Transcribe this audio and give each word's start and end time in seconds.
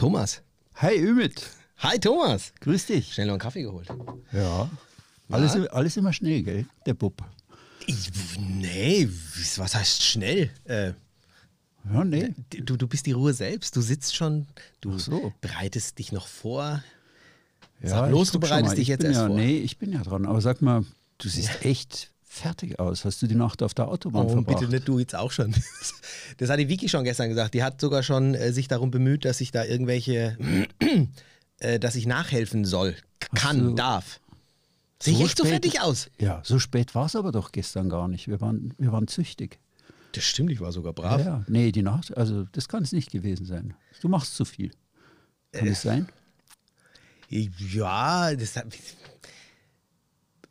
Thomas. 0.00 0.40
Hi 0.76 0.96
Ümit. 0.96 1.42
Hi 1.76 1.98
Thomas. 1.98 2.54
Grüß 2.60 2.86
dich. 2.86 3.12
Schnell 3.12 3.26
noch 3.26 3.34
einen 3.34 3.40
Kaffee 3.40 3.60
geholt. 3.60 3.86
Ja. 4.32 4.70
Alles, 5.28 5.54
alles 5.68 5.98
immer 5.98 6.14
schnell, 6.14 6.42
gell? 6.42 6.64
Der 6.86 6.94
Bub. 6.94 7.22
Ich, 7.84 8.10
nee, 8.38 9.06
was 9.56 9.74
heißt 9.74 10.02
schnell? 10.02 10.48
Äh, 10.64 10.94
Ja, 11.92 12.02
nee. 12.02 12.30
du, 12.48 12.78
du 12.78 12.86
bist 12.86 13.04
die 13.04 13.12
Ruhe 13.12 13.34
selbst. 13.34 13.76
Du 13.76 13.82
sitzt 13.82 14.16
schon, 14.16 14.46
du 14.80 14.98
so. 14.98 15.34
bereitest 15.42 15.98
dich 15.98 16.12
noch 16.12 16.28
vor. 16.28 16.82
Ja, 17.82 17.88
Sag 17.90 18.08
bloß, 18.08 18.28
ich 18.28 18.32
du 18.32 18.40
bereitest 18.40 18.76
dich 18.78 18.82
Ich 18.84 18.88
jetzt 18.88 19.04
erst 19.04 19.20
ja, 19.20 19.26
vor. 19.26 19.36
Nee, 19.36 19.58
ich 19.58 19.76
bin 19.76 19.92
ja 19.92 20.02
dran. 20.02 20.24
Aber 20.24 20.40
sag 20.40 20.62
mal, 20.62 20.82
du 21.18 21.28
siehst 21.28 21.62
echt 21.62 22.10
fertig 22.32 22.78
aus. 22.78 23.04
Hast 23.04 23.20
du 23.22 23.26
die 23.26 23.34
Nacht 23.34 23.60
auf 23.62 23.74
der 23.74 23.88
Autobahn 23.88 24.26
Oh, 24.26 24.28
verbracht? 24.30 24.60
bitte 24.60 24.70
nicht 24.72 24.86
du 24.88 24.98
jetzt 25.00 25.14
auch 25.16 25.32
schon. 25.32 25.52
Das 26.38 26.48
hat 26.48 26.58
die 26.60 26.68
Vicky 26.68 26.88
schon 26.88 27.02
gestern 27.04 27.28
gesagt. 27.28 27.54
Die 27.54 27.62
hat 27.62 27.80
sogar 27.80 28.02
schon 28.04 28.34
äh, 28.34 28.52
sich 28.52 28.68
darum 28.68 28.90
bemüht, 28.92 29.24
dass 29.24 29.40
ich 29.40 29.50
da 29.50 29.64
irgendwelche, 29.64 30.38
äh, 31.58 31.78
dass 31.80 31.96
ich 31.96 32.06
nachhelfen 32.06 32.64
soll, 32.64 32.94
kann, 33.34 33.74
darf. 33.76 34.20
Sehe 35.02 35.12
ich 35.14 35.18
So 35.18 35.24
echt 35.24 35.36
so 35.38 35.44
fertig 35.44 35.80
aus? 35.80 36.08
Ja, 36.18 36.40
so 36.44 36.58
spät 36.60 36.94
war 36.94 37.06
es 37.06 37.16
aber 37.16 37.32
doch 37.32 37.50
gestern 37.52 37.88
gar 37.88 38.06
nicht. 38.06 38.28
Wir 38.28 38.40
waren, 38.40 38.74
wir 38.78 38.92
waren 38.92 39.08
züchtig. 39.08 39.58
Das 40.12 40.24
stimmt, 40.24 40.50
ich 40.52 40.60
war 40.60 40.70
sogar 40.72 40.94
Ja, 40.96 41.02
brav. 41.02 41.24
ja. 41.24 41.44
Nee, 41.48 41.72
die 41.72 41.82
Nacht, 41.82 42.16
also 42.16 42.44
das 42.52 42.68
kann 42.68 42.82
es 42.84 42.92
nicht 42.92 43.10
gewesen 43.10 43.44
sein. 43.44 43.74
Du 44.00 44.08
machst 44.08 44.34
zu 44.36 44.44
viel. 44.44 44.70
Kann 45.52 45.66
Äh. 45.66 45.70
es 45.70 45.82
sein? 45.82 46.08
Ich- 47.28 47.50
Ja, 47.74 48.34
das 48.36 48.56
hat- 48.56 48.66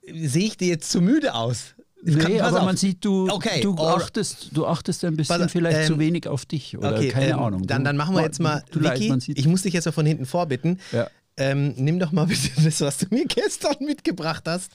sehe 0.05 0.45
ich 0.45 0.57
dir 0.57 0.67
jetzt 0.67 0.89
zu 0.91 1.01
müde 1.01 1.33
aus? 1.33 1.75
Nee, 2.01 2.37
Pass 2.39 2.47
aber 2.47 2.59
auf. 2.59 2.65
man 2.65 2.77
sieht, 2.77 3.03
du, 3.03 3.29
Okay, 3.29 3.59
du, 3.61 3.75
achtest, 3.77 4.49
du 4.53 4.65
achtest 4.65 5.03
ein 5.03 5.17
bisschen 5.17 5.43
auf, 5.43 5.51
vielleicht 5.51 5.79
ähm, 5.79 5.85
zu 5.87 5.99
wenig 5.99 6.27
auf 6.27 6.45
dich 6.45 6.77
oder 6.77 6.95
Okay, 6.95 7.09
keine 7.09 7.31
ähm, 7.33 7.39
Ahnung. 7.39 7.67
Dann, 7.67 7.79
Du- 7.81 7.85
dann 7.85 7.97
machen 7.97 8.15
wir 8.15 8.21
jetzt 8.23 8.39
mal, 8.39 8.63
du 8.71 8.79
leid, 8.79 8.99
Vicky, 9.01 9.19
sieht, 9.19 9.37
ich 9.37 9.47
muss 9.47 9.63
dich 9.63 9.73
jetzt 9.73 9.83
so 9.83 9.91
von 9.91 10.05
hinten 10.05 10.25
vorbitten. 10.25 10.79
Ja. 10.93 11.09
Ähm, 11.35 11.73
nimm 11.77 11.99
doch 11.99 12.11
mal 12.13 12.25
bitte 12.25 12.49
das, 12.63 12.79
was 12.81 12.97
du 12.99 13.07
mir 13.09 13.25
gestern 13.25 13.75
mitgebracht 13.81 14.43
hast. 14.47 14.71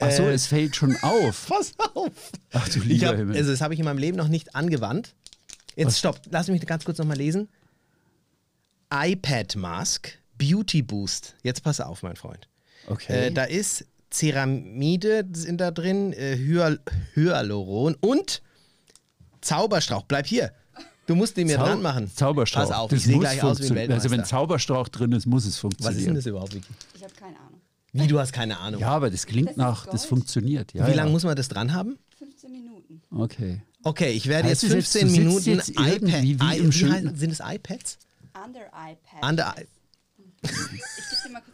Ach 0.00 0.10
so, 0.10 0.24
äh, 0.24 0.32
es 0.32 0.46
fällt 0.46 0.76
schon 0.76 0.96
auf. 1.02 1.46
Pass 1.48 1.72
auf. 1.94 2.10
Ach 2.52 2.68
du 2.68 2.80
lieber 2.80 3.06
hab, 3.08 3.16
Himmel. 3.16 3.36
also 3.36 3.50
das 3.50 3.60
habe 3.62 3.72
ich 3.74 3.80
in 3.80 3.86
meinem 3.86 3.98
Leben 3.98 4.16
noch 4.18 4.28
nicht 4.28 4.54
angewandt. 4.54 5.14
Jetzt 5.76 5.98
stopp, 5.98 6.20
lass 6.30 6.48
mich 6.48 6.64
ganz 6.66 6.84
kurz 6.84 6.98
nochmal 6.98 7.16
lesen. 7.16 7.48
iPad 8.92 9.56
Mask 9.56 10.10
Beauty 10.38 10.82
Boost. 10.82 11.34
Jetzt 11.42 11.62
pass 11.62 11.80
auf, 11.80 12.02
mein 12.02 12.16
Freund. 12.16 12.48
Okay. 12.86 13.28
Äh, 13.28 13.30
da 13.32 13.44
ist 13.44 13.86
Ceramide 14.14 15.26
sind 15.32 15.60
da 15.60 15.70
drin, 15.70 16.12
äh, 16.12 16.36
Hyal 16.36 16.80
Hyaluron 17.14 17.96
und 18.00 18.42
Zauberstrauch. 19.40 20.04
Bleib 20.04 20.26
hier. 20.26 20.52
Du 21.06 21.14
musst 21.14 21.36
den 21.36 21.46
mir 21.48 21.56
Zau- 21.58 21.64
dran 21.66 21.82
machen. 21.82 22.10
Zauberstrauch. 22.14 22.62
Pass 22.62 22.70
auf, 22.70 22.90
das 22.90 23.00
ich 23.00 23.04
sehe 23.04 23.16
muss 23.16 23.24
gleich 23.24 23.42
aus 23.42 23.42
wie 23.42 23.46
ein 23.48 23.56
funktionieren. 23.68 23.92
Also 23.92 24.04
wenn 24.06 24.10
Weltmeister. 24.12 24.36
Zauberstrauch 24.36 24.88
drin 24.88 25.12
ist, 25.12 25.26
muss 25.26 25.44
es 25.44 25.54
Was 25.54 25.58
funktionieren. 25.60 25.98
ist 25.98 26.06
denn 26.06 26.14
das 26.14 26.26
überhaupt, 26.26 26.54
Vicky? 26.54 26.66
Ich 26.94 27.02
habe 27.02 27.12
keine 27.14 27.36
Ahnung. 27.38 27.60
Wie, 27.92 28.06
du 28.06 28.18
hast 28.18 28.32
keine 28.32 28.58
Ahnung. 28.58 28.80
Ja, 28.80 28.88
aber 28.88 29.10
das 29.10 29.26
klingt 29.26 29.50
Das 29.50 29.56
nach, 29.56 29.86
das 29.86 30.04
funktioniert. 30.06 30.72
Ja, 30.72 30.86
Wie 30.86 30.90
ja. 30.90 30.96
lange 30.96 31.10
muss 31.10 31.24
man 31.24 31.36
das 31.36 31.48
dran 31.48 31.72
haben? 31.74 31.98
15 32.18 32.50
Minuten. 32.50 33.02
Okay. 33.10 33.60
Okay, 33.82 34.12
ich 34.12 34.26
werde 34.28 34.48
Heißt 34.48 34.62
jetzt 34.62 34.72
es 34.72 34.92
jetzt, 34.92 34.92
15 34.92 35.02
du 35.02 35.08
sitzt 35.08 35.46
Minuten 35.46 35.50
jetzt 35.50 35.68
irgendwie 35.78 36.40
wie 36.40 36.64
wie 36.66 36.72
schönen- 36.72 37.10
heißen- 37.10 37.16
Sind 37.16 37.30
es 37.32 37.40
iPads? 37.40 37.98
Under 38.44 38.66
iPad. 38.68 39.30
Under 39.30 39.54
Ich 40.42 40.50
gebe 40.50 40.52
dir 41.26 41.32
mal 41.32 41.42
kurz. 41.42 41.53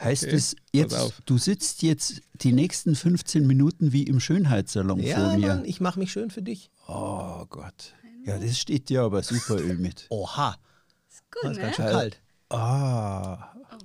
Heißt 0.00 0.24
Okay, 0.24 0.34
es 0.34 0.56
jetzt, 0.72 0.96
du 1.26 1.36
sitzt 1.38 1.82
jetzt 1.82 2.22
die 2.34 2.52
nächsten 2.52 2.94
15 2.96 3.46
Minuten 3.46 3.92
wie 3.92 4.04
im 4.04 4.18
Schönheitssalon 4.18 4.98
Ja, 5.00 5.16
vor 5.18 5.36
mir? 5.36 5.48
Mann, 5.48 5.64
ich 5.64 5.80
mache 5.80 5.98
mich 5.98 6.10
schön 6.10 6.30
für 6.30 6.42
dich. 6.42 6.70
Oh 6.88 7.44
Gott. 7.50 7.94
Ja, 8.24 8.38
das 8.38 8.58
steht 8.58 8.88
dir 8.88 9.02
aber 9.02 9.22
super 9.22 9.56
Öl 9.60 9.76
mit. 9.76 10.06
Oha, 10.08 10.56
Ist 11.10 11.22
gut, 11.30 11.44
das 11.44 11.50
ist 11.52 11.56
ne? 11.58 11.62
ganz 11.64 11.76
schön 11.76 11.84
kalt. 11.86 12.20
Ah. 12.48 13.52
Oh. 13.54 13.76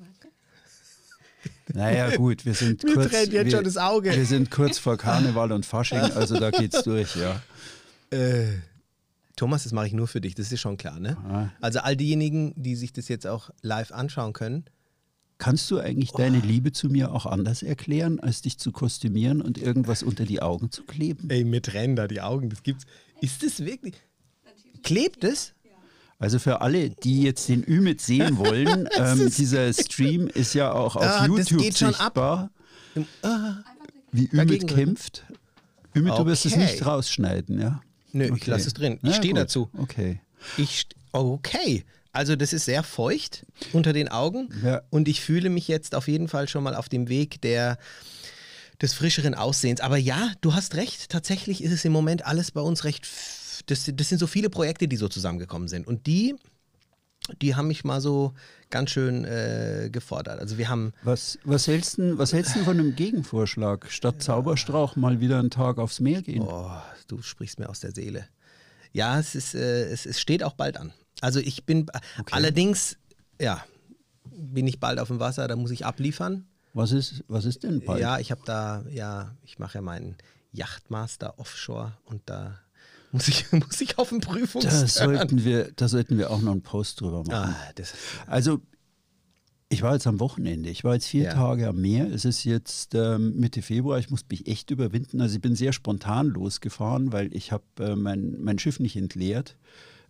Naja, 1.74 2.16
gut, 2.16 2.46
wir 2.46 2.54
sind 2.54 2.84
Mir 2.84 2.94
kurz. 2.94 3.10
tränt 3.12 3.34
jetzt 3.34 3.46
wir, 3.46 3.52
schon 3.52 3.64
das 3.64 3.78
Auge. 3.78 4.16
Wir 4.16 4.26
sind 4.26 4.52
kurz 4.52 4.78
vor 4.78 4.98
Karneval 4.98 5.52
und 5.52 5.66
Fasching, 5.66 6.00
also 6.00 6.40
da 6.40 6.52
geht's 6.52 6.84
durch, 6.84 7.16
ja. 7.16 7.42
Äh, 8.12 8.46
Thomas, 9.36 9.64
das 9.64 9.72
mache 9.74 9.88
ich 9.88 9.94
nur 9.94 10.08
für 10.08 10.22
dich, 10.22 10.36
das 10.36 10.52
ist 10.52 10.62
schon 10.62 10.78
klar, 10.78 11.00
ne? 11.00 11.18
Ah. 11.28 11.50
Also 11.62 11.80
all 11.80 11.98
diejenigen, 11.98 12.54
die 12.56 12.76
sich 12.76 12.94
das 12.94 13.08
jetzt 13.08 13.26
auch 13.28 13.50
live 13.62 13.92
anschauen 13.92 14.32
können, 14.34 14.66
Kannst 15.38 15.70
du 15.70 15.80
eigentlich 15.80 16.12
deine 16.12 16.40
Liebe 16.40 16.72
zu 16.72 16.88
mir 16.88 17.12
auch 17.12 17.26
anders 17.26 17.62
erklären, 17.62 18.20
als 18.22 18.42
dich 18.42 18.58
zu 18.58 18.72
kostümieren 18.72 19.42
und 19.42 19.58
irgendwas 19.58 20.02
unter 20.02 20.24
die 20.26 20.42
Augen 20.42 20.72
zu 20.72 20.84
kleben? 20.84 21.30
ey, 21.30 21.44
mir 21.44 21.62
trennen 21.62 21.96
da 21.98 22.08
die 22.08 22.22
Augen, 22.22 22.50
das 22.50 22.64
gibt's. 22.64 22.86
Ist 23.22 23.44
das 23.44 23.66
wirklich? 23.66 23.96
Klebt 24.84 25.24
es? 25.26 25.54
Also 26.20 26.40
für 26.40 26.62
alle, 26.62 26.90
die 26.90 27.24
jetzt 27.24 27.50
den 27.50 27.64
Ümit 27.68 28.00
sehen 28.00 28.38
wollen, 28.38 28.88
ähm, 28.98 29.30
dieser 29.38 29.74
Stream 29.74 30.28
ist 30.28 30.54
ja 30.54 30.72
auch 30.72 30.96
auf 30.96 31.04
Ah, 31.04 31.28
das 31.28 31.50
YouTube 31.50 31.62
geht 31.62 31.78
schon 31.78 31.90
ab. 31.96 31.96
sichtbar, 32.00 32.50
Ah, 33.22 33.56
wie 34.14 34.28
Ümit 34.32 34.68
kämpft. 34.70 35.26
Ümit, 35.94 36.14
du 36.18 36.26
wirst 36.26 36.46
es 36.46 36.54
Okay. 36.54 36.64
nicht 36.64 36.86
rausschneiden, 36.86 37.60
ja? 37.60 37.82
Nö, 38.14 38.26
ich 38.28 38.32
Okay. 38.32 38.52
lasse 38.52 38.68
es 38.68 38.74
drin. 38.74 38.94
Ich 38.94 39.00
Na 39.04 39.14
stehe 39.14 39.34
dazu. 39.34 39.70
Okay. 39.78 40.22
Ich 40.58 40.80
st 40.80 40.96
okay. 41.12 41.84
Also 42.16 42.36
das 42.36 42.54
ist 42.54 42.66
sehr 42.66 42.82
feucht 42.84 43.46
unter 43.74 43.94
den 43.94 44.08
Augen 44.10 44.50
Ja. 44.64 44.82
und 44.90 45.08
ich 45.08 45.22
fühle 45.22 45.50
mich 45.50 45.68
jetzt 45.68 45.96
auf 45.96 46.08
jeden 46.08 46.28
Fall 46.28 46.48
schon 46.48 46.64
mal 46.64 46.76
auf 46.76 46.90
dem 46.90 47.10
Weg 47.10 47.42
der 47.42 47.78
des 48.82 48.94
frischeren 48.94 49.36
Aussehens. 49.36 49.80
Aber 49.82 49.98
ja, 49.98 50.32
du 50.42 50.54
hast 50.54 50.76
recht. 50.76 51.10
Tatsächlich 51.10 51.64
ist 51.64 51.72
es 51.72 51.86
im 51.86 51.94
Moment 51.94 52.26
alles 52.26 52.52
bei 52.52 52.60
uns 52.62 52.84
recht. 52.84 53.08
Das, 53.68 53.90
das 53.94 54.10
sind 54.10 54.18
so 54.20 54.28
viele 54.28 54.50
Projekte, 54.50 54.88
die 54.88 54.98
so 54.98 55.08
zusammengekommen 55.08 55.68
sind 55.70 55.88
und 55.88 56.08
die, 56.08 56.36
die 57.42 57.56
haben 57.56 57.68
mich 57.68 57.84
mal 57.86 58.02
so 58.02 58.34
ganz 58.70 58.92
schön 58.92 59.24
äh, 59.26 59.90
gefordert. 59.92 60.40
Also 60.40 60.58
wir 60.58 60.68
haben 60.70 60.92
Was, 61.04 61.40
was, 61.46 61.68
hältst 61.68 61.98
du, 61.98 62.18
was 62.18 62.34
hältst 62.34 62.56
du 62.56 62.64
von 62.66 62.78
einem 62.80 62.96
Gegenvorschlag? 62.96 63.90
Statt 63.90 64.22
Zauberstrauch 64.22 64.96
mal 64.98 65.20
wieder 65.22 65.40
einen 65.40 65.50
Tag 65.52 65.78
aufs 65.78 66.00
Meer 66.02 66.22
gehen? 66.22 66.42
Oh, 66.44 66.70
du 67.08 67.22
sprichst 67.22 67.58
mir 67.60 67.70
aus 67.70 67.80
der 67.80 67.92
Seele. 67.94 68.28
Ja, 68.92 69.20
es, 69.20 69.36
ist, 69.36 69.56
äh, 69.56 69.86
es, 69.90 70.06
es 70.06 70.20
steht 70.20 70.44
auch 70.44 70.54
bald 70.54 70.78
an. 70.78 70.94
Also 71.22 71.40
ich 71.40 71.66
bin 71.66 71.88
allerdings, 72.32 72.98
ja, 73.42 73.64
bin 74.26 74.68
ich 74.68 74.80
bald 74.80 75.00
auf 75.00 75.08
dem 75.08 75.20
Wasser, 75.20 75.48
da 75.48 75.56
muss 75.56 75.72
ich 75.72 75.86
abliefern. 75.86 76.46
Was 76.74 76.92
ist, 76.92 77.24
was 77.28 77.46
ist 77.46 77.64
denn 77.64 77.82
bald? 77.86 78.02
Ja, 78.02 78.20
ich 78.20 78.32
habe 78.32 78.42
da, 78.46 78.84
ja, 78.90 79.36
ich 79.44 79.60
mache 79.60 79.76
ja 79.76 79.82
meinen 79.82 80.18
Yachtmaster 80.52 81.40
Offshore 81.40 81.94
und 82.06 82.22
da 82.26 82.60
muss 83.12 83.28
ich, 83.30 83.50
muss 83.52 83.80
ich 83.80 83.98
auf 83.98 84.10
den 84.10 84.20
da, 84.20 84.30
Prüfungsturn. 84.30 84.88
sollten 84.88 85.46
wir, 85.46 85.72
da 85.76 85.88
sollten 85.88 86.18
wir 86.18 86.32
auch 86.32 86.42
noch 86.42 86.52
einen 86.52 86.64
Post 86.64 87.00
drüber 87.02 87.24
machen. 87.24 87.56
Ah, 87.58 87.72
das, 87.76 87.94
Also, 88.28 88.62
ich 89.70 89.82
war 89.82 89.94
jetzt 89.94 90.06
am 90.06 90.20
Wochenende. 90.20 90.70
Ich 90.70 90.84
war 90.84 90.94
jetzt 90.94 91.08
vier 91.08 91.24
Ja. 91.24 91.34
Tage 91.34 91.68
am 91.70 91.78
Meer. 91.82 92.12
Es 92.14 92.24
ist 92.24 92.44
jetzt 92.44 92.94
ähm, 92.94 93.36
Mitte 93.38 93.62
Februar. 93.62 93.98
Ich 93.98 94.10
muss 94.12 94.24
mich 94.30 94.48
echt 94.48 94.70
überwinden. 94.70 95.22
Also, 95.22 95.36
ich 95.36 95.42
bin 95.42 95.56
sehr 95.56 95.74
spontan 95.74 96.28
losgefahren, 96.28 97.12
weil 97.14 97.34
ich 97.34 97.52
habe 97.52 97.64
äh, 97.80 97.96
mein, 97.96 98.36
mein 98.42 98.60
Schiff 98.60 98.80
nicht 98.80 98.96
entleert. 98.96 99.56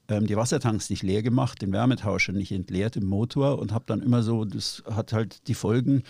Ähm, 0.08 0.28
die 0.28 0.36
Wassertanks 0.36 0.90
nicht 0.90 1.04
leer 1.04 1.24
gemacht, 1.24 1.62
den 1.62 1.72
Wärmetauscher 1.72 2.32
nicht 2.32 2.52
entleert 2.52 2.96
im 2.96 3.06
Motor 3.06 3.60
und 3.60 3.72
habe 3.72 3.86
dann 3.88 4.02
immer 4.02 4.24
so, 4.24 4.46
das 4.46 4.84
hat 4.90 5.14
halt 5.14 5.48
die 5.48 5.56
Folgen, 5.56 6.04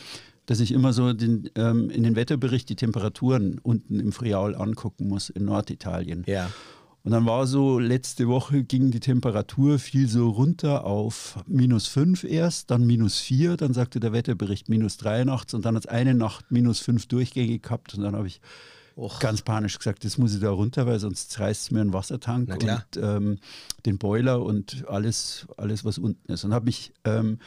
dass 0.46 0.60
ich 0.60 0.72
immer 0.72 0.94
so 0.94 1.14
den, 1.14 1.50
ähm, 1.56 1.90
in 1.90 2.04
den 2.04 2.16
Wetterbericht 2.16 2.70
die 2.70 2.76
Temperaturen 2.76 3.60
unten 3.64 4.00
im 4.00 4.12
Friaul 4.12 4.56
angucken 4.56 5.08
muss 5.08 5.30
in 5.30 5.46
Norditalien. 5.46 6.24
ja. 6.28 6.50
Und 7.06 7.12
dann 7.12 7.28
war 7.28 7.46
so, 7.46 7.78
letzte 7.78 8.28
Woche 8.28 8.64
ging 8.64 8.90
die 8.90 9.00
Temperatur 9.00 9.78
viel 9.78 10.10
so 10.10 10.28
runter 10.28 10.86
auf 10.86 11.38
minus 11.46 11.86
5 11.86 12.24
erst, 12.24 12.72
dann 12.72 12.84
minus 12.84 13.20
4, 13.20 13.58
dann 13.58 13.76
sagte 13.76 14.00
der 14.00 14.12
Wetterbericht 14.12 14.70
minus 14.70 14.98
3 14.98 15.24
nachts 15.24 15.54
und 15.54 15.66
dann 15.66 15.76
hat 15.76 15.86
es 15.86 15.88
eine 15.88 16.16
Nacht 16.16 16.52
minus 16.52 16.80
5 16.80 17.06
Durchgänge 17.06 17.60
gehabt 17.60 17.94
und 17.94 18.02
dann 18.02 18.16
habe 18.16 18.26
ich 18.26 18.42
Och. 18.96 19.20
ganz 19.20 19.42
panisch 19.42 19.78
gesagt, 19.78 20.06
das 20.06 20.18
muss 20.18 20.34
ich 20.34 20.42
da 20.42 20.50
runter, 20.50 20.86
weil 20.88 21.00
sonst 21.00 21.32
zerreißt 21.32 21.64
es 21.64 21.72
mir 21.72 21.82
einen 21.82 21.94
Wassertank 21.94 22.50
und 22.50 22.98
ähm, 22.98 23.40
den 23.86 23.98
Boiler 23.98 24.42
und 24.42 24.86
alles, 24.88 25.48
alles, 25.58 25.84
was 25.84 25.98
unten 25.98 26.32
ist. 26.32 26.44
Und 26.46 26.54
habe 26.54 26.66
mich 26.66 26.94
ähm, 27.04 27.40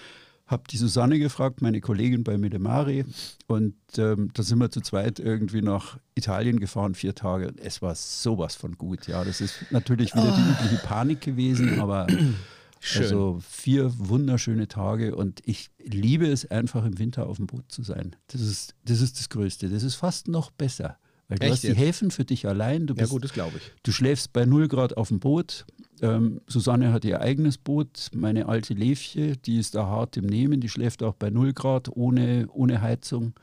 habe 0.49 0.63
die 0.71 0.79
Susanne 0.79 1.19
gefragt, 1.19 1.61
meine 1.63 1.81
Kollegin 1.81 2.25
bei 2.25 2.39
Medemari. 2.39 3.05
Und 3.47 3.77
ähm, 3.99 4.31
da 4.33 4.43
sind 4.43 4.59
wir 4.59 4.71
zu 4.71 4.81
zweit 4.81 5.21
irgendwie 5.21 5.63
nach 5.63 5.99
Italien 6.15 6.59
gefahren, 6.59 6.95
vier 6.95 7.15
Tage. 7.15 7.53
Es 7.63 7.83
war 7.83 7.95
sowas 7.95 8.57
von 8.57 8.77
gut. 8.77 9.07
Ja, 9.07 9.25
das 9.25 9.41
ist 9.41 9.67
natürlich 9.71 10.15
wieder 10.15 10.33
die 10.33 10.51
übliche 10.51 10.87
Panik 10.87 11.21
gewesen, 11.21 11.79
aber 11.81 12.07
Schön. 12.81 13.03
also 13.03 13.41
vier 13.47 13.93
wunderschöne 13.99 14.69
Tage 14.69 15.15
und 15.15 15.43
ich 15.45 15.71
liebe 15.85 16.27
es 16.27 16.51
einfach 16.51 16.85
im 16.85 16.99
Winter 16.99 17.27
auf 17.27 17.37
dem 17.37 17.47
Boot 17.47 17.71
zu 17.71 17.83
sein. 17.83 18.17
Das 18.29 18.41
ist 18.41 18.75
das, 18.85 19.01
ist 19.01 19.19
das 19.19 19.29
Größte. 19.29 19.69
Das 19.69 19.83
ist 19.83 19.97
fast 19.97 20.29
noch 20.29 20.51
besser. 20.51 20.97
Weil 21.29 21.39
du 21.39 21.45
Echt 21.45 21.53
hast 21.53 21.63
die 21.63 21.69
jetzt? 21.69 21.79
Häfen 21.79 22.11
für 22.11 22.25
dich 22.25 22.47
allein. 22.47 22.87
Du 22.87 22.95
ja 22.95 23.01
bist 23.01 23.11
gut, 23.13 23.25
das 23.25 23.33
glaube 23.33 23.59
ich. 23.59 23.73
Du 23.83 23.93
schläfst 23.93 24.33
bei 24.33 24.47
0 24.47 24.69
Grad 24.69 24.97
auf 24.97 25.09
dem 25.09 25.21
Boot. 25.21 25.67
Ähm, 26.01 26.41
Susanne 26.47 26.93
hat 26.93 27.05
ihr 27.05 27.21
eigenes 27.21 27.59
Boot. 27.59 28.11
Meine 28.15 28.47
alte 28.47 28.75
Levche, 28.75 29.37
die 29.37 29.59
ist 29.59 29.75
da 29.75 29.87
hart 29.87 30.17
im 30.17 30.27
Nehmen. 30.27 30.61
Die 30.61 30.69
schläft 30.69 31.03
auch 31.03 31.15
bei 31.15 31.31
0 31.31 31.53
Grad 31.53 31.89
ohne, 31.91 32.47
ohne 32.51 32.81
Heizung. 32.81 33.35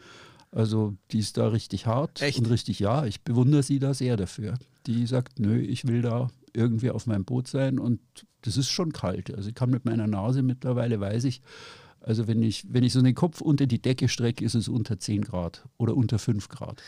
Also 0.52 0.96
die 1.12 1.20
ist 1.20 1.38
da 1.38 1.50
richtig 1.50 1.86
hart 1.86 2.22
Echt? 2.22 2.40
und 2.40 2.50
richtig 2.50 2.80
ja. 2.80 3.06
Ich 3.06 3.22
bewundere 3.22 3.62
sie 3.62 3.78
da 3.80 3.94
sehr 3.94 4.18
dafür. 4.18 4.56
Die 4.88 5.06
sagt, 5.06 5.40
nö, 5.40 5.60
ich 5.60 5.88
will 5.88 6.02
da, 6.02 6.30
irgendwie 6.56 6.90
auf 6.90 7.06
meinem 7.06 7.26
Boot 7.26 7.48
sein 7.48 7.78
und 7.80 8.00
das 8.42 8.58
ist 8.58 8.70
schon 8.70 8.94
kalt. 8.94 9.34
Also 9.36 9.50
ich 9.50 9.56
kann 9.56 9.70
mit 9.70 9.86
meiner 9.86 10.08
Nase 10.08 10.42
mittlerweile, 10.42 11.00
weiß 11.00 11.26
ich, 11.26 11.42
also 12.00 12.28
wenn 12.28 12.42
ich, 12.42 12.66
wenn 12.70 12.84
ich 12.84 12.94
so 12.94 13.02
den 13.02 13.16
Kopf 13.16 13.42
unter 13.42 13.66
die 13.66 13.82
Decke 13.82 14.08
strecke, 14.08 14.46
ist 14.46 14.56
es 14.56 14.68
unter 14.68 15.00
10 15.00 15.24
Grad 15.24 15.68
oder 15.78 15.98
unter 15.98 16.20
5 16.20 16.50
Grad. 16.50 16.82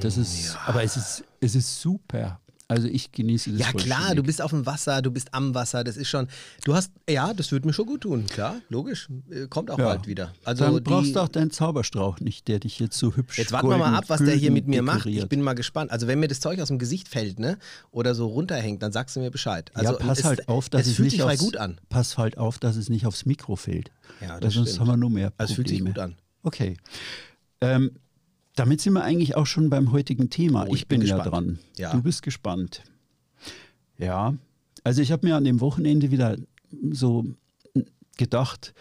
Das 0.00 0.16
ist, 0.16 0.56
aber 0.66 0.82
es 0.82 0.96
ist, 0.96 1.24
es 1.40 1.54
ist 1.54 1.80
super. 1.80 2.40
Also 2.66 2.88
ich 2.88 3.12
genieße 3.12 3.50
das 3.50 3.60
Ja 3.60 3.72
klar, 3.74 4.14
du 4.14 4.22
bist 4.22 4.40
auf 4.40 4.50
dem 4.50 4.64
Wasser, 4.64 5.02
du 5.02 5.10
bist 5.10 5.34
am 5.34 5.54
Wasser, 5.54 5.84
das 5.84 5.98
ist 5.98 6.08
schon, 6.08 6.28
du 6.64 6.74
hast, 6.74 6.92
ja, 7.08 7.34
das 7.34 7.52
würde 7.52 7.66
mir 7.66 7.74
schon 7.74 7.84
gut 7.84 8.00
tun, 8.00 8.24
klar, 8.24 8.56
logisch, 8.70 9.10
Äh, 9.30 9.48
kommt 9.48 9.70
auch 9.70 9.78
Ja. 9.78 9.84
bald 9.84 10.06
wieder. 10.06 10.32
Also 10.44 10.64
Dann 10.64 10.82
brauchst 10.82 11.14
du 11.14 11.20
auch 11.20 11.28
deinen 11.28 11.50
Zauberstrauch 11.50 12.20
nicht, 12.20 12.48
der 12.48 12.60
dich 12.60 12.78
jetzt 12.78 12.96
so 12.98 13.14
hübsch 13.14 13.36
Jetzt 13.36 13.52
warten 13.52 13.68
wir 13.68 13.76
mal 13.76 13.94
ab, 13.94 14.04
was 14.08 14.24
der 14.24 14.34
hier 14.34 14.50
mit 14.50 14.66
mir 14.66 14.80
macht. 14.80 15.00
Ich 15.00 15.04
dekoriert. 15.04 15.28
bin 15.28 15.42
mal 15.42 15.52
gespannt. 15.52 15.90
Also 15.90 16.06
wenn 16.06 16.18
mir 16.20 16.26
das 16.28 16.40
Zeug 16.40 16.58
aus 16.58 16.68
dem 16.68 16.78
Gesicht 16.78 17.08
fällt, 17.08 17.38
ne, 17.38 17.58
oder 17.90 18.14
so 18.14 18.26
runterhängt, 18.28 18.82
dann 18.82 18.92
sagst 18.92 19.14
du 19.14 19.20
mir 19.20 19.30
Bescheid. 19.30 19.70
Also 19.74 19.92
ja, 19.92 19.98
pass 19.98 20.20
es, 20.20 20.24
halt 20.24 20.48
auf, 20.48 20.70
dass 20.70 20.82
es 20.82 20.88
es 20.88 20.96
fühlt 20.96 21.04
nicht 21.12 21.20
sich 21.20 21.22
aufs, 21.22 21.38
gut 21.38 21.58
an. 21.58 21.78
Pass 21.90 22.16
halt 22.16 22.38
auf, 22.38 22.58
dass 22.58 22.76
es 22.76 22.88
nicht 22.88 23.04
aufs 23.04 23.26
Mikro 23.26 23.56
fällt. 23.56 23.90
Ja, 24.22 24.30
Weil 24.34 24.40
das 24.40 24.54
sonst 24.54 24.70
stimmt. 24.70 24.80
haben 24.80 24.86
wir 24.88 24.96
nur 24.96 25.10
mehr 25.10 25.30
Probleme. 25.30 25.34
Also 25.38 25.52
es 25.52 25.54
fühlt 25.56 25.68
sich 25.68 25.84
gut 25.84 25.98
an. 25.98 26.14
Okay. 26.42 26.78
Ähm, 27.60 27.90
damit 28.54 28.80
sind 28.80 28.92
wir 28.94 29.02
eigentlich 29.02 29.36
auch 29.36 29.46
schon 29.46 29.70
beim 29.70 29.92
heutigen 29.92 30.30
Thema. 30.30 30.64
Oh, 30.64 30.74
ich, 30.74 30.82
ich 30.82 30.88
bin 30.88 31.00
bin, 31.00 31.08
ja 31.08 31.18
dran. 31.18 31.58
Ja. 31.76 31.92
Du 31.92 32.02
bist 32.02 32.22
gespannt. 32.22 32.82
Ja, 33.98 34.34
also 34.82 35.00
ich 35.02 35.12
habe 35.12 35.26
mir 35.26 35.36
an 35.36 35.44
dem 35.44 35.60
Wochenende 35.60 36.10
wieder 36.10 36.36
so 36.90 37.24
gedacht, 38.16 38.74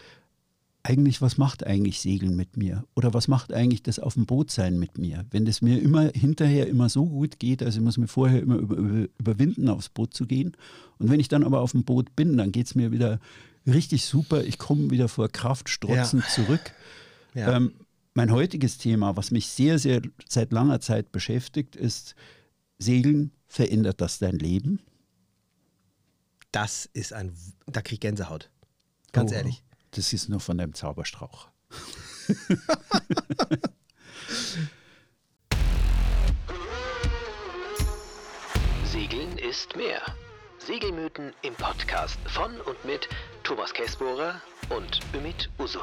eigentlich, 0.84 1.22
was 1.22 1.38
macht 1.38 1.66
eigentlich 1.66 2.02
Segeln 2.02 2.36
mit 2.36 2.58
mir? 2.58 2.84
Oder 2.94 3.14
was 3.14 3.30
macht 3.30 3.54
eigentlich 3.54 3.84
das 3.84 4.00
auf 4.00 4.16
dem 4.16 4.26
Boot 4.26 4.52
sein 4.52 4.78
mit 4.78 4.98
mir? 4.98 5.26
Wenn 5.32 5.46
das 5.46 5.62
mir 5.62 5.82
immer 5.82 6.12
hinterher 6.14 6.68
immer 6.68 6.90
so 6.90 7.06
gut 7.06 7.40
geht, 7.40 7.64
also 7.64 7.80
ich 7.80 7.84
muss 7.84 7.98
mir 7.98 8.08
vorher 8.08 8.42
immer 8.42 8.58
über, 8.58 8.76
über, 8.76 9.08
überwinden, 9.18 9.70
aufs 9.70 9.88
Boot 9.88 10.14
zu 10.14 10.26
gehen. 10.26 10.58
Und 11.00 11.10
wenn 11.10 11.22
ich 11.22 11.30
dann 11.30 11.46
aber 11.46 11.62
auf 11.62 11.72
dem 11.72 11.86
Boot 11.86 12.14
bin, 12.18 12.36
dann 12.36 12.52
geht 12.52 12.66
es 12.66 12.76
mir 12.76 12.92
wieder 12.92 13.22
richtig 13.66 14.06
super. 14.06 14.44
Ich 14.44 14.58
komme 14.58 14.92
wieder 14.92 15.08
vor 15.08 15.30
Kraft 15.30 15.70
strotzend 15.70 16.26
zurück. 16.26 16.74
Ja. 17.34 17.56
Ähm, 17.56 17.72
mein 18.14 18.32
heutiges 18.32 18.78
Thema, 18.78 19.18
was 19.18 19.32
mich 19.32 19.48
sehr, 19.48 19.80
sehr 19.80 20.02
seit 20.28 20.52
langer 20.52 20.80
Zeit 20.80 21.12
beschäftigt, 21.12 21.76
ist 21.76 22.16
Segeln, 22.78 23.32
verändert 23.48 24.02
das 24.02 24.20
dein 24.20 24.38
Leben? 24.38 24.82
Das 26.52 26.88
ist 26.94 27.14
ein, 27.14 27.34
da 27.66 27.82
krieg 27.82 27.94
ich 27.94 28.02
Gänsehaut. 28.02 28.52
Ganz 29.12 29.32
Oh, 29.32 29.36
ehrlich. 29.36 29.64
Das 29.92 30.14
ist 30.14 30.30
nur 30.30 30.40
von 30.40 30.58
deinem 30.58 30.74
Zauberstrauch. 30.74 31.50
Segeln 38.86 39.38
ist 39.40 39.76
mehr. 39.76 40.02
Segelmythen 40.60 41.34
im 41.42 41.54
Podcast 41.56 42.18
von 42.28 42.62
und 42.62 42.86
mit 42.86 43.10
Thomas 43.44 43.74
Kessbohrer 43.74 44.40
und 44.70 45.00
Ümit 45.14 45.50
Usun. 45.60 45.82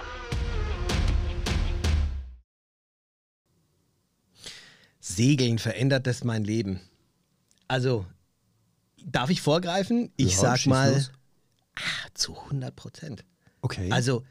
Segeln 5.01 5.59
verändert 5.59 6.07
das 6.07 6.25
mein 6.25 6.45
Leben. 6.45 6.81
Also, 7.69 8.07
darf 9.05 9.31
ich 9.31 9.41
vorgreifen? 9.41 10.13
Ich 10.17 10.33
Ja, 10.35 10.41
sag 10.41 10.67
mal 10.67 11.07
ah, 11.77 12.09
zu 12.15 12.37
100 12.37 12.75
Prozent. 12.77 13.25
Okay. 13.63 13.91
Also, 13.91 14.25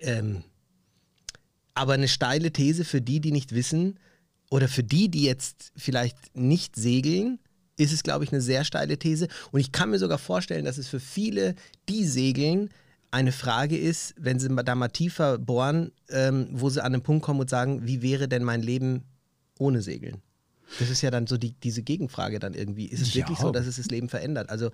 ähm, 0.00 0.44
aber 1.74 1.94
eine 1.94 2.08
steile 2.08 2.52
These 2.52 2.84
für 2.84 3.00
die, 3.00 3.20
die 3.20 3.32
nicht 3.32 3.52
wissen, 3.54 3.98
oder 4.50 4.68
für 4.68 4.82
die, 4.82 5.08
die 5.08 5.22
jetzt 5.22 5.72
vielleicht 5.76 6.16
nicht 6.36 6.76
segeln, 6.76 7.38
ist 7.76 7.92
es, 7.92 8.02
glaube 8.02 8.24
ich, 8.24 8.32
eine 8.32 8.42
sehr 8.42 8.64
steile 8.64 8.98
These. 8.98 9.28
Und 9.52 9.60
ich 9.60 9.72
kann 9.72 9.90
mir 9.90 9.98
sogar 9.98 10.18
vorstellen, 10.18 10.64
dass 10.64 10.76
es 10.76 10.88
für 10.88 11.00
viele, 11.00 11.54
die 11.88 12.04
segeln, 12.04 12.70
eine 13.12 13.32
Frage 13.32 13.78
ist, 13.78 14.14
wenn 14.18 14.38
sie 14.38 14.48
da 14.48 14.74
mal 14.74 14.88
tiefer 14.88 15.38
bohren, 15.38 15.92
ähm, 16.10 16.48
wo 16.52 16.68
sie 16.68 16.82
an 16.82 16.92
den 16.92 17.02
Punkt 17.02 17.24
kommen 17.24 17.40
und 17.40 17.50
sagen, 17.50 17.86
wie 17.86 18.02
wäre 18.02 18.28
denn 18.28 18.44
mein 18.44 18.62
Leben 18.62 19.04
ohne 19.60 19.82
Segeln? 19.82 20.22
Das 20.78 20.88
ist 20.90 21.02
ja 21.02 21.10
dann 21.10 21.26
so 21.26 21.36
die, 21.36 21.52
diese 21.52 21.82
Gegenfrage 21.82 22.38
dann 22.38 22.54
irgendwie. 22.54 22.86
Ist 22.86 23.00
es 23.02 23.08
Ja. 23.14 23.22
wirklich 23.22 23.38
so, 23.38 23.50
dass 23.50 23.66
es 23.66 23.76
das 23.76 23.86
Leben 23.86 24.08
verändert? 24.08 24.50
Also, 24.50 24.70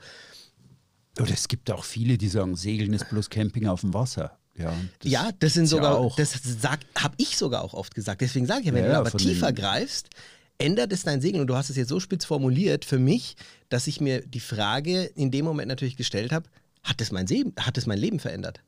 Oder 1.18 1.30
es 1.32 1.48
gibt 1.48 1.70
auch 1.70 1.84
viele, 1.84 2.18
die 2.18 2.28
sagen, 2.28 2.54
Segeln 2.56 2.92
ist 2.92 3.08
bloß 3.08 3.30
Camping 3.30 3.66
auf 3.66 3.80
dem 3.80 3.94
Wasser. 3.94 4.38
Ja, 4.58 4.74
das 5.00 5.10
ja, 5.12 5.30
das 5.38 5.54
sind 5.54 5.64
gibt's 5.64 5.72
ja 5.72 5.76
sogar, 5.78 5.98
auch. 5.98 6.16
das 6.16 6.34
habe 6.98 7.14
ich 7.18 7.36
sogar 7.36 7.62
auch 7.62 7.74
oft 7.74 7.94
gesagt. 7.94 8.20
Deswegen 8.22 8.46
sage 8.46 8.60
ich 8.60 8.66
ja, 8.66 8.74
wenn 8.74 8.84
Ja, 8.84 8.92
du 8.92 8.96
aber 8.98 9.10
tiefer 9.10 9.52
greifst, 9.52 10.08
ändert 10.58 10.92
es 10.92 11.02
dein 11.02 11.20
Segeln. 11.20 11.40
Und 11.42 11.46
du 11.48 11.56
hast 11.56 11.68
es 11.70 11.76
jetzt 11.76 11.88
so 11.88 12.00
spitz 12.00 12.24
formuliert 12.24 12.84
für 12.86 12.98
mich, 12.98 13.36
dass 13.68 13.86
ich 13.86 14.00
mir 14.00 14.20
die 14.26 14.40
Frage 14.40 15.04
in 15.04 15.30
dem 15.30 15.44
Moment 15.44 15.68
natürlich 15.68 15.96
gestellt 15.96 16.32
habe, 16.32 16.48
hat 16.82 17.00
es 17.00 17.10
mein, 17.12 17.26
Leben, 17.26 17.52
hat 17.58 17.76
es 17.78 17.86
mein 17.86 17.98
Leben 17.98 18.18
verändert? 18.20 18.60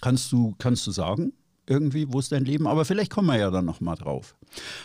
Kannst 0.00 0.32
du, 0.32 0.54
kannst 0.58 0.86
du 0.86 0.90
sagen, 0.90 1.32
irgendwie, 1.72 2.06
wo 2.12 2.18
ist 2.18 2.32
dein 2.32 2.44
Leben? 2.44 2.66
Aber 2.66 2.84
vielleicht 2.84 3.10
kommen 3.10 3.28
wir 3.28 3.38
ja 3.38 3.50
dann 3.50 3.64
nochmal 3.64 3.96
drauf. 3.96 4.36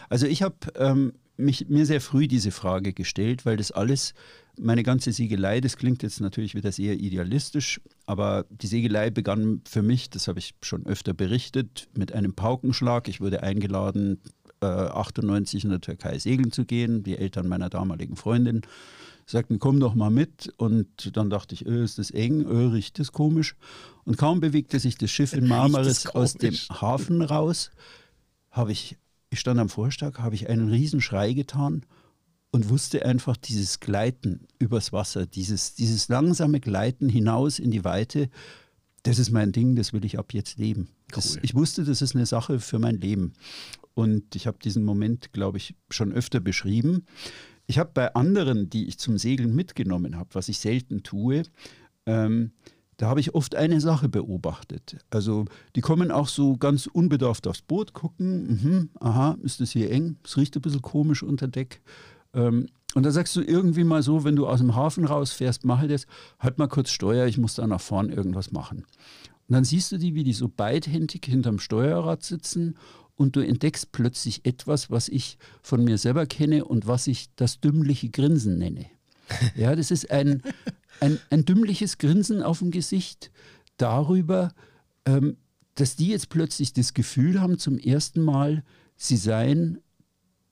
Also 0.09 0.25
ich 0.25 0.41
habe 0.41 0.55
ähm, 0.75 1.13
mir 1.37 1.85
sehr 1.85 2.01
früh 2.01 2.27
diese 2.27 2.51
Frage 2.51 2.93
gestellt, 2.93 3.45
weil 3.45 3.57
das 3.57 3.71
alles, 3.71 4.13
meine 4.59 4.83
ganze 4.83 5.11
Segelei, 5.11 5.61
das 5.61 5.77
klingt 5.77 6.01
jetzt 6.01 6.19
natürlich 6.19 6.55
wieder 6.55 6.71
sehr 6.71 6.95
idealistisch, 6.95 7.79
aber 8.07 8.45
die 8.49 8.67
Segelei 8.67 9.11
begann 9.11 9.61
für 9.67 9.83
mich, 9.83 10.09
das 10.09 10.27
habe 10.27 10.39
ich 10.39 10.55
schon 10.63 10.85
öfter 10.87 11.13
berichtet, 11.13 11.89
mit 11.93 12.13
einem 12.13 12.33
Paukenschlag. 12.33 13.07
Ich 13.07 13.21
wurde 13.21 13.43
eingeladen, 13.43 14.19
äh, 14.61 14.65
98 14.65 15.65
in 15.65 15.69
der 15.69 15.81
Türkei 15.81 16.17
segeln 16.17 16.51
zu 16.51 16.65
gehen. 16.65 17.03
Die 17.03 17.17
Eltern 17.17 17.47
meiner 17.47 17.69
damaligen 17.69 18.15
Freundin 18.15 18.61
sagten, 19.31 19.59
komm 19.59 19.79
doch 19.79 19.93
mal 19.93 20.09
mit. 20.09 20.53
Und 20.57 21.15
dann 21.15 21.29
dachte 21.29 21.53
ich, 21.53 21.65
öh, 21.65 21.83
ist 21.83 21.99
das 21.99 22.11
eng, 22.11 22.45
öh, 22.45 22.71
riecht 22.71 22.97
das 22.99 23.11
komisch. 23.11 23.55
Und 24.05 24.17
kaum 24.17 24.39
bewegte 24.39 24.79
sich 24.79 24.97
das 24.97 25.11
Schiff 25.11 25.33
in 25.33 25.47
Marmaris 25.47 26.07
aus 26.07 26.33
dem? 26.33 26.53
Hafen 26.53 27.21
raus, 27.21 27.71
habe 28.51 28.71
ich, 28.71 28.97
ich 29.29 29.39
stand 29.39 29.59
am 29.59 29.69
Vorstag, 29.69 30.19
habe 30.19 30.35
ich 30.35 30.49
einen 30.49 30.69
Riesenschrei 30.69 31.33
getan 31.33 31.85
und 32.51 32.69
wusste 32.69 33.05
einfach 33.05 33.35
dieses 33.37 33.79
Gleiten 33.81 34.47
übers 34.59 34.93
Wasser, 34.93 35.25
dieses, 35.27 35.75
dieses 35.75 36.07
langsame 36.07 36.59
Gleiten 36.59 37.09
hinaus 37.09 37.59
in 37.59 37.71
die 37.71 37.83
Weite, 37.83 38.29
das 39.03 39.19
ist 39.19 39.31
mein 39.31 39.51
Ding, 39.51 39.75
das 39.75 39.93
will 39.93 40.03
ich 40.05 40.17
ab 40.17 40.33
jetzt 40.33 40.57
leben. 40.57 40.89
Das, 41.09 41.35
Cool. 41.35 41.39
ich 41.43 41.55
wusste, 41.55 41.83
das 41.83 42.01
ist 42.01 42.15
eine 42.15 42.25
Sache 42.25 42.59
für 42.59 42.79
mein 42.79 42.99
Leben. 42.99 43.33
Und 43.93 44.35
ich 44.35 44.47
habe 44.47 44.57
diesen 44.59 44.83
Moment, 44.83 45.33
glaube 45.33 45.57
ich, 45.57 45.75
schon 45.89 46.11
öfter 46.11 46.39
beschrieben. 46.39 47.05
Ich 47.67 47.77
habe 47.77 47.91
bei 47.93 48.15
anderen, 48.15 48.69
die 48.69 48.87
ich 48.87 48.97
zum 48.97 49.17
Segeln 49.17 49.53
mitgenommen 49.53 50.17
habe, 50.17 50.29
was 50.33 50.47
ich 50.49 50.59
selten 50.59 51.03
tue, 51.03 51.43
ähm, 52.05 52.51
da 52.95 53.09
habe 53.09 53.19
ich 53.19 53.35
oft 53.35 53.55
eine 53.55 53.79
Sache 53.79 54.09
beobachtet. 54.09 54.97
Also 55.11 55.45
die 55.75 55.81
kommen 55.81 56.09
auch 56.09 56.27
so 56.27 56.57
ganz 56.57 56.87
unbedarft 56.87 57.45
aufs 57.45 57.61
Boot, 57.61 57.93
gucken, 57.93 58.47
mhm, 58.47 58.89
aha, 58.99 59.37
ist 59.43 59.61
das 59.61 59.71
hier 59.71 59.91
eng, 59.91 60.17
es 60.23 60.35
riecht 60.37 60.55
ein 60.55 60.61
bisschen 60.61 60.81
komisch 60.81 61.21
unter 61.21 61.47
Deck. 61.47 61.81
Ähm, 62.33 62.67
und 62.95 63.05
da 63.05 63.11
sagst 63.11 63.35
du 63.35 63.41
irgendwie 63.41 63.83
mal 63.83 64.01
so, 64.01 64.23
wenn 64.23 64.35
du 64.35 64.47
aus 64.47 64.59
dem 64.59 64.73
Hafen 64.73 65.05
rausfährst, 65.05 65.65
mache 65.65 65.87
das, 65.87 66.07
halt 66.39 66.57
mal 66.57 66.67
kurz 66.67 66.89
Steuer, 66.89 67.27
ich 67.27 67.37
muss 67.37 67.55
da 67.55 67.67
nach 67.67 67.81
vorn 67.81 68.09
irgendwas 68.09 68.51
machen. 68.51 68.85
Und 69.47 69.53
dann 69.53 69.63
siehst 69.63 69.91
du 69.91 69.97
die, 69.97 70.15
wie 70.15 70.23
die 70.23 70.33
so 70.33 70.49
beidhändig 70.49 71.25
hinterm 71.25 71.59
Steuerrad 71.59 72.23
sitzen 72.23 72.75
und 73.17 73.35
du 73.35 73.41
entdeckst 73.41 73.91
plötzlich 73.91 74.45
etwas, 74.45 74.89
was 74.89 75.09
ich 75.09 75.37
von 75.61 75.83
mir 75.83 75.97
selber 75.97 76.25
kenne 76.25 76.63
und 76.63 76.87
was 76.87 77.07
ich 77.07 77.29
das 77.35 77.59
dümmliche 77.59 78.09
Grinsen 78.09 78.57
nenne. 78.57 78.85
Ja, 79.55 79.75
das 79.75 79.91
ist 79.91 80.09
ein, 80.09 80.41
ein, 81.01 81.19
ein 81.29 81.43
dümmliches 81.43 81.97
Grinsen 81.97 82.41
auf 82.41 82.59
dem 82.59 82.71
Gesicht 82.71 83.29
darüber, 83.75 84.53
ähm, 85.05 85.35
dass 85.75 85.97
die 85.97 86.07
jetzt 86.07 86.29
plötzlich 86.29 86.71
das 86.71 86.93
Gefühl 86.93 87.41
haben, 87.41 87.59
zum 87.59 87.77
ersten 87.77 88.21
Mal, 88.21 88.63
sie 88.95 89.17
seien, 89.17 89.79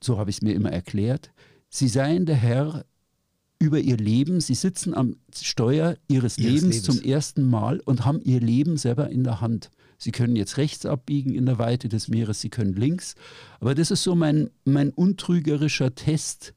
so 0.04 0.18
habe 0.18 0.30
ich 0.30 0.38
es 0.38 0.42
mir 0.42 0.54
immer 0.54 0.72
erklärt, 0.72 1.32
sie 1.70 1.88
seien 1.88 2.26
der 2.26 2.36
Herr 2.36 2.86
über 3.60 3.80
ihr 3.80 3.98
Leben, 3.98 4.42
sie 4.42 4.56
sitzen 4.56 4.94
am 4.94 5.16
Steuer 5.34 5.96
ihres, 6.08 6.38
Ihres 6.38 6.38
Lebens, 6.38 6.76
Lebens. 6.76 6.84
zum 6.84 7.02
ersten 7.02 7.50
Mal 7.50 7.80
und 7.80 8.06
haben 8.06 8.20
ihr 8.22 8.42
Leben 8.42 8.78
selber 8.78 9.10
in 9.10 9.24
der 9.24 9.40
Hand. 9.42 9.72
Sie 9.98 10.12
können 10.12 10.36
jetzt 10.36 10.58
rechts 10.58 10.86
abbiegen 10.86 11.34
in 11.34 11.46
der 11.46 11.58
Weite 11.58 11.90
des 11.90 12.08
Meeres, 12.08 12.42
sie 12.42 12.50
können 12.50 12.74
links. 12.74 13.16
Aber 13.60 13.76
das 13.76 13.92
ist 13.92 14.04
so 14.04 14.16
mein, 14.16 14.50
mein 14.66 14.90
untrügerischer 14.92 15.96
Test. 15.96 16.54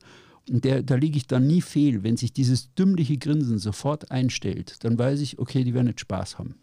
Der, 0.49 0.83
da 0.83 0.95
liege 0.95 1.18
ich 1.18 1.26
dann 1.26 1.47
nie 1.47 1.61
fehl. 1.61 2.02
Wenn 2.02 2.16
sich 2.16 2.33
dieses 2.33 2.73
dümmliche 2.75 3.18
Grinsen 3.18 3.59
sofort 3.59 4.11
einstellt, 4.11 4.76
dann 4.85 4.99
weiß 4.99 5.21
ich, 5.21 5.38
okay, 5.38 5.64
die 5.64 5.75
werden 5.75 5.88
jetzt 5.88 6.00
Spaß 6.00 6.38
haben. 6.38 6.57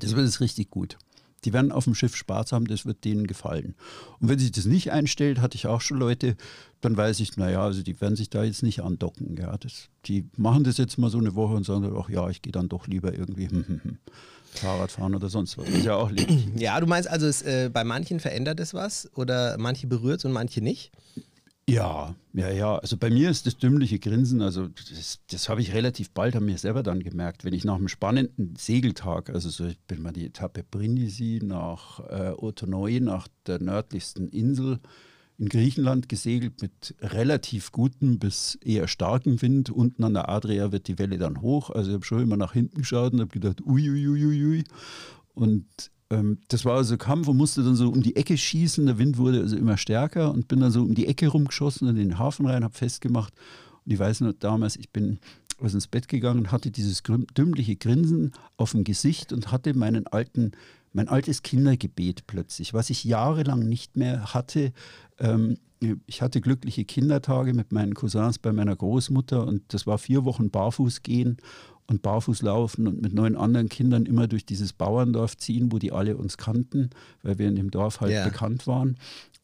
Das 0.00 0.14
wird 0.14 0.26
jetzt 0.26 0.40
richtig 0.40 0.70
gut. 0.70 0.98
Die 1.44 1.52
werden 1.52 1.70
auf 1.70 1.84
dem 1.84 1.94
Schiff 1.94 2.16
Spaß 2.16 2.52
haben, 2.52 2.66
das 2.66 2.84
wird 2.84 3.04
denen 3.04 3.26
gefallen. 3.28 3.76
Und 4.18 4.28
wenn 4.28 4.38
sich 4.38 4.50
das 4.50 4.64
nicht 4.64 4.90
einstellt, 4.90 5.40
hatte 5.40 5.56
ich 5.56 5.68
auch 5.68 5.80
schon 5.80 5.98
Leute, 5.98 6.36
dann 6.80 6.96
weiß 6.96 7.20
ich, 7.20 7.36
naja, 7.36 7.62
also 7.62 7.82
die 7.82 8.00
werden 8.00 8.16
sich 8.16 8.28
da 8.28 8.42
jetzt 8.42 8.64
nicht 8.64 8.80
andocken. 8.80 9.36
Ja, 9.36 9.56
das, 9.56 9.88
die 10.06 10.26
machen 10.36 10.64
das 10.64 10.78
jetzt 10.78 10.98
mal 10.98 11.10
so 11.10 11.18
eine 11.18 11.36
Woche 11.36 11.54
und 11.54 11.64
sagen, 11.64 11.94
ach 11.96 12.08
ja, 12.08 12.28
ich 12.28 12.42
gehe 12.42 12.52
dann 12.52 12.68
doch 12.68 12.88
lieber 12.88 13.16
irgendwie 13.16 13.48
hm, 14.52 14.60
hm, 14.60 14.62
hm, 14.62 14.68
Fahrrad 14.68 14.92
fahren 14.92 15.14
oder 15.14 15.28
sonst 15.28 15.58
was. 15.58 15.68
Ist 15.68 15.84
ja 15.84 15.96
auch 15.96 16.10
legitim. 16.10 16.52
Ja, 16.58 16.80
du 16.80 16.86
meinst 16.86 17.08
also, 17.08 17.26
es, 17.26 17.42
äh, 17.42 17.70
bei 17.72 17.84
manchen 17.84 18.20
verändert 18.20 18.60
es 18.60 18.74
was 18.74 19.10
oder 19.14 19.56
manche 19.58 19.86
berührt 19.86 20.20
es 20.20 20.24
und 20.24 20.32
manche 20.32 20.60
nicht? 20.60 20.92
Ja, 21.68 22.14
ja, 22.32 22.50
ja. 22.50 22.78
Also 22.78 22.96
bei 22.96 23.10
mir 23.10 23.28
ist 23.28 23.44
das 23.46 23.58
dümmliche 23.58 23.98
Grinsen, 23.98 24.40
also 24.40 24.68
das, 24.68 25.20
das 25.30 25.50
habe 25.50 25.60
ich 25.60 25.74
relativ 25.74 26.10
bald 26.12 26.34
an 26.34 26.46
mir 26.46 26.56
selber 26.56 26.82
dann 26.82 27.02
gemerkt, 27.02 27.44
wenn 27.44 27.52
ich 27.52 27.64
nach 27.66 27.74
einem 27.74 27.88
spannenden 27.88 28.56
Segeltag, 28.56 29.28
also 29.28 29.50
so, 29.50 29.66
ich 29.66 29.78
bin 29.80 30.00
mal 30.00 30.14
die 30.14 30.24
Etappe 30.24 30.64
Brindisi 30.64 31.40
nach 31.42 32.00
äh, 32.08 32.32
Otonoi, 32.34 33.00
nach 33.00 33.28
der 33.46 33.60
nördlichsten 33.60 34.28
Insel 34.28 34.80
in 35.38 35.48
Griechenland 35.48 36.08
gesegelt 36.08 36.60
mit 36.60 36.96
relativ 37.00 37.70
gutem 37.70 38.18
bis 38.18 38.56
eher 38.56 38.88
starkem 38.88 39.40
Wind. 39.40 39.70
Unten 39.70 40.02
an 40.02 40.14
der 40.14 40.28
Adria 40.28 40.72
wird 40.72 40.88
die 40.88 40.98
Welle 40.98 41.16
dann 41.16 41.40
hoch. 41.40 41.70
Also 41.70 41.90
ich 41.90 41.94
habe 41.94 42.04
schon 42.04 42.22
immer 42.22 42.36
nach 42.36 42.52
hinten 42.52 42.78
geschaut 42.78 43.12
und 43.12 43.20
habe 43.20 43.30
gedacht, 43.30 43.60
uiuiuiui. 43.60 44.08
Ui, 44.08 44.24
ui, 44.26 44.44
ui. 44.44 44.64
Und 45.34 45.66
ähm, 46.10 46.38
das 46.48 46.64
war 46.64 46.76
also 46.76 46.96
Kampf 46.96 47.28
und 47.28 47.36
musste 47.36 47.62
dann 47.62 47.76
so 47.76 47.88
um 47.88 48.02
die 48.02 48.16
Ecke 48.16 48.36
schießen. 48.36 48.84
Der 48.86 48.98
Wind 48.98 49.18
wurde 49.18 49.40
also 49.40 49.56
immer 49.56 49.76
stärker 49.76 50.32
und 50.32 50.48
bin 50.48 50.60
dann 50.60 50.72
so 50.72 50.82
um 50.82 50.94
die 50.94 51.06
Ecke 51.06 51.28
rumgeschossen 51.28 51.88
in 51.88 51.96
den 51.96 52.18
Hafen 52.18 52.46
rein, 52.46 52.64
habe 52.64 52.74
festgemacht. 52.74 53.32
Und 53.84 53.92
ich 53.92 53.98
weiß 53.98 54.22
noch 54.22 54.32
damals, 54.32 54.76
ich 54.76 54.90
bin 54.90 55.20
also 55.60 55.76
ins 55.76 55.88
Bett 55.88 56.08
gegangen 56.08 56.52
hatte 56.52 56.70
dieses 56.70 57.02
dümmliche 57.36 57.76
Grinsen 57.76 58.32
auf 58.56 58.72
dem 58.72 58.84
Gesicht 58.84 59.32
und 59.32 59.50
hatte 59.50 59.74
meinen 59.74 60.06
alten, 60.06 60.52
mein 60.92 61.08
altes 61.08 61.42
Kindergebet 61.42 62.26
plötzlich, 62.26 62.74
was 62.74 62.90
ich 62.90 63.04
jahrelang 63.04 63.60
nicht 63.60 63.96
mehr 63.96 64.34
hatte. 64.34 64.72
Ähm, 65.18 65.58
ich 66.06 66.22
hatte 66.22 66.40
glückliche 66.40 66.84
Kindertage 66.84 67.54
mit 67.54 67.72
meinen 67.72 67.94
Cousins 67.94 68.38
bei 68.38 68.52
meiner 68.52 68.74
Großmutter 68.74 69.46
und 69.46 69.62
das 69.68 69.86
war 69.86 69.98
vier 69.98 70.24
Wochen 70.24 70.50
barfuß 70.50 71.02
gehen 71.02 71.36
und 71.86 72.02
barfuß 72.02 72.42
laufen 72.42 72.86
und 72.86 73.00
mit 73.00 73.14
neun 73.14 73.36
anderen 73.36 73.68
Kindern 73.68 74.04
immer 74.04 74.26
durch 74.26 74.44
dieses 74.44 74.72
Bauerndorf 74.72 75.36
ziehen, 75.36 75.72
wo 75.72 75.78
die 75.78 75.92
alle 75.92 76.16
uns 76.16 76.36
kannten, 76.36 76.90
weil 77.22 77.38
wir 77.38 77.48
in 77.48 77.56
dem 77.56 77.70
Dorf 77.70 78.00
halt 78.00 78.12
ja. 78.12 78.24
bekannt 78.24 78.66
waren. 78.66 78.96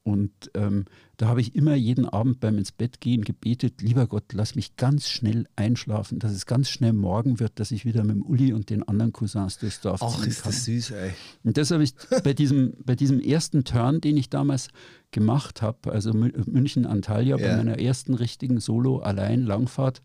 Und 0.05 0.51
ähm, 0.53 0.85
da 1.17 1.29
habe 1.29 1.41
ich 1.41 1.55
immer 1.55 1.75
jeden 1.75 2.07
Abend 2.07 2.39
beim 2.39 2.59
ins 2.59 2.73
Bett 2.73 3.01
gehen 3.01 3.25
gebetet, 3.25 3.81
lieber 3.81 4.07
Gott, 4.07 4.35
lass 4.35 4.55
mich 4.55 4.77
ganz 4.77 5.09
schnell 5.09 5.47
einschlafen, 5.57 6.19
dass 6.19 6.33
es 6.33 6.45
ganz 6.45 6.69
schnell 6.69 6.93
morgen 6.93 7.41
wird, 7.41 7.59
dass 7.59 7.71
ich 7.71 7.87
wieder 7.87 8.05
mit 8.05 8.17
dem 8.17 8.23
Uli 8.23 8.53
und 8.53 8.69
den 8.69 8.87
anderen 8.87 9.15
Cousins 9.15 9.59
durchs 9.59 9.81
Dorf 9.81 10.03
Och, 10.03 10.21
ziehen 10.21 10.29
ist 10.29 10.43
kann. 10.43 10.53
das 10.53 10.65
süß, 10.67 10.91
ey. 10.91 11.13
Und 11.43 11.57
das 11.57 11.71
habe 11.71 11.83
ich 11.83 11.95
bei 12.23 12.35
diesem, 12.35 12.75
bei 12.85 12.95
diesem 12.95 13.19
ersten 13.19 13.65
Turn, 13.65 14.03
den 14.03 14.19
ich 14.19 14.29
damals 14.29 14.69
gemacht 15.11 15.63
habe, 15.63 15.91
also 15.91 16.13
München-Antalya, 16.13 17.39
ja. 17.39 17.49
bei 17.49 17.57
meiner 17.57 17.79
ersten 17.79 18.13
richtigen 18.13 18.61
Solo-Allein-Langfahrt, 18.61 20.03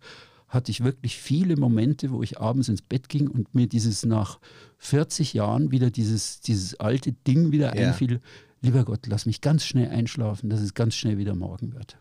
hatte 0.48 0.72
ich 0.72 0.84
wirklich 0.84 1.18
viele 1.18 1.58
Momente, 1.58 2.12
wo 2.12 2.24
ich 2.24 2.40
abends 2.40 2.70
ins 2.70 2.82
Bett 2.82 3.10
ging 3.10 3.28
und 3.28 3.54
mir 3.54 3.68
dieses 3.68 4.06
nach 4.06 4.40
40 4.78 5.34
Jahren 5.34 5.72
wieder 5.72 5.92
dieses, 5.92 6.40
dieses 6.40 6.80
alte 6.80 7.12
Ding 7.12 7.52
wieder 7.52 7.76
ja. 7.76 7.88
einfiel. 7.88 8.22
Lieber 8.62 8.84
Gott, 8.84 9.08
lass 9.08 9.26
mich 9.26 9.42
ganz 9.42 9.66
schnell 9.66 9.90
einschlafen, 9.90 10.50
dass 10.50 10.60
es 10.60 10.74
ganz 10.74 10.96
schnell 10.96 11.18
wieder 11.18 11.36
morgen 11.36 11.74
wird. 11.74 11.98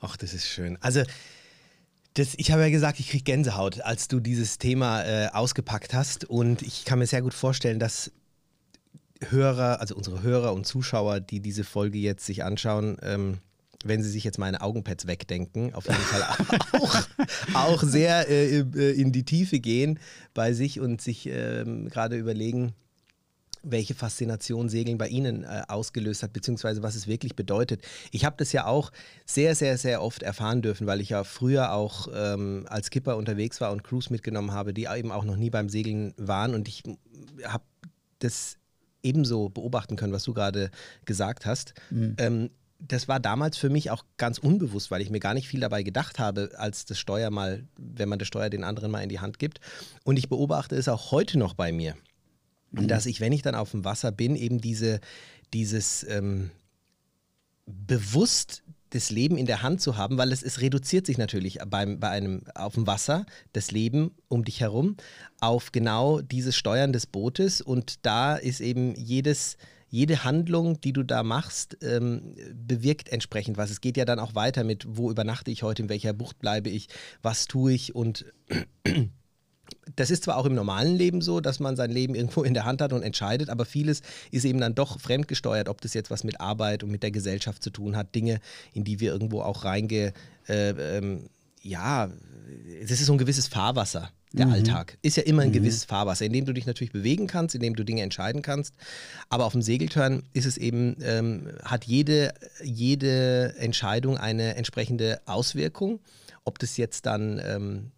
Ach, 0.00 0.16
das 0.16 0.32
ist 0.32 0.46
schön. 0.46 0.78
Also, 0.80 1.02
das, 2.14 2.34
ich 2.36 2.50
habe 2.50 2.62
ja 2.62 2.70
gesagt, 2.70 3.00
ich 3.00 3.10
kriege 3.10 3.24
Gänsehaut, 3.24 3.80
als 3.80 4.08
du 4.08 4.20
dieses 4.20 4.58
Thema 4.58 5.04
äh, 5.04 5.28
ausgepackt 5.28 5.94
hast. 5.94 6.24
Und 6.24 6.62
ich 6.62 6.84
kann 6.84 6.98
mir 6.98 7.06
sehr 7.06 7.22
gut 7.22 7.34
vorstellen, 7.34 7.78
dass 7.78 8.10
Hörer, 9.28 9.80
also 9.80 9.94
unsere 9.94 10.22
Hörer 10.22 10.54
und 10.54 10.66
Zuschauer, 10.66 11.20
die 11.20 11.40
diese 11.40 11.64
Folge 11.64 11.98
jetzt 11.98 12.24
sich 12.24 12.44
anschauen, 12.44 12.96
ähm, 13.02 13.38
wenn 13.84 14.02
Sie 14.02 14.10
sich 14.10 14.24
jetzt 14.24 14.38
meine 14.38 14.60
Augenpads 14.60 15.06
wegdenken, 15.06 15.74
auf 15.74 15.86
jeden 15.86 16.00
Fall 16.00 16.58
auch, 16.72 17.02
auch 17.54 17.82
sehr 17.82 18.28
äh, 18.28 18.58
äh, 18.58 19.00
in 19.00 19.12
die 19.12 19.24
Tiefe 19.24 19.60
gehen 19.60 20.00
bei 20.34 20.52
sich 20.52 20.80
und 20.80 21.00
sich 21.00 21.26
ähm, 21.26 21.88
gerade 21.88 22.16
überlegen, 22.16 22.74
welche 23.62 23.94
Faszination 23.94 24.68
Segeln 24.68 24.98
bei 24.98 25.08
Ihnen 25.08 25.44
äh, 25.44 25.62
ausgelöst 25.68 26.22
hat, 26.22 26.32
beziehungsweise 26.32 26.82
was 26.82 26.94
es 26.94 27.06
wirklich 27.06 27.36
bedeutet. 27.36 27.82
Ich 28.10 28.24
habe 28.24 28.36
das 28.38 28.52
ja 28.52 28.66
auch 28.66 28.92
sehr, 29.26 29.54
sehr, 29.54 29.78
sehr 29.78 30.02
oft 30.02 30.22
erfahren 30.22 30.62
dürfen, 30.62 30.86
weil 30.86 31.00
ich 31.00 31.10
ja 31.10 31.24
früher 31.24 31.72
auch 31.72 32.08
ähm, 32.14 32.66
als 32.68 32.86
Skipper 32.86 33.16
unterwegs 33.16 33.60
war 33.60 33.72
und 33.72 33.84
Crews 33.84 34.10
mitgenommen 34.10 34.52
habe, 34.52 34.72
die 34.74 34.88
eben 34.94 35.12
auch 35.12 35.24
noch 35.24 35.36
nie 35.36 35.50
beim 35.50 35.68
Segeln 35.68 36.14
waren. 36.16 36.54
Und 36.54 36.68
ich 36.68 36.82
habe 37.44 37.64
das 38.18 38.56
ebenso 39.02 39.48
beobachten 39.48 39.96
können, 39.96 40.12
was 40.12 40.24
du 40.24 40.34
gerade 40.34 40.70
gesagt 41.04 41.46
hast. 41.46 41.74
Mhm. 41.90 42.16
Ähm, 42.18 42.50
das 42.80 43.08
war 43.08 43.18
damals 43.18 43.56
für 43.56 43.70
mich 43.70 43.90
auch 43.90 44.04
ganz 44.16 44.38
unbewusst, 44.38 44.90
weil 44.90 45.00
ich 45.00 45.10
mir 45.10 45.18
gar 45.18 45.34
nicht 45.34 45.48
viel 45.48 45.60
dabei 45.60 45.82
gedacht 45.82 46.18
habe, 46.18 46.50
als 46.56 46.84
das 46.84 46.98
Steuer 46.98 47.30
mal, 47.30 47.64
wenn 47.76 48.08
man 48.08 48.18
das 48.18 48.28
Steuer 48.28 48.50
den 48.50 48.62
anderen 48.62 48.90
mal 48.90 49.02
in 49.02 49.08
die 49.08 49.18
Hand 49.18 49.38
gibt. 49.38 49.60
Und 50.04 50.16
ich 50.16 50.28
beobachte 50.28 50.76
es 50.76 50.88
auch 50.88 51.10
heute 51.10 51.38
noch 51.38 51.54
bei 51.54 51.72
mir, 51.72 51.96
mhm. 52.70 52.88
dass 52.88 53.06
ich, 53.06 53.20
wenn 53.20 53.32
ich 53.32 53.42
dann 53.42 53.54
auf 53.54 53.70
dem 53.72 53.84
Wasser 53.84 54.12
bin, 54.12 54.36
eben 54.36 54.60
diese, 54.60 55.00
dieses 55.52 56.04
ähm, 56.08 56.50
bewusst 57.66 58.62
das 58.90 59.10
Leben 59.10 59.36
in 59.36 59.46
der 59.46 59.62
Hand 59.62 59.82
zu 59.82 59.96
haben, 59.96 60.16
weil 60.16 60.32
es, 60.32 60.42
es 60.42 60.60
reduziert 60.60 61.04
sich 61.04 61.18
natürlich 61.18 61.58
beim, 61.68 62.00
bei 62.00 62.08
einem 62.08 62.42
auf 62.54 62.74
dem 62.74 62.86
Wasser, 62.86 63.26
das 63.52 63.70
Leben 63.70 64.12
um 64.28 64.44
dich 64.44 64.60
herum, 64.60 64.96
auf 65.40 65.72
genau 65.72 66.20
dieses 66.20 66.56
Steuern 66.56 66.92
des 66.92 67.06
Bootes 67.06 67.60
und 67.60 68.06
da 68.06 68.36
ist 68.36 68.60
eben 68.60 68.94
jedes 68.94 69.56
jede 69.90 70.22
Handlung, 70.22 70.80
die 70.82 70.92
du 70.92 71.02
da 71.02 71.22
machst, 71.22 71.78
ähm, 71.82 72.34
bewirkt 72.52 73.08
entsprechend 73.08 73.56
was. 73.56 73.70
Es 73.70 73.80
geht 73.80 73.96
ja 73.96 74.04
dann 74.04 74.18
auch 74.18 74.34
weiter 74.34 74.62
mit, 74.62 74.84
wo 74.86 75.10
übernachte 75.10 75.50
ich 75.50 75.62
heute, 75.62 75.82
in 75.82 75.88
welcher 75.88 76.12
Bucht 76.12 76.38
bleibe 76.38 76.68
ich, 76.68 76.88
was 77.22 77.46
tue 77.46 77.72
ich 77.72 77.94
und 77.94 78.26
das 79.96 80.10
ist 80.10 80.24
zwar 80.24 80.36
auch 80.36 80.46
im 80.46 80.54
normalen 80.54 80.96
Leben 80.96 81.20
so, 81.20 81.40
dass 81.40 81.60
man 81.60 81.76
sein 81.76 81.90
Leben 81.90 82.14
irgendwo 82.14 82.42
in 82.42 82.54
der 82.54 82.64
Hand 82.64 82.80
hat 82.80 82.92
und 82.92 83.02
entscheidet, 83.02 83.50
aber 83.50 83.64
vieles 83.64 84.02
ist 84.30 84.44
eben 84.44 84.60
dann 84.60 84.74
doch 84.74 85.00
fremdgesteuert, 85.00 85.68
ob 85.68 85.80
das 85.80 85.94
jetzt 85.94 86.10
was 86.10 86.24
mit 86.24 86.40
Arbeit 86.40 86.82
und 86.82 86.90
mit 86.90 87.02
der 87.02 87.10
Gesellschaft 87.10 87.62
zu 87.62 87.70
tun 87.70 87.96
hat, 87.96 88.14
Dinge, 88.14 88.40
in 88.72 88.84
die 88.84 89.00
wir 89.00 89.12
irgendwo 89.12 89.42
auch 89.42 89.64
reinge, 89.64 90.12
äh, 90.48 90.70
ähm, 90.70 91.28
ja, 91.62 92.10
es 92.82 92.90
ist 92.90 93.04
so 93.04 93.12
ein 93.12 93.18
gewisses 93.18 93.48
Fahrwasser 93.48 94.10
der 94.32 94.46
mhm. 94.46 94.52
Alltag. 94.52 94.98
Ist 95.02 95.16
ja 95.16 95.22
immer 95.22 95.42
ein 95.42 95.48
mhm. 95.48 95.54
gewisses 95.54 95.84
Fahrwasser, 95.84 96.24
in 96.26 96.32
dem 96.32 96.44
du 96.44 96.52
dich 96.52 96.66
natürlich 96.66 96.92
bewegen 96.92 97.26
kannst, 97.26 97.54
in 97.54 97.60
dem 97.60 97.74
du 97.74 97.84
Dinge 97.84 98.02
entscheiden 98.02 98.42
kannst. 98.42 98.74
Aber 99.28 99.44
auf 99.44 99.52
dem 99.52 99.62
Segeltörn 99.62 100.22
ist 100.32 100.46
es 100.46 100.56
eben, 100.56 100.96
ähm, 101.02 101.48
hat 101.64 101.84
jede, 101.84 102.34
jede 102.62 103.54
Entscheidung 103.58 104.18
eine 104.18 104.56
entsprechende 104.56 105.20
Auswirkung. 105.26 106.00
Ob 106.44 106.58
das 106.58 106.76
jetzt 106.76 107.06
dann 107.06 107.40
ähm, 107.44 107.90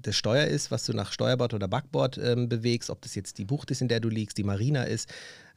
das 0.00 0.16
Steuer 0.16 0.46
ist, 0.46 0.70
was 0.70 0.84
du 0.84 0.92
nach 0.92 1.12
Steuerbord 1.12 1.54
oder 1.54 1.68
Backbord 1.68 2.18
ähm, 2.18 2.48
bewegst, 2.48 2.90
ob 2.90 3.02
das 3.02 3.14
jetzt 3.14 3.38
die 3.38 3.44
Bucht 3.44 3.70
ist, 3.70 3.82
in 3.82 3.88
der 3.88 4.00
du 4.00 4.08
liegst, 4.08 4.38
die 4.38 4.44
Marina 4.44 4.84
ist, 4.84 5.08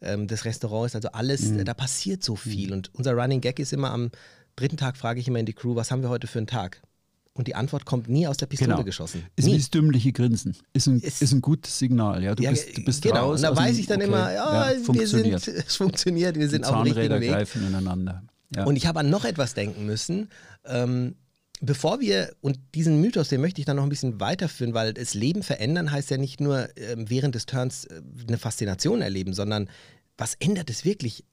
ähm, 0.01 0.27
das 0.27 0.45
Restaurant 0.45 0.87
ist, 0.87 0.95
also 0.95 1.09
alles, 1.09 1.43
mhm. 1.43 1.63
da 1.63 1.73
passiert 1.73 2.23
so 2.23 2.35
viel. 2.35 2.67
Mhm. 2.67 2.73
Und 2.73 2.95
unser 2.95 3.13
Running 3.13 3.41
Gag 3.41 3.59
ist 3.59 3.73
immer 3.73 3.91
am 3.91 4.11
dritten 4.55 4.77
Tag, 4.77 4.97
frage 4.97 5.19
ich 5.19 5.27
immer 5.27 5.39
in 5.39 5.45
die 5.45 5.53
Crew, 5.53 5.75
was 5.75 5.91
haben 5.91 6.01
wir 6.01 6.09
heute 6.09 6.27
für 6.27 6.39
einen 6.39 6.47
Tag? 6.47 6.81
und 7.37 7.47
die 7.47 7.55
Antwort 7.55 7.85
kommt 7.85 8.07
nie 8.07 8.27
aus 8.27 8.37
der 8.37 8.45
Pistole 8.45 8.71
genau. 8.71 8.83
geschossen. 8.83 9.25
Ist 9.35 9.47
wie 9.47 9.57
das 9.57 9.69
dümmliche 9.69 10.13
Grinsen. 10.13 10.55
Ist 10.71 10.87
ein, 10.87 11.01
ist, 11.01 11.21
ist 11.21 11.33
ein 11.33 11.41
gutes 11.41 11.77
Signal. 11.77 12.23
Ja, 12.23 12.33
du 12.33 12.41
ja, 12.41 12.51
bist, 12.51 12.77
du 12.77 12.85
bist 12.85 13.03
genau. 13.03 13.27
raus. 13.27 13.39
Und 13.39 13.43
da 13.43 13.55
weiß 13.55 13.77
ich 13.77 13.87
dann 13.87 13.97
okay. 13.97 14.07
immer, 14.07 14.33
ja, 14.33 14.71
ja 14.71 14.79
funktioniert. 14.79 15.41
Sind, 15.41 15.57
es 15.67 15.75
funktioniert, 15.75 16.37
wir 16.37 16.47
sind 16.47 16.65
auf 16.65 16.81
dem 16.83 16.93
richtigen 16.93 17.19
Weg. 17.19 17.31
greifen 17.31 17.67
ineinander. 17.67 18.23
Ja. 18.55 18.63
Und 18.63 18.77
ich 18.77 18.87
habe 18.87 19.01
an 19.01 19.09
noch 19.09 19.25
etwas 19.25 19.53
denken 19.53 19.85
müssen. 19.85 20.29
Ähm, 20.65 21.15
bevor 21.61 21.99
wir, 21.99 22.33
und 22.41 22.59
diesen 22.73 23.01
Mythos, 23.01 23.29
den 23.29 23.41
möchte 23.41 23.61
ich 23.61 23.65
dann 23.65 23.77
noch 23.77 23.83
ein 23.83 23.89
bisschen 23.89 24.19
weiterführen, 24.19 24.73
weil 24.73 24.93
das 24.93 25.13
Leben 25.13 25.43
verändern 25.43 25.91
heißt 25.91 26.09
ja 26.09 26.17
nicht 26.17 26.39
nur 26.41 26.69
ähm, 26.77 27.09
während 27.09 27.35
des 27.35 27.45
Turns 27.45 27.85
äh, 27.85 28.01
eine 28.27 28.37
Faszination 28.37 29.01
erleben, 29.01 29.33
sondern 29.33 29.69
was 30.17 30.35
ändert 30.35 30.69
es 30.69 30.85
wirklich 30.85 31.23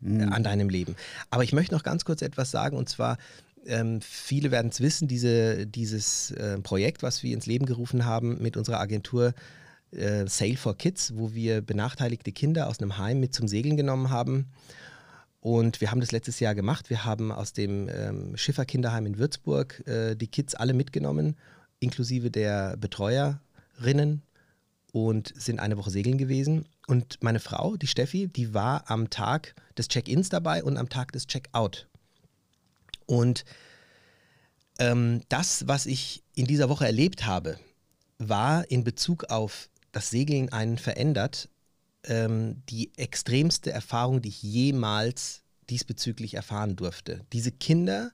mhm. 0.00 0.32
an 0.32 0.42
deinem 0.42 0.68
Leben? 0.68 0.96
Aber 1.30 1.44
ich 1.44 1.52
möchte 1.52 1.74
noch 1.74 1.82
ganz 1.82 2.04
kurz 2.04 2.22
etwas 2.22 2.50
sagen, 2.50 2.76
und 2.76 2.88
zwar 2.88 3.18
ähm, 3.66 4.00
viele 4.00 4.50
werden 4.50 4.70
es 4.70 4.80
wissen, 4.80 5.08
diese, 5.08 5.66
dieses 5.66 6.30
äh, 6.32 6.58
Projekt, 6.58 7.02
was 7.02 7.22
wir 7.22 7.34
ins 7.34 7.46
Leben 7.46 7.66
gerufen 7.66 8.04
haben 8.04 8.40
mit 8.40 8.56
unserer 8.56 8.80
Agentur 8.80 9.34
äh, 9.90 10.26
Sail 10.26 10.56
for 10.56 10.76
Kids, 10.76 11.14
wo 11.16 11.34
wir 11.34 11.60
benachteiligte 11.60 12.32
Kinder 12.32 12.68
aus 12.68 12.80
einem 12.80 12.98
Heim 12.98 13.20
mit 13.20 13.34
zum 13.34 13.48
Segeln 13.48 13.76
genommen 13.76 14.10
haben. 14.10 14.46
Und 15.40 15.80
wir 15.80 15.90
haben 15.90 16.00
das 16.00 16.12
letztes 16.12 16.40
Jahr 16.40 16.54
gemacht. 16.54 16.90
Wir 16.90 17.04
haben 17.04 17.30
aus 17.30 17.52
dem 17.52 17.88
ähm, 17.88 18.36
Schifferkinderheim 18.36 19.06
in 19.06 19.18
Würzburg 19.18 19.86
äh, 19.86 20.16
die 20.16 20.26
Kids 20.26 20.54
alle 20.54 20.74
mitgenommen, 20.74 21.36
inklusive 21.78 22.30
der 22.30 22.76
Betreuerinnen 22.76 24.22
und 24.92 25.32
sind 25.36 25.60
eine 25.60 25.76
Woche 25.76 25.90
segeln 25.90 26.18
gewesen. 26.18 26.66
Und 26.86 27.22
meine 27.22 27.38
Frau, 27.38 27.76
die 27.76 27.86
Steffi, 27.86 28.26
die 28.28 28.52
war 28.52 28.90
am 28.90 29.10
Tag 29.10 29.54
des 29.76 29.88
Check-ins 29.88 30.28
dabei 30.28 30.64
und 30.64 30.76
am 30.76 30.88
Tag 30.88 31.12
des 31.12 31.26
Check-out. 31.26 31.86
Und 33.06 33.44
ähm, 34.78 35.22
das, 35.28 35.68
was 35.68 35.86
ich 35.86 36.22
in 36.34 36.46
dieser 36.46 36.68
Woche 36.68 36.86
erlebt 36.86 37.26
habe, 37.26 37.58
war 38.18 38.68
in 38.70 38.84
Bezug 38.84 39.24
auf 39.30 39.70
das 39.92 40.10
Segeln 40.10 40.52
einen 40.52 40.78
verändert, 40.78 41.48
ähm, 42.08 42.62
die 42.68 42.96
extremste 42.96 43.70
Erfahrung, 43.70 44.22
die 44.22 44.30
ich 44.30 44.42
jemals 44.42 45.42
diesbezüglich 45.70 46.34
erfahren 46.34 46.76
durfte. 46.76 47.20
Diese 47.32 47.52
Kinder 47.52 48.10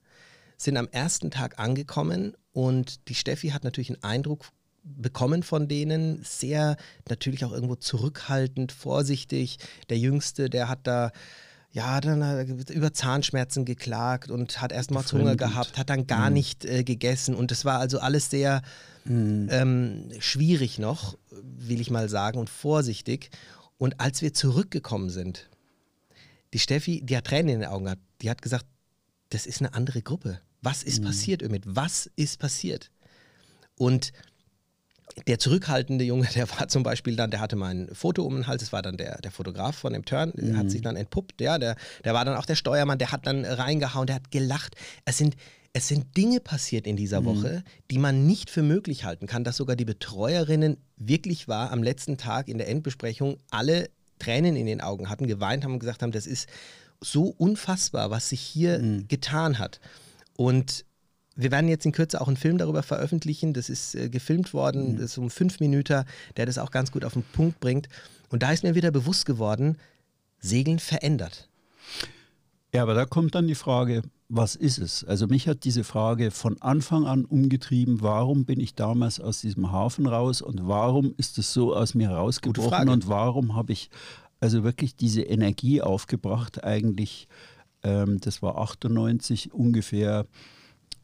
sind 0.56 0.76
am 0.76 0.88
ersten 0.88 1.30
Tag 1.30 1.58
angekommen 1.58 2.36
und 2.52 3.08
die 3.08 3.14
Steffi 3.14 3.48
hat 3.50 3.64
natürlich 3.64 3.90
einen 3.90 4.02
Eindruck 4.02 4.50
bekommen 4.82 5.42
von 5.42 5.66
denen, 5.66 6.22
sehr 6.22 6.76
natürlich 7.08 7.44
auch 7.44 7.52
irgendwo 7.52 7.76
zurückhaltend, 7.76 8.70
vorsichtig. 8.70 9.58
Der 9.88 9.98
Jüngste, 9.98 10.50
der 10.50 10.68
hat 10.68 10.80
da 10.84 11.10
ja, 11.72 12.00
dann 12.00 12.22
er 12.22 12.46
über 12.72 12.92
Zahnschmerzen 12.92 13.64
geklagt 13.64 14.30
und 14.30 14.60
hat 14.60 14.70
erstmal 14.70 15.02
Hunger 15.02 15.34
gehabt, 15.34 15.76
hat 15.76 15.90
dann 15.90 16.06
gar 16.06 16.30
nicht 16.30 16.64
äh, 16.64 16.84
gegessen 16.84 17.34
und 17.34 17.50
es 17.50 17.64
war 17.64 17.80
also 17.80 17.98
alles 17.98 18.30
sehr 18.30 18.62
ähm, 19.50 20.08
schwierig 20.20 20.78
noch, 20.78 21.18
will 21.30 21.80
ich 21.80 21.90
mal 21.90 22.08
sagen, 22.08 22.38
und 22.38 22.48
vorsichtig. 22.48 23.30
Und 23.84 24.00
als 24.00 24.22
wir 24.22 24.32
zurückgekommen 24.32 25.10
sind, 25.10 25.50
die 26.54 26.58
Steffi, 26.58 27.02
die 27.04 27.18
hat 27.18 27.26
Tränen 27.26 27.50
in 27.50 27.60
den 27.60 27.68
Augen 27.68 27.84
gehabt, 27.84 28.00
die 28.22 28.30
hat 28.30 28.40
gesagt, 28.40 28.64
das 29.28 29.44
ist 29.44 29.60
eine 29.60 29.74
andere 29.74 30.00
Gruppe. 30.00 30.40
Was 30.62 30.82
ist 30.82 31.04
passiert, 31.04 31.42
Ümit? 31.42 31.64
Was 31.66 32.10
ist 32.16 32.38
passiert? 32.38 32.90
Und 33.76 34.14
der 35.26 35.38
zurückhaltende 35.38 36.02
Junge, 36.02 36.26
der 36.34 36.48
war 36.52 36.68
zum 36.68 36.82
Beispiel 36.82 37.14
dann, 37.14 37.30
der 37.30 37.40
hatte 37.40 37.56
mal 37.56 37.74
ein 37.74 37.94
Foto 37.94 38.24
um 38.24 38.36
den 38.36 38.46
Hals, 38.46 38.62
das 38.62 38.72
war 38.72 38.80
dann 38.80 38.96
der, 38.96 39.20
der 39.20 39.30
Fotograf 39.30 39.76
von 39.76 39.92
dem 39.92 40.06
Turn, 40.06 40.32
der 40.34 40.56
hat 40.56 40.70
sich 40.70 40.80
dann 40.80 40.96
entpuppt, 40.96 41.42
ja, 41.42 41.58
der, 41.58 41.76
der 42.04 42.14
war 42.14 42.24
dann 42.24 42.38
auch 42.38 42.46
der 42.46 42.54
Steuermann, 42.54 42.96
der 42.96 43.12
hat 43.12 43.26
dann 43.26 43.44
reingehauen, 43.44 44.06
der 44.06 44.16
hat 44.16 44.30
gelacht. 44.30 44.76
Es 45.04 45.18
sind, 45.18 45.36
es 45.76 45.88
sind 45.88 46.16
Dinge 46.16 46.38
passiert 46.38 46.86
in 46.86 46.96
dieser 46.96 47.24
Woche, 47.24 47.64
die 47.90 47.98
man 47.98 48.26
nicht 48.26 48.48
für 48.48 48.62
möglich 48.62 49.04
halten 49.04 49.26
kann, 49.26 49.42
dass 49.42 49.56
sogar 49.56 49.74
die 49.74 49.84
Betreuerinnen 49.84 50.76
wirklich 50.96 51.48
war 51.48 51.72
am 51.72 51.82
letzten 51.82 52.16
Tag 52.16 52.48
in 52.48 52.58
der 52.58 52.68
Endbesprechung 52.68 53.38
alle 53.50 53.90
Tränen 54.20 54.54
in 54.54 54.66
den 54.66 54.80
Augen 54.80 55.10
hatten, 55.10 55.26
geweint 55.26 55.64
haben 55.64 55.72
und 55.72 55.80
gesagt 55.80 56.02
haben, 56.02 56.12
das 56.12 56.28
ist 56.28 56.48
so 57.00 57.24
unfassbar, 57.26 58.10
was 58.10 58.28
sich 58.28 58.40
hier 58.40 58.78
getan 59.08 59.58
hat. 59.58 59.80
Und 60.36 60.84
wir 61.34 61.50
werden 61.50 61.68
jetzt 61.68 61.84
in 61.84 61.90
Kürze 61.90 62.20
auch 62.20 62.28
einen 62.28 62.36
Film 62.36 62.56
darüber 62.56 62.84
veröffentlichen. 62.84 63.52
Das 63.52 63.68
ist 63.68 63.96
äh, 63.96 64.08
gefilmt 64.08 64.54
worden, 64.54 64.96
das 64.96 65.12
ist 65.12 65.18
um 65.18 65.28
fünf 65.28 65.58
Minuten, 65.58 66.04
der 66.36 66.46
das 66.46 66.58
auch 66.58 66.70
ganz 66.70 66.92
gut 66.92 67.04
auf 67.04 67.14
den 67.14 67.24
Punkt 67.24 67.58
bringt. 67.58 67.88
Und 68.28 68.44
da 68.44 68.52
ist 68.52 68.62
mir 68.62 68.76
wieder 68.76 68.92
bewusst 68.92 69.26
geworden, 69.26 69.76
Segeln 70.38 70.78
verändert. 70.78 71.48
Ja, 72.72 72.82
aber 72.82 72.94
da 72.94 73.06
kommt 73.06 73.34
dann 73.34 73.48
die 73.48 73.56
Frage, 73.56 74.02
was 74.28 74.56
ist 74.56 74.78
es? 74.78 75.04
Also 75.04 75.26
mich 75.26 75.48
hat 75.48 75.64
diese 75.64 75.84
Frage 75.84 76.30
von 76.30 76.60
Anfang 76.62 77.06
an 77.06 77.24
umgetrieben, 77.24 78.00
warum 78.00 78.44
bin 78.44 78.58
ich 78.58 78.74
damals 78.74 79.20
aus 79.20 79.40
diesem 79.40 79.70
Hafen 79.70 80.06
raus 80.06 80.40
und 80.42 80.66
warum 80.66 81.14
ist 81.16 81.38
es 81.38 81.52
so 81.52 81.74
aus 81.74 81.94
mir 81.94 82.10
rausgebrochen 82.10 82.88
und 82.88 83.08
warum 83.08 83.54
habe 83.54 83.72
ich 83.72 83.90
also 84.40 84.64
wirklich 84.64 84.96
diese 84.96 85.22
Energie 85.22 85.82
aufgebracht 85.82 86.64
eigentlich, 86.64 87.28
ähm, 87.82 88.20
das 88.20 88.42
war 88.42 88.58
98 88.58 89.52
ungefähr, 89.52 90.26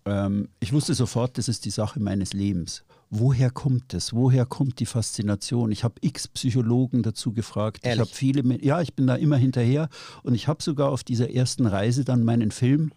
ähm, 0.04 0.48
ich 0.60 0.72
wusste 0.72 0.94
sofort, 0.94 1.38
das 1.38 1.48
ist 1.48 1.64
die 1.64 1.70
Sache 1.70 2.00
meines 2.00 2.32
Lebens. 2.32 2.84
Woher 3.11 3.50
kommt 3.50 3.93
das? 3.93 4.12
Woher 4.14 4.47
kommt 4.47 4.79
die 4.79 4.87
Faszination? 4.87 5.73
Ich 5.73 5.83
habe 5.83 5.97
x 6.00 6.29
Psychologen 6.29 7.02
dazu 7.02 7.33
gefragt. 7.33 7.81
Ehrlich? 7.83 7.97
Ich 7.97 8.00
habe 8.09 8.17
viele, 8.17 8.64
ja, 8.64 8.81
ich 8.81 8.95
bin 8.95 9.09
da 9.09 9.17
immer 9.17 9.37
hinterher 9.37 9.88
und 10.23 10.35
ich 10.35 10.47
habe 10.47 10.62
sogar 10.62 10.90
auf 10.90 11.02
dieser 11.02 11.31
ersten 11.35 11.67
Reise 11.67 12.05
dann 12.05 12.23
meinen 12.23 12.52
Film 12.52 12.93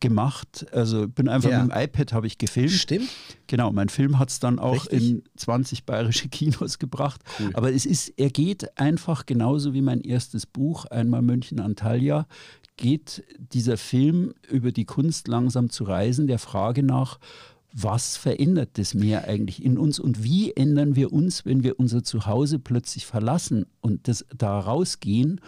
gemacht. 0.00 0.66
Also 0.72 1.06
bin 1.08 1.28
einfach 1.28 1.50
Ja. 1.50 1.62
mit 1.62 1.72
dem 1.72 1.78
iPad 1.78 2.14
habe 2.14 2.26
ich 2.26 2.38
gefilmt. 2.38 2.70
Stimmt? 2.70 3.10
Genau, 3.48 3.70
mein 3.70 3.90
Film 3.90 4.18
hat 4.18 4.30
es 4.30 4.40
dann 4.40 4.58
auch 4.58 4.86
Richtig? 4.86 5.10
in 5.10 5.22
20 5.36 5.84
bayerische 5.84 6.28
Kinos 6.30 6.78
gebracht. 6.78 7.20
Aber 7.52 7.70
es 7.70 7.84
ist, 7.84 8.14
er 8.16 8.30
geht 8.30 8.78
einfach 8.78 9.26
genauso 9.26 9.74
wie 9.74 9.82
mein 9.82 10.00
erstes 10.00 10.46
Buch, 10.46 10.86
einmal 10.86 11.20
München 11.20 11.60
Antalya, 11.60 12.26
geht 12.78 13.22
dieser 13.52 13.76
Film 13.76 14.32
über 14.48 14.72
die 14.72 14.86
Kunst 14.86 15.28
langsam 15.28 15.68
zu 15.68 15.84
reisen, 15.84 16.26
der 16.26 16.38
Frage 16.38 16.82
nach, 16.82 17.18
was 17.72 18.16
verändert 18.16 18.70
das 18.74 18.94
Meer 18.94 19.28
eigentlich 19.28 19.64
in 19.64 19.78
uns 19.78 19.98
und 19.98 20.24
wie 20.24 20.52
ändern 20.52 20.96
wir 20.96 21.12
uns, 21.12 21.44
wenn 21.44 21.62
wir 21.62 21.78
unser 21.78 22.02
Zuhause 22.02 22.58
plötzlich 22.58 23.06
verlassen 23.06 23.66
und 23.80 24.08
das 24.08 24.24
da 24.36 24.58
rausgehen 24.58 25.40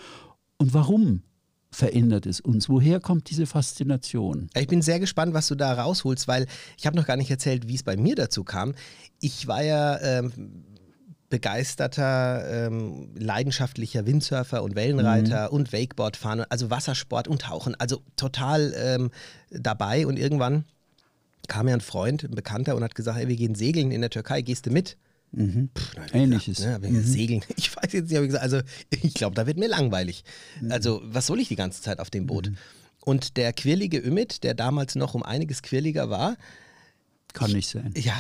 und 0.58 0.74
warum 0.74 1.22
verändert 1.70 2.26
es 2.26 2.40
uns? 2.40 2.68
Woher 2.68 3.00
kommt 3.00 3.30
diese 3.30 3.46
Faszination? 3.46 4.48
Ich 4.54 4.68
bin 4.68 4.82
sehr 4.82 5.00
gespannt, 5.00 5.34
was 5.34 5.48
du 5.48 5.54
da 5.54 5.72
rausholst, 5.72 6.28
weil 6.28 6.46
ich 6.78 6.86
habe 6.86 6.96
noch 6.96 7.06
gar 7.06 7.16
nicht 7.16 7.30
erzählt, 7.30 7.66
wie 7.66 7.74
es 7.74 7.82
bei 7.82 7.96
mir 7.96 8.14
dazu 8.14 8.44
kam. 8.44 8.74
Ich 9.20 9.48
war 9.48 9.62
ja 9.62 9.98
ähm, 10.00 10.32
begeisterter, 11.30 12.66
ähm, 12.66 13.08
leidenschaftlicher 13.16 14.06
Windsurfer 14.06 14.62
und 14.62 14.74
Wellenreiter 14.74 15.50
und 15.50 15.72
Wakeboardfahren, 15.72 16.44
also 16.50 16.68
Wassersport 16.68 17.26
und 17.26 17.40
Tauchen, 17.40 17.74
also 17.76 18.02
total 18.16 18.74
ähm, 18.76 19.11
dabei. 19.50 20.06
Und 20.06 20.18
irgendwann 20.18 20.66
kam 21.48 21.68
ja 21.68 21.74
ein 21.74 21.81
Freund, 21.81 22.24
ein 22.24 22.35
Bekannter 22.35 22.76
und 22.76 22.85
hat 22.85 22.94
gesagt, 22.94 23.18
hey, 23.18 23.28
wir 23.28 23.37
gehen 23.37 23.55
segeln 23.55 23.90
in 23.90 24.00
der 24.00 24.11
Türkei, 24.11 24.42
gehst 24.42 24.66
du 24.66 24.70
mit? 24.70 24.96
Pff, 25.35 25.96
hab 25.96 26.07
ich 26.07 26.14
Ähnliches. 26.14 26.59
Gesagt, 26.59 26.83
ne, 26.83 26.88
ich 26.88 26.94
gesagt, 26.94 27.09
Segeln. 27.12 27.42
Ich 27.57 27.74
weiß 27.76 27.92
jetzt 27.92 28.09
nicht, 28.11 28.16
habe 28.16 28.26
ich 28.26 28.33
gesagt, 28.33 28.42
also 28.44 28.61
ich 28.90 29.14
glaube, 29.14 29.35
da 29.35 29.46
wird 29.46 29.59
mir 29.59 29.68
langweilig. 29.68 30.24
Also 30.68 31.00
was 31.05 31.26
soll 31.26 31.40
ich 31.40 31.48
die 31.48 31.57
ganze 31.57 31.81
Zeit 31.81 32.00
auf 32.00 32.11
dem 32.11 32.26
Boot? 32.26 32.52
Und 33.05 33.37
der 33.37 33.52
quirlige 33.52 33.98
Ümit, 33.98 34.44
der 34.44 34.55
damals 34.55 34.94
noch 34.94 35.14
um 35.14 35.22
einiges 35.22 35.62
quirliger 35.62 36.11
war, 36.11 36.37
Kann 37.33 37.50
nicht 37.52 37.68
sein. 37.68 37.92
ja, 37.96 38.14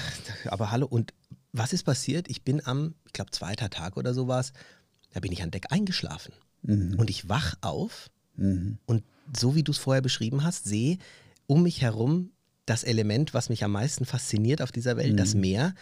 aber 0.46 0.70
hallo, 0.70 0.86
und 0.86 1.12
was 1.52 1.72
ist 1.74 1.84
passiert? 1.84 2.28
Ich 2.30 2.42
bin 2.42 2.66
am, 2.66 2.94
ich 3.06 3.12
glaube, 3.12 3.30
zweiter 3.30 3.68
Tag 3.70 3.96
oder 3.98 4.14
so 4.14 4.26
war 4.26 4.40
es, 4.40 4.52
da 5.12 5.20
bin 5.20 5.30
ich 5.32 5.42
an 5.42 5.50
Deck 5.50 5.66
eingeschlafen. 5.70 6.32
Und 6.64 7.10
ich 7.10 7.28
wach 7.28 7.54
auf 7.60 8.08
und 8.86 9.02
so 9.36 9.54
wie 9.54 9.62
du 9.62 9.72
es 9.72 9.78
vorher 9.78 10.00
beschrieben 10.02 10.42
hast, 10.44 10.64
sehe 10.64 10.96
um 11.46 11.62
mich 11.64 11.82
herum 11.82 12.30
das 12.66 12.84
Element, 12.84 13.34
was 13.34 13.48
mich 13.48 13.64
am 13.64 13.72
meisten 13.72 14.04
fasziniert 14.04 14.62
auf 14.62 14.72
dieser 14.72 14.96
Welt, 14.96 15.18
das 15.18 15.34
Meer. 15.34 15.74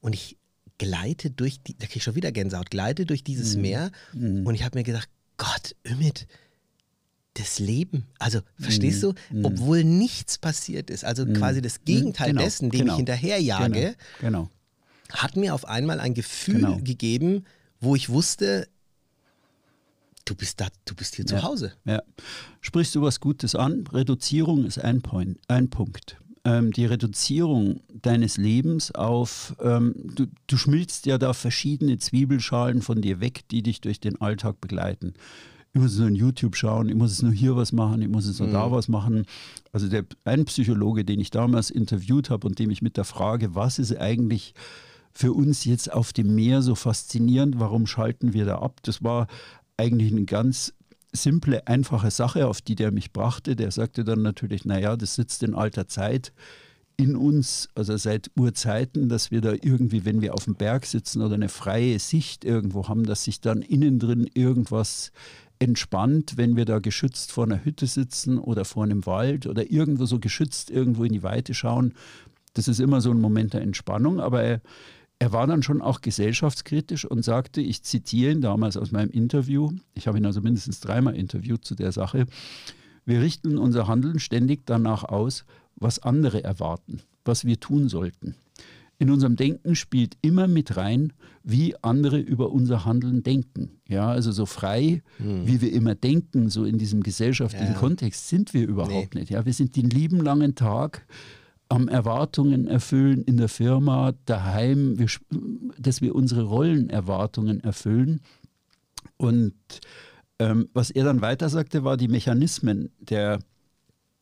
Und 0.00 0.14
ich 0.14 0.36
gleite 0.78 1.30
durch 1.30 1.60
die, 1.62 1.74
da 1.78 1.86
kriege 1.86 1.98
ich 1.98 2.02
schon 2.04 2.16
wieder 2.16 2.32
Gänsehaut, 2.32 2.70
gleite 2.70 3.06
durch 3.06 3.22
dieses 3.22 3.56
Meer 3.56 3.90
und 4.12 4.54
ich 4.54 4.64
habe 4.64 4.76
mir 4.78 4.82
gedacht, 4.84 5.08
Gott, 5.36 5.74
Ümit, 5.88 6.26
das 7.34 7.58
Leben. 7.58 8.06
Also, 8.18 8.40
verstehst 8.60 9.02
du? 9.02 9.14
Obwohl 9.42 9.82
nichts 9.84 10.38
passiert 10.38 10.90
ist, 10.90 11.04
also 11.04 11.26
quasi 11.26 11.60
das 11.62 11.84
Gegenteil 11.84 12.30
Genau, 12.30 12.42
dessen, 12.42 12.70
dem 12.70 12.80
genau. 12.82 12.92
ich 12.92 12.96
hinterherjage, 12.98 13.96
Genau. 14.20 14.48
genau. 14.48 14.50
hat 15.10 15.36
mir 15.36 15.54
auf 15.54 15.66
einmal 15.66 15.98
ein 16.00 16.14
Gefühl 16.14 16.56
Genau. 16.60 16.76
gegeben, 16.78 17.44
wo 17.80 17.96
ich 17.96 18.08
wusste, 18.08 18.68
du 20.24 20.34
bist 20.34 20.60
da, 20.60 20.68
du 20.84 20.94
bist 20.94 21.16
hier 21.16 21.26
zu 21.26 21.34
Ja. 21.36 21.42
Hause. 21.42 21.72
Ja. 21.84 22.02
Sprichst 22.60 22.94
du 22.94 23.02
was 23.02 23.20
Gutes 23.20 23.54
an? 23.54 23.86
Reduzierung 23.88 24.64
ist 24.64 24.78
ein, 24.78 25.02
Point, 25.02 25.38
ein 25.48 25.70
Punkt. 25.70 26.16
Ähm, 26.46 26.72
die 26.72 26.84
Reduzierung 26.84 27.80
deines 27.88 28.36
Lebens 28.36 28.92
auf, 28.92 29.56
ähm, 29.60 29.94
du, 30.14 30.26
du 30.46 30.56
schmilzt 30.58 31.06
ja 31.06 31.16
da 31.16 31.32
verschiedene 31.32 31.98
Zwiebelschalen 31.98 32.82
von 32.82 33.00
dir 33.00 33.20
weg, 33.20 33.48
die 33.50 33.62
dich 33.62 33.80
durch 33.80 33.98
den 33.98 34.20
Alltag 34.20 34.60
begleiten. 34.60 35.14
Ich 35.72 35.80
muss 35.80 35.98
nur 35.98 36.08
in 36.08 36.14
YouTube 36.14 36.54
schauen, 36.54 36.88
ich 36.88 36.94
muss 36.94 37.10
es 37.10 37.22
nur 37.22 37.32
hier 37.32 37.56
was 37.56 37.72
machen, 37.72 38.00
ich 38.02 38.08
muss 38.08 38.26
es 38.26 38.38
nur 38.38 38.48
da 38.48 38.70
was 38.70 38.88
machen. 38.88 39.26
Also 39.72 39.88
der, 39.88 40.04
ein 40.24 40.44
Psychologe, 40.44 41.04
den 41.04 41.18
ich 41.18 41.30
damals 41.30 41.70
interviewt 41.70 42.30
habe 42.30 42.46
und 42.46 42.58
dem 42.58 42.70
ich 42.70 42.80
mit 42.80 42.96
der 42.96 43.04
Frage, 43.04 43.56
was 43.56 43.80
ist 43.80 43.96
eigentlich 43.96 44.54
für 45.12 45.32
uns 45.32 45.64
jetzt 45.64 45.92
auf 45.92 46.12
dem 46.12 46.34
Meer 46.34 46.62
so 46.62 46.74
faszinierend, 46.74 47.58
warum 47.58 47.86
schalten 47.86 48.34
wir 48.34 48.44
da 48.44 48.58
ab? 48.58 48.80
Das 48.82 49.02
war 49.02 49.26
eigentlich 49.76 50.12
eine 50.12 50.24
ganz 50.26 50.74
simple, 51.14 51.66
einfache 51.66 52.10
Sache, 52.10 52.46
auf 52.46 52.60
die 52.60 52.74
der 52.74 52.90
mich 52.90 53.12
brachte. 53.12 53.56
Der 53.56 53.70
sagte 53.70 54.04
dann 54.04 54.22
natürlich, 54.22 54.64
naja, 54.64 54.96
das 54.96 55.14
sitzt 55.14 55.42
in 55.42 55.54
alter 55.54 55.88
Zeit 55.88 56.32
in 56.96 57.16
uns, 57.16 57.68
also 57.74 57.96
seit 57.96 58.30
Urzeiten, 58.36 59.08
dass 59.08 59.30
wir 59.30 59.40
da 59.40 59.52
irgendwie, 59.52 60.04
wenn 60.04 60.20
wir 60.20 60.34
auf 60.34 60.44
dem 60.44 60.54
Berg 60.54 60.86
sitzen 60.86 61.22
oder 61.22 61.34
eine 61.34 61.48
freie 61.48 61.98
Sicht 61.98 62.44
irgendwo 62.44 62.88
haben, 62.88 63.04
dass 63.04 63.24
sich 63.24 63.40
dann 63.40 63.62
innen 63.62 63.98
drin 63.98 64.30
irgendwas 64.32 65.10
entspannt, 65.58 66.34
wenn 66.36 66.56
wir 66.56 66.64
da 66.64 66.78
geschützt 66.78 67.32
vor 67.32 67.44
einer 67.44 67.64
Hütte 67.64 67.86
sitzen 67.86 68.38
oder 68.38 68.64
vor 68.64 68.84
einem 68.84 69.06
Wald 69.06 69.46
oder 69.46 69.70
irgendwo 69.70 70.06
so 70.06 70.18
geschützt 70.18 70.70
irgendwo 70.70 71.04
in 71.04 71.12
die 71.12 71.22
Weite 71.22 71.54
schauen. 71.54 71.94
Das 72.54 72.68
ist 72.68 72.80
immer 72.80 73.00
so 73.00 73.10
ein 73.10 73.20
Moment 73.20 73.54
der 73.54 73.62
Entspannung, 73.62 74.20
aber 74.20 74.60
er, 75.24 75.32
war 75.32 75.46
dann 75.46 75.62
schon 75.62 75.80
auch 75.80 76.02
gesellschaftskritisch 76.02 77.06
und 77.06 77.24
sagte, 77.24 77.62
ich 77.62 77.82
zitiere 77.82 78.32
ihn 78.32 78.42
damals 78.42 78.76
aus 78.76 78.92
meinem 78.92 79.10
Interview, 79.10 79.70
ich 79.94 80.06
habe 80.06 80.18
ihn 80.18 80.26
also 80.26 80.42
mindestens 80.42 80.80
dreimal 80.80 81.16
interviewt 81.16 81.64
zu 81.64 81.74
der 81.74 81.92
Sache, 81.92 82.26
wir 83.06 83.22
richten 83.22 83.56
unser 83.56 83.86
Handeln 83.88 84.18
ständig 84.18 84.66
danach 84.66 85.04
aus, 85.04 85.44
was 85.76 85.98
andere 85.98 86.44
erwarten, 86.44 87.00
was 87.24 87.44
wir 87.44 87.58
tun 87.58 87.88
sollten. 87.88 88.34
In 88.98 89.10
unserem 89.10 89.36
Denken 89.36 89.74
spielt 89.74 90.16
immer 90.22 90.46
mit 90.46 90.76
rein, 90.76 91.12
wie 91.42 91.74
andere 91.82 92.18
über 92.18 92.52
unser 92.52 92.84
Handeln 92.84 93.22
denken. 93.22 93.70
Ja, 93.88 94.08
also 94.08 94.30
so 94.30 94.46
frei, 94.46 95.02
wie 95.18 95.60
wir 95.60 95.72
immer 95.72 95.94
denken, 95.94 96.48
so 96.48 96.64
in 96.64 96.78
diesem 96.78 97.02
gesellschaftlichen 97.02 97.72
Ja. 97.72 97.78
Kontext 97.78 98.28
sind 98.28 98.54
wir 98.54 98.66
überhaupt 98.68 99.14
nicht. 99.14 99.30
Ja, 99.30 99.44
wir 99.44 99.52
sind 99.52 99.74
den 99.76 99.90
lieben 99.90 100.20
langen 100.20 100.54
Tag 100.54 101.06
am 101.68 101.88
Erwartungen 101.88 102.66
erfüllen 102.66 103.22
in 103.22 103.36
der 103.36 103.48
Firma, 103.48 104.12
daheim, 104.26 104.98
wir, 104.98 105.08
dass 105.78 106.00
wir 106.00 106.14
unsere 106.14 106.42
Rollenerwartungen 106.42 107.60
erfüllen. 107.60 108.20
Und 109.16 109.54
ähm, 110.38 110.68
was 110.72 110.90
er 110.90 111.04
dann 111.04 111.20
weiter 111.20 111.48
sagte, 111.48 111.84
war 111.84 111.96
die 111.96 112.08
Mechanismen 112.08 112.90
der, 112.98 113.38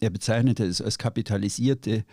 er 0.00 0.10
bezeichnete 0.10 0.64
es 0.64 0.80
als 0.80 0.98
kapitalisierte 0.98 2.04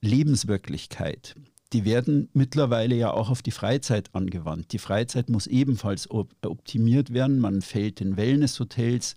Lebenswirklichkeit. 0.00 1.34
Die 1.72 1.84
werden 1.84 2.28
mittlerweile 2.32 2.96
ja 2.96 3.12
auch 3.12 3.30
auf 3.30 3.42
die 3.42 3.52
Freizeit 3.52 4.10
angewandt. 4.14 4.72
Die 4.72 4.78
Freizeit 4.78 5.28
muss 5.28 5.46
ebenfalls 5.46 6.10
op 6.10 6.34
optimiert 6.42 7.12
werden. 7.12 7.38
Man 7.38 7.62
fällt 7.62 8.00
in 8.00 8.16
Wellnesshotels 8.16 9.14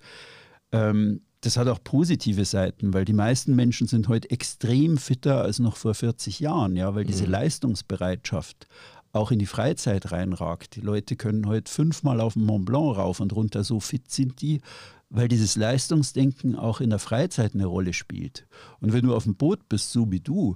ähm, 0.72 1.22
das 1.44 1.58
hat 1.58 1.68
auch 1.68 1.84
positive 1.84 2.46
Seiten, 2.46 2.94
weil 2.94 3.04
die 3.04 3.14
meisten 3.14 3.54
Menschen 3.54 3.88
sind 3.88 4.08
heute 4.08 4.32
extrem 4.32 4.98
fitter 4.98 5.42
als 5.42 5.60
noch 5.60 5.76
vor 5.76 5.94
40 5.94 6.40
Jahren, 6.40 6.78
ja, 6.78 6.96
weil 6.96 7.04
diese 7.04 7.26
Leistungsbereitschaft 7.26 8.68
auch 9.12 9.30
in 9.30 9.40
die 9.40 9.46
Freizeit 9.46 10.14
reinragt. 10.14 10.78
Die 10.78 10.82
Leute 10.82 11.18
können 11.18 11.46
heute 11.46 11.70
fünfmal 11.70 12.22
auf 12.22 12.34
den 12.34 12.46
Mont 12.46 12.66
Blanc 12.66 12.98
rauf 12.98 13.20
und 13.20 13.34
runter, 13.34 13.66
so 13.66 13.82
fit 13.82 14.10
sind 14.10 14.42
die, 14.42 14.62
weil 15.10 15.28
dieses 15.28 15.58
Leistungsdenken 15.58 16.56
auch 16.56 16.80
in 16.80 16.90
der 16.90 17.00
Freizeit 17.00 17.54
eine 17.54 17.66
Rolle 17.66 17.92
spielt. 17.92 18.48
Und 18.80 18.94
wenn 18.94 19.06
du 19.06 19.14
auf 19.14 19.26
dem 19.26 19.36
Boot 19.36 19.68
bist, 19.68 19.92
so 19.92 20.10
wie 20.12 20.22
du, 20.22 20.56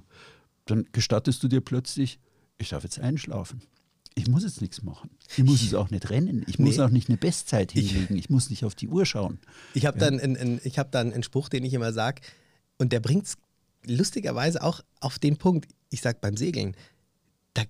dann 0.64 0.86
gestattest 0.92 1.42
du 1.42 1.48
dir 1.48 1.60
plötzlich, 1.60 2.18
ich 2.56 2.70
darf 2.70 2.82
jetzt 2.82 2.98
einschlafen. 2.98 3.60
Ich 4.18 4.26
muss 4.28 4.42
jetzt 4.42 4.60
nichts 4.60 4.82
machen. 4.82 5.10
Ich 5.36 5.44
muss 5.44 5.62
es 5.62 5.74
auch 5.74 5.90
nicht 5.90 6.10
rennen. 6.10 6.44
Ich 6.48 6.58
muss 6.58 6.76
Nee. 6.76 6.82
auch 6.82 6.90
nicht 6.90 7.08
eine 7.08 7.16
Bestzeit 7.18 7.72
hinlegen. 7.72 8.16
Ich 8.16 8.28
muss 8.30 8.50
nicht 8.50 8.64
auf 8.64 8.74
die 8.74 8.88
Uhr 8.88 9.06
schauen. 9.06 9.38
Ich 9.74 9.86
habe 9.86 9.98
dann, 9.98 10.18
einen- 10.18 10.36
einen- 10.36 10.60
ich 10.64 10.78
hab 10.78 10.90
dann 10.92 11.12
einen 11.12 11.22
Spruch, 11.22 11.48
den 11.48 11.64
ich 11.64 11.72
immer 11.74 11.92
sage, 11.92 12.22
und 12.78 12.92
der 12.92 13.00
bringt 13.00 13.26
es 13.26 13.36
lustigerweise 13.86 14.62
auch 14.62 14.80
auf 15.00 15.18
den 15.18 15.36
Punkt. 15.36 15.68
Ich 15.90 16.00
sage 16.00 16.18
beim 16.20 16.36
Segeln, 16.36 16.74
da, 17.54 17.62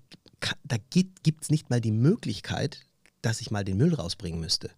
da 0.65 0.77
gibt 0.91 1.43
es 1.43 1.51
nicht 1.51 1.71
mal 1.71 1.81
die 1.81 1.93
Möglichkeit, 1.93 2.81
dass 3.23 3.41
ich 3.41 3.51
mal 3.51 3.65
den 3.65 3.77
Müll 3.77 3.95
rausbringen 3.95 4.41
müsste. 4.41 4.71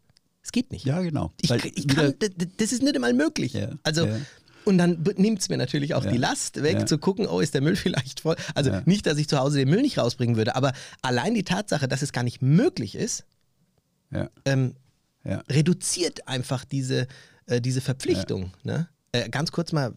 Es 0.42 0.52
geht 0.52 0.72
nicht. 0.72 0.84
Ja, 0.86 1.00
genau. 1.02 1.32
Ich, 1.40 1.50
ich 1.50 1.86
kann, 1.86 2.14
das 2.56 2.72
ist 2.72 2.82
nicht 2.82 2.94
einmal 2.94 3.12
möglich. 3.14 3.52
Ja, 3.52 3.72
Also, 3.82 4.06
ja. 4.06 4.18
Und 4.64 4.78
dann 4.78 5.02
nimmt 5.16 5.40
es 5.40 5.48
mir 5.48 5.56
natürlich 5.56 5.94
auch 5.94 6.04
Ja, 6.04 6.10
die 6.10 6.18
Last 6.18 6.62
weg, 6.62 6.80
ja. 6.80 6.86
zu 6.86 6.98
gucken, 6.98 7.26
oh, 7.26 7.40
ist 7.40 7.54
der 7.54 7.60
Müll 7.62 7.76
vielleicht 7.76 8.20
voll. 8.20 8.36
Also 8.54 8.70
Ja. 8.70 8.82
nicht, 8.86 9.06
dass 9.06 9.18
ich 9.18 9.28
zu 9.28 9.38
Hause 9.38 9.58
den 9.58 9.68
Müll 9.70 9.82
nicht 9.82 9.98
rausbringen 9.98 10.36
würde, 10.36 10.56
aber 10.56 10.72
allein 11.02 11.34
die 11.34 11.44
Tatsache, 11.44 11.88
dass 11.88 12.02
es 12.02 12.12
gar 12.12 12.22
nicht 12.24 12.42
möglich 12.42 12.94
ist, 12.94 13.24
ähm, 14.44 14.74
reduziert 15.48 16.26
einfach 16.26 16.64
diese, 16.64 17.06
äh, 17.46 17.60
diese 17.60 17.80
Verpflichtung. 17.80 18.52
Ne? 18.64 18.88
Äh, 19.12 19.28
ganz 19.28 19.52
kurz 19.52 19.72
mal, 19.72 19.94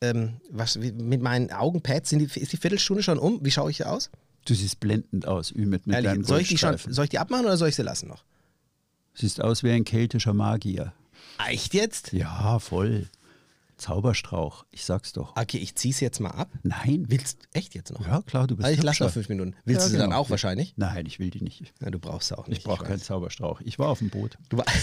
äh, 0.00 0.08
ähm, 0.10 0.34
was, 0.50 0.80
wie, 0.80 0.92
mit 0.92 1.22
meinen 1.22 1.50
Augenpads, 1.50 2.10
sind 2.10 2.18
die, 2.20 2.40
ist 2.40 2.52
die 2.52 2.56
Viertelstunde 2.56 3.02
schon 3.02 3.18
um? 3.18 3.44
Wie 3.44 3.50
schaue 3.50 3.70
ich 3.70 3.78
hier 3.78 3.90
aus? 3.90 4.10
Du 4.44 4.54
siehst 4.54 4.78
blendend 4.80 5.26
aus, 5.26 5.50
Ümit, 5.50 5.86
mit 5.86 5.96
Ehrlich, 5.96 6.10
deinem 6.10 6.24
soll, 6.24 6.40
ich 6.42 6.48
die 6.48 6.58
schon, 6.58 6.76
soll 6.76 7.04
ich 7.04 7.10
die 7.10 7.18
abmachen 7.18 7.46
oder 7.46 7.56
soll 7.56 7.68
ich 7.70 7.76
sie 7.76 7.82
lassen 7.82 8.08
noch? 8.08 8.24
Siehst 9.14 9.40
aus 9.40 9.62
wie 9.62 9.70
ein 9.70 9.84
keltischer 9.84 10.34
Magier. 10.34 10.92
Echt 11.48 11.72
jetzt? 11.72 12.12
Ja, 12.12 12.58
voll. 12.58 13.08
Zauberstrauch, 13.84 14.64
ich 14.70 14.84
sag's 14.84 15.12
doch. 15.12 15.36
Okay, 15.36 15.58
ich 15.58 15.74
zieh's 15.74 16.00
jetzt 16.00 16.18
mal 16.20 16.30
ab. 16.30 16.50
Nein. 16.62 17.04
Willst 17.08 17.48
echt 17.52 17.74
jetzt 17.74 17.92
noch? 17.92 18.06
Ja, 18.06 18.22
klar, 18.22 18.46
du 18.46 18.56
bist 18.56 18.64
Also 18.66 18.78
ich 18.78 18.82
lasse 18.82 19.02
noch 19.04 19.10
fünf 19.10 19.28
Minuten. 19.28 19.54
Willst 19.66 19.80
Ja, 19.82 19.86
du 19.86 19.92
sie 19.92 19.98
dann 19.98 20.10
genau. 20.10 20.20
auch 20.20 20.30
wahrscheinlich? 20.30 20.72
Nein, 20.76 21.04
ich 21.04 21.18
will 21.18 21.28
die 21.30 21.42
nicht. 21.42 21.72
Na, 21.80 21.90
du 21.90 21.98
brauchst 21.98 22.28
sie 22.28 22.38
auch 22.38 22.46
nicht. 22.48 22.58
Ich 22.58 22.64
brauche 22.64 22.84
keinen. 22.84 23.00
Zauberstrauch. 23.00 23.60
Ich 23.62 23.78
war 23.78 23.88
auf 23.88 23.98
dem 23.98 24.08
Boot. 24.10 24.38
Du, 24.48 24.56
wa- 24.58 24.64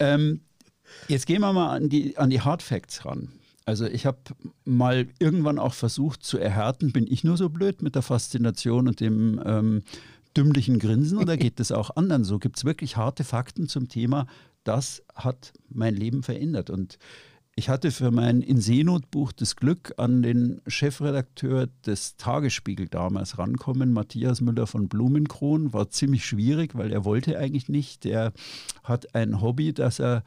Ähm, 0.00 0.40
jetzt 1.08 1.26
gehen 1.26 1.40
wir 1.40 1.52
mal 1.52 1.74
an 1.74 1.88
die, 1.88 2.16
an 2.18 2.30
die 2.30 2.40
Hard 2.40 2.62
Facts 2.62 3.04
ran. 3.04 3.28
Also 3.64 3.86
ich 3.86 4.06
habe 4.06 4.18
mal 4.64 5.06
irgendwann 5.18 5.58
auch 5.58 5.74
versucht 5.74 6.22
zu 6.22 6.38
erhärten, 6.38 6.92
bin 6.92 7.06
ich 7.06 7.24
nur 7.24 7.36
so 7.36 7.48
blöd 7.48 7.80
mit 7.82 7.94
der 7.94 8.02
Faszination 8.02 8.88
und 8.88 9.00
dem 9.00 9.40
ähm, 9.44 9.82
dümmlichen 10.36 10.78
Grinsen 10.78 11.18
oder 11.18 11.36
geht 11.36 11.60
das 11.60 11.72
auch 11.72 11.96
anderen 11.96 12.24
so? 12.24 12.38
Gibt 12.38 12.58
es 12.58 12.64
wirklich 12.64 12.96
harte 12.96 13.24
Fakten 13.24 13.68
zum 13.68 13.88
Thema, 13.88 14.26
das 14.64 15.02
hat 15.14 15.52
mein 15.70 15.94
Leben 15.94 16.22
verändert? 16.22 16.68
Und 16.70 16.98
ich 17.56 17.68
hatte 17.68 17.90
für 17.92 18.10
mein 18.10 18.42
In 18.42 18.60
Seenot-Buch 18.60 19.32
das 19.32 19.54
Glück, 19.56 19.94
an 19.96 20.22
den 20.22 20.60
Chefredakteur 20.66 21.68
des 21.86 22.16
Tagesspiegel 22.16 22.88
damals 22.88 23.38
rankommen, 23.38 23.92
Matthias 23.92 24.40
Müller 24.40 24.66
von 24.66 24.88
Blumenkron. 24.88 25.72
War 25.72 25.88
ziemlich 25.90 26.24
schwierig, 26.26 26.74
weil 26.74 26.92
er 26.92 27.04
wollte 27.04 27.38
eigentlich 27.38 27.68
nicht. 27.68 28.04
Der 28.04 28.32
hat 28.82 29.14
ein 29.14 29.40
Hobby, 29.40 29.72
dass 29.72 30.00
er 30.00 30.24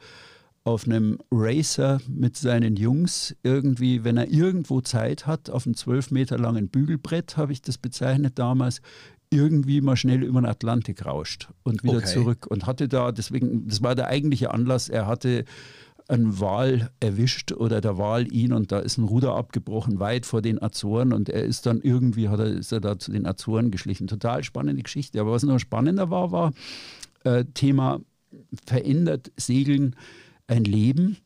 auf 0.64 0.86
einem 0.86 1.18
Racer 1.30 2.00
mit 2.08 2.36
seinen 2.36 2.76
Jungs 2.76 3.34
irgendwie, 3.42 4.04
wenn 4.04 4.16
er 4.16 4.30
irgendwo 4.30 4.80
Zeit 4.80 5.26
hat, 5.26 5.50
auf 5.50 5.66
einem 5.66 5.74
zwölf 5.74 6.10
Meter 6.10 6.38
langen 6.38 6.68
Bügelbrett, 6.68 7.36
habe 7.36 7.52
ich 7.52 7.62
das 7.62 7.78
bezeichnet 7.78 8.38
damals, 8.38 8.80
irgendwie 9.30 9.82
mal 9.82 9.96
schnell 9.96 10.22
über 10.22 10.40
den 10.40 10.46
Atlantik 10.46 11.04
rauscht 11.04 11.48
und 11.62 11.82
wieder 11.82 11.98
Okay. 11.98 12.06
zurück. 12.06 12.46
Und 12.46 12.66
hatte 12.66 12.88
da, 12.88 13.12
deswegen, 13.12 13.66
das 13.68 13.82
war 13.82 13.94
der 13.94 14.08
eigentliche 14.08 14.52
Anlass, 14.52 14.88
er 14.88 15.06
hatte 15.06 15.44
einen 16.08 16.40
Wal 16.40 16.90
erwischt 17.00 17.52
oder 17.52 17.80
der 17.80 17.98
Wal 17.98 18.32
ihn 18.32 18.52
und 18.52 18.72
da 18.72 18.78
ist 18.78 18.96
ein 18.96 19.04
Ruder 19.04 19.34
abgebrochen, 19.34 20.00
weit 20.00 20.24
vor 20.24 20.40
den 20.40 20.60
Azoren 20.60 21.12
und 21.12 21.28
er 21.28 21.44
ist 21.44 21.66
dann 21.66 21.80
irgendwie, 21.80 22.28
hat 22.28 22.40
er, 22.40 22.46
ist 22.46 22.72
er 22.72 22.80
da 22.80 22.98
zu 22.98 23.12
den 23.12 23.26
Azoren 23.26 23.70
geschlichen. 23.70 24.06
Total 24.06 24.42
spannende 24.42 24.82
Geschichte. 24.82 25.20
Aber 25.20 25.32
was 25.32 25.42
noch 25.42 25.58
spannender 25.58 26.10
war, 26.10 26.32
war 26.32 26.52
äh, 27.24 27.44
Thema 27.52 28.00
verändert 28.66 29.30
Segeln 29.36 29.96
ein 30.46 30.64
Leben 30.64 31.18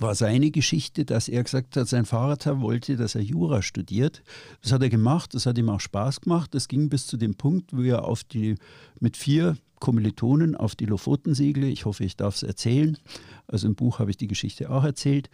war 0.00 0.14
seine 0.14 0.50
Geschichte, 0.50 1.04
dass 1.04 1.28
er 1.28 1.42
gesagt 1.42 1.76
hat, 1.76 1.88
sein 1.88 2.04
Vater 2.04 2.60
wollte, 2.60 2.96
dass 2.96 3.14
er 3.14 3.22
Jura 3.22 3.62
studiert. 3.62 4.22
Das 4.62 4.72
hat 4.72 4.82
er 4.82 4.90
gemacht, 4.90 5.34
das 5.34 5.46
hat 5.46 5.58
ihm 5.58 5.70
auch 5.70 5.80
Spaß 5.80 6.20
gemacht. 6.20 6.54
Das 6.54 6.68
ging 6.68 6.88
bis 6.88 7.06
zu 7.06 7.16
dem 7.16 7.34
Punkt, 7.34 7.74
wo 7.74 7.80
er 7.80 8.04
auf 8.04 8.24
die, 8.24 8.56
mit 9.00 9.16
vier 9.16 9.56
Kommilitonen 9.80 10.54
auf 10.54 10.74
die 10.74 10.86
Lofoten 10.86 11.34
segle. 11.34 11.68
Ich 11.68 11.84
hoffe, 11.84 12.04
ich 12.04 12.16
darf 12.16 12.36
es 12.36 12.42
erzählen. 12.42 12.98
Also 13.46 13.66
im 13.66 13.74
Buch 13.74 13.98
habe 13.98 14.10
ich 14.10 14.16
die 14.16 14.28
Geschichte 14.28 14.70
auch 14.70 14.84
erzählt. 14.84 15.30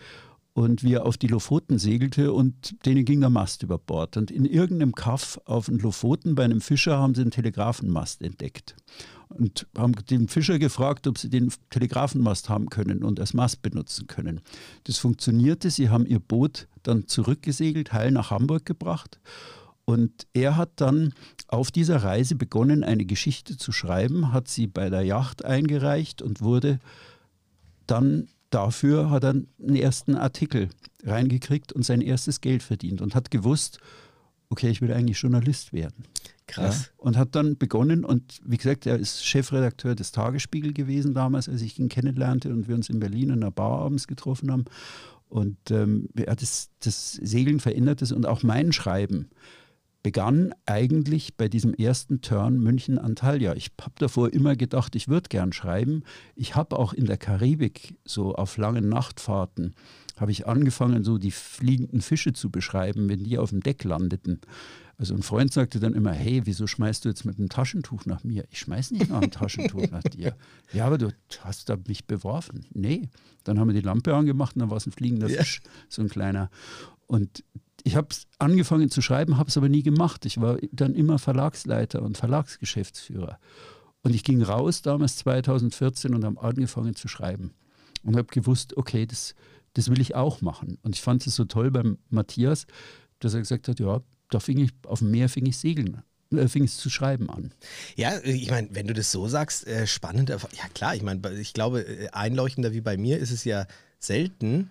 Und 0.54 0.82
wie 0.82 0.92
er 0.92 1.06
auf 1.06 1.16
die 1.16 1.28
Lofoten 1.28 1.78
segelte 1.78 2.34
und 2.34 2.84
denen 2.84 3.06
ging 3.06 3.20
der 3.20 3.30
Mast 3.30 3.62
über 3.62 3.78
Bord. 3.78 4.18
Und 4.18 4.30
in 4.30 4.44
irgendeinem 4.44 4.94
Kaff 4.94 5.40
auf 5.46 5.66
den 5.66 5.78
Lofoten 5.78 6.34
bei 6.34 6.44
einem 6.44 6.60
Fischer 6.60 6.98
haben 6.98 7.14
sie 7.14 7.22
einen 7.22 7.30
Telegrafenmast 7.30 8.20
entdeckt 8.20 8.76
und 9.30 9.66
haben 9.76 9.94
den 10.10 10.28
Fischer 10.28 10.58
gefragt, 10.58 11.06
ob 11.06 11.18
sie 11.18 11.30
den 11.30 11.52
Telegrafenmast 11.70 12.48
haben 12.48 12.68
können 12.68 13.02
und 13.02 13.18
als 13.18 13.34
Mast 13.34 13.62
benutzen 13.62 14.06
können. 14.06 14.40
Das 14.84 14.98
funktionierte. 14.98 15.70
Sie 15.70 15.88
haben 15.88 16.06
ihr 16.06 16.20
Boot 16.20 16.68
dann 16.82 17.06
zurückgesegelt, 17.06 17.92
heil 17.92 18.10
nach 18.10 18.30
Hamburg 18.30 18.66
gebracht. 18.66 19.20
Und 19.92 20.26
er 20.32 20.56
hat 20.56 20.70
dann 20.76 21.12
auf 21.48 21.70
dieser 21.70 22.02
Reise 22.02 22.34
begonnen, 22.34 22.82
eine 22.82 23.04
Geschichte 23.04 23.58
zu 23.58 23.72
schreiben, 23.72 24.32
hat 24.32 24.48
sie 24.48 24.66
bei 24.66 24.88
der 24.88 25.02
Yacht 25.02 25.44
eingereicht 25.44 26.22
und 26.22 26.40
wurde 26.40 26.78
dann 27.86 28.28
dafür, 28.48 29.10
hat 29.10 29.24
er 29.24 29.34
einen 29.34 29.76
ersten 29.76 30.14
Artikel 30.14 30.70
reingekriegt 31.04 31.74
und 31.74 31.82
sein 31.82 32.00
erstes 32.00 32.40
Geld 32.40 32.62
verdient 32.62 33.02
und 33.02 33.14
hat 33.14 33.30
gewusst, 33.30 33.80
okay, 34.48 34.70
ich 34.70 34.80
will 34.80 34.94
eigentlich 34.94 35.20
Journalist 35.20 35.74
werden. 35.74 36.04
Krass. 36.46 36.86
Ja, 36.86 36.92
und 36.96 37.18
hat 37.18 37.34
dann 37.34 37.58
begonnen 37.58 38.02
und 38.06 38.40
wie 38.46 38.56
gesagt, 38.56 38.86
er 38.86 38.98
ist 38.98 39.26
Chefredakteur 39.26 39.94
des 39.94 40.10
Tagesspiegel 40.10 40.72
gewesen 40.72 41.12
damals, 41.12 41.50
als 41.50 41.60
ich 41.60 41.78
ihn 41.78 41.90
kennenlernte 41.90 42.48
und 42.48 42.66
wir 42.66 42.76
uns 42.76 42.88
in 42.88 42.98
Berlin 42.98 43.28
in 43.28 43.42
einer 43.42 43.50
Bar 43.50 43.80
abends 43.82 44.06
getroffen 44.06 44.50
haben. 44.50 44.64
Und 45.28 45.70
ähm, 45.70 46.08
hat 46.26 46.40
das, 46.40 46.70
das 46.80 47.12
Segeln 47.12 47.60
verändert 47.60 48.00
es 48.00 48.10
und 48.10 48.24
auch 48.24 48.42
mein 48.42 48.72
Schreiben 48.72 49.28
begann 50.02 50.52
eigentlich 50.66 51.36
bei 51.36 51.48
diesem 51.48 51.74
ersten 51.74 52.22
Turn 52.22 52.58
München-Antalya. 52.58 53.54
Ich 53.54 53.70
habe 53.80 53.94
davor 53.98 54.32
immer 54.32 54.56
gedacht, 54.56 54.96
ich 54.96 55.08
würde 55.08 55.28
gern 55.28 55.52
schreiben. 55.52 56.02
Ich 56.34 56.56
habe 56.56 56.78
auch 56.78 56.92
in 56.92 57.06
der 57.06 57.18
Karibik, 57.18 57.94
so 58.04 58.34
auf 58.34 58.56
langen 58.56 58.88
Nachtfahrten, 58.88 59.74
habe 60.16 60.32
ich 60.32 60.46
angefangen, 60.46 61.04
so 61.04 61.18
die 61.18 61.30
fliegenden 61.30 62.00
Fische 62.00 62.32
zu 62.32 62.50
beschreiben, 62.50 63.08
wenn 63.08 63.22
die 63.22 63.38
auf 63.38 63.50
dem 63.50 63.60
Deck 63.60 63.84
landeten. 63.84 64.40
Also 64.98 65.14
ein 65.14 65.22
Freund 65.22 65.52
sagte 65.52 65.80
dann 65.80 65.94
immer, 65.94 66.12
hey, 66.12 66.42
wieso 66.44 66.66
schmeißt 66.66 67.04
du 67.04 67.08
jetzt 67.08 67.24
mit 67.24 67.38
einem 67.38 67.48
Taschentuch 67.48 68.04
nach 68.06 68.24
mir? 68.24 68.44
Ich 68.50 68.60
schmeiß 68.60 68.90
nicht 68.92 69.08
nach 69.08 69.20
einem 69.20 69.30
Taschentuch 69.30 69.90
nach 69.90 70.02
dir. 70.02 70.36
Ja, 70.72 70.86
aber 70.86 70.96
du 70.96 71.12
hast 71.40 71.68
da 71.68 71.76
mich 71.86 72.06
beworfen. 72.06 72.64
Nee. 72.72 73.08
Dann 73.44 73.58
haben 73.58 73.68
wir 73.68 73.74
die 73.74 73.86
Lampe 73.86 74.14
angemacht 74.14 74.56
und 74.56 74.60
dann 74.60 74.70
war 74.70 74.76
es 74.78 74.86
ein 74.86 74.92
fliegender 74.92 75.28
Ja. 75.28 75.38
Fisch, 75.38 75.60
so 75.88 76.02
ein 76.02 76.08
kleiner. 76.08 76.50
Und 77.06 77.44
ich 77.84 77.96
habe 77.96 78.08
angefangen 78.38 78.90
zu 78.90 79.02
schreiben, 79.02 79.38
habe 79.38 79.48
es 79.48 79.56
aber 79.56 79.68
nie 79.68 79.82
gemacht. 79.82 80.24
Ich 80.26 80.40
war 80.40 80.58
dann 80.70 80.94
immer 80.94 81.18
Verlagsleiter 81.18 82.02
und 82.02 82.16
Verlagsgeschäftsführer. 82.16 83.38
Und 84.02 84.14
ich 84.14 84.24
ging 84.24 84.42
raus 84.42 84.82
damals 84.82 85.16
2014 85.16 86.14
und 86.14 86.24
habe 86.24 86.40
angefangen 86.40 86.94
zu 86.94 87.08
schreiben. 87.08 87.52
Und 88.02 88.16
habe 88.16 88.28
gewusst, 88.32 88.76
okay, 88.76 89.06
das, 89.06 89.34
das 89.74 89.90
will 89.90 90.00
ich 90.00 90.14
auch 90.14 90.40
machen. 90.40 90.78
Und 90.82 90.94
ich 90.96 91.02
fand 91.02 91.26
es 91.26 91.36
so 91.36 91.44
toll 91.44 91.70
beim 91.70 91.98
Matthias, 92.10 92.66
dass 93.20 93.34
er 93.34 93.40
gesagt 93.40 93.68
hat, 93.68 93.78
ja, 93.78 94.00
da 94.30 94.40
fing 94.40 94.58
ich, 94.58 94.70
auf 94.86 94.98
dem 95.00 95.10
Meer 95.12 95.28
fing 95.28 95.46
ich 95.46 95.56
segeln, 95.56 96.02
äh, 96.32 96.48
fing 96.48 96.64
es 96.64 96.78
zu 96.78 96.90
schreiben 96.90 97.30
an. 97.30 97.52
Ja, 97.94 98.18
ich 98.24 98.50
meine, 98.50 98.68
wenn 98.72 98.86
du 98.88 98.94
das 98.94 99.12
so 99.12 99.28
sagst, 99.28 99.66
äh, 99.66 99.86
spannend. 99.86 100.30
Ja 100.30 100.38
klar, 100.74 100.96
ich 100.96 101.02
meine, 101.02 101.20
ich 101.38 101.52
glaube, 101.52 101.82
äh, 101.82 102.08
einleuchtender 102.10 102.72
wie 102.72 102.80
bei 102.80 102.96
mir 102.96 103.18
ist 103.18 103.30
es 103.30 103.44
ja 103.44 103.66
selten. 104.00 104.70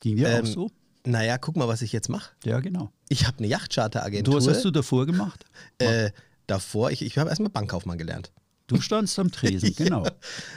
Ging 0.00 0.16
dir 0.16 0.28
Ähm, 0.28 0.42
auch 0.44 0.46
so? 0.46 0.70
Naja, 1.06 1.38
guck 1.38 1.56
mal, 1.56 1.68
was 1.68 1.82
ich 1.82 1.92
jetzt 1.92 2.08
mache. 2.08 2.30
Ja, 2.44 2.60
genau. 2.60 2.90
Ich 3.08 3.26
habe 3.26 3.38
eine 3.38 3.46
Yachtcharteragentur. 3.46 4.34
Du, 4.34 4.38
was 4.38 4.48
hast 4.48 4.64
du 4.64 4.70
davor 4.70 5.06
gemacht? 5.06 5.44
äh, 5.78 6.10
davor, 6.46 6.90
ich, 6.90 7.02
ich 7.02 7.16
habe 7.18 7.30
erstmal 7.30 7.50
Bankkaufmann 7.50 7.96
gelernt. 7.96 8.32
Du 8.66 8.80
standst 8.80 9.16
am 9.18 9.30
Tresen, 9.30 9.74
genau. 9.76 10.04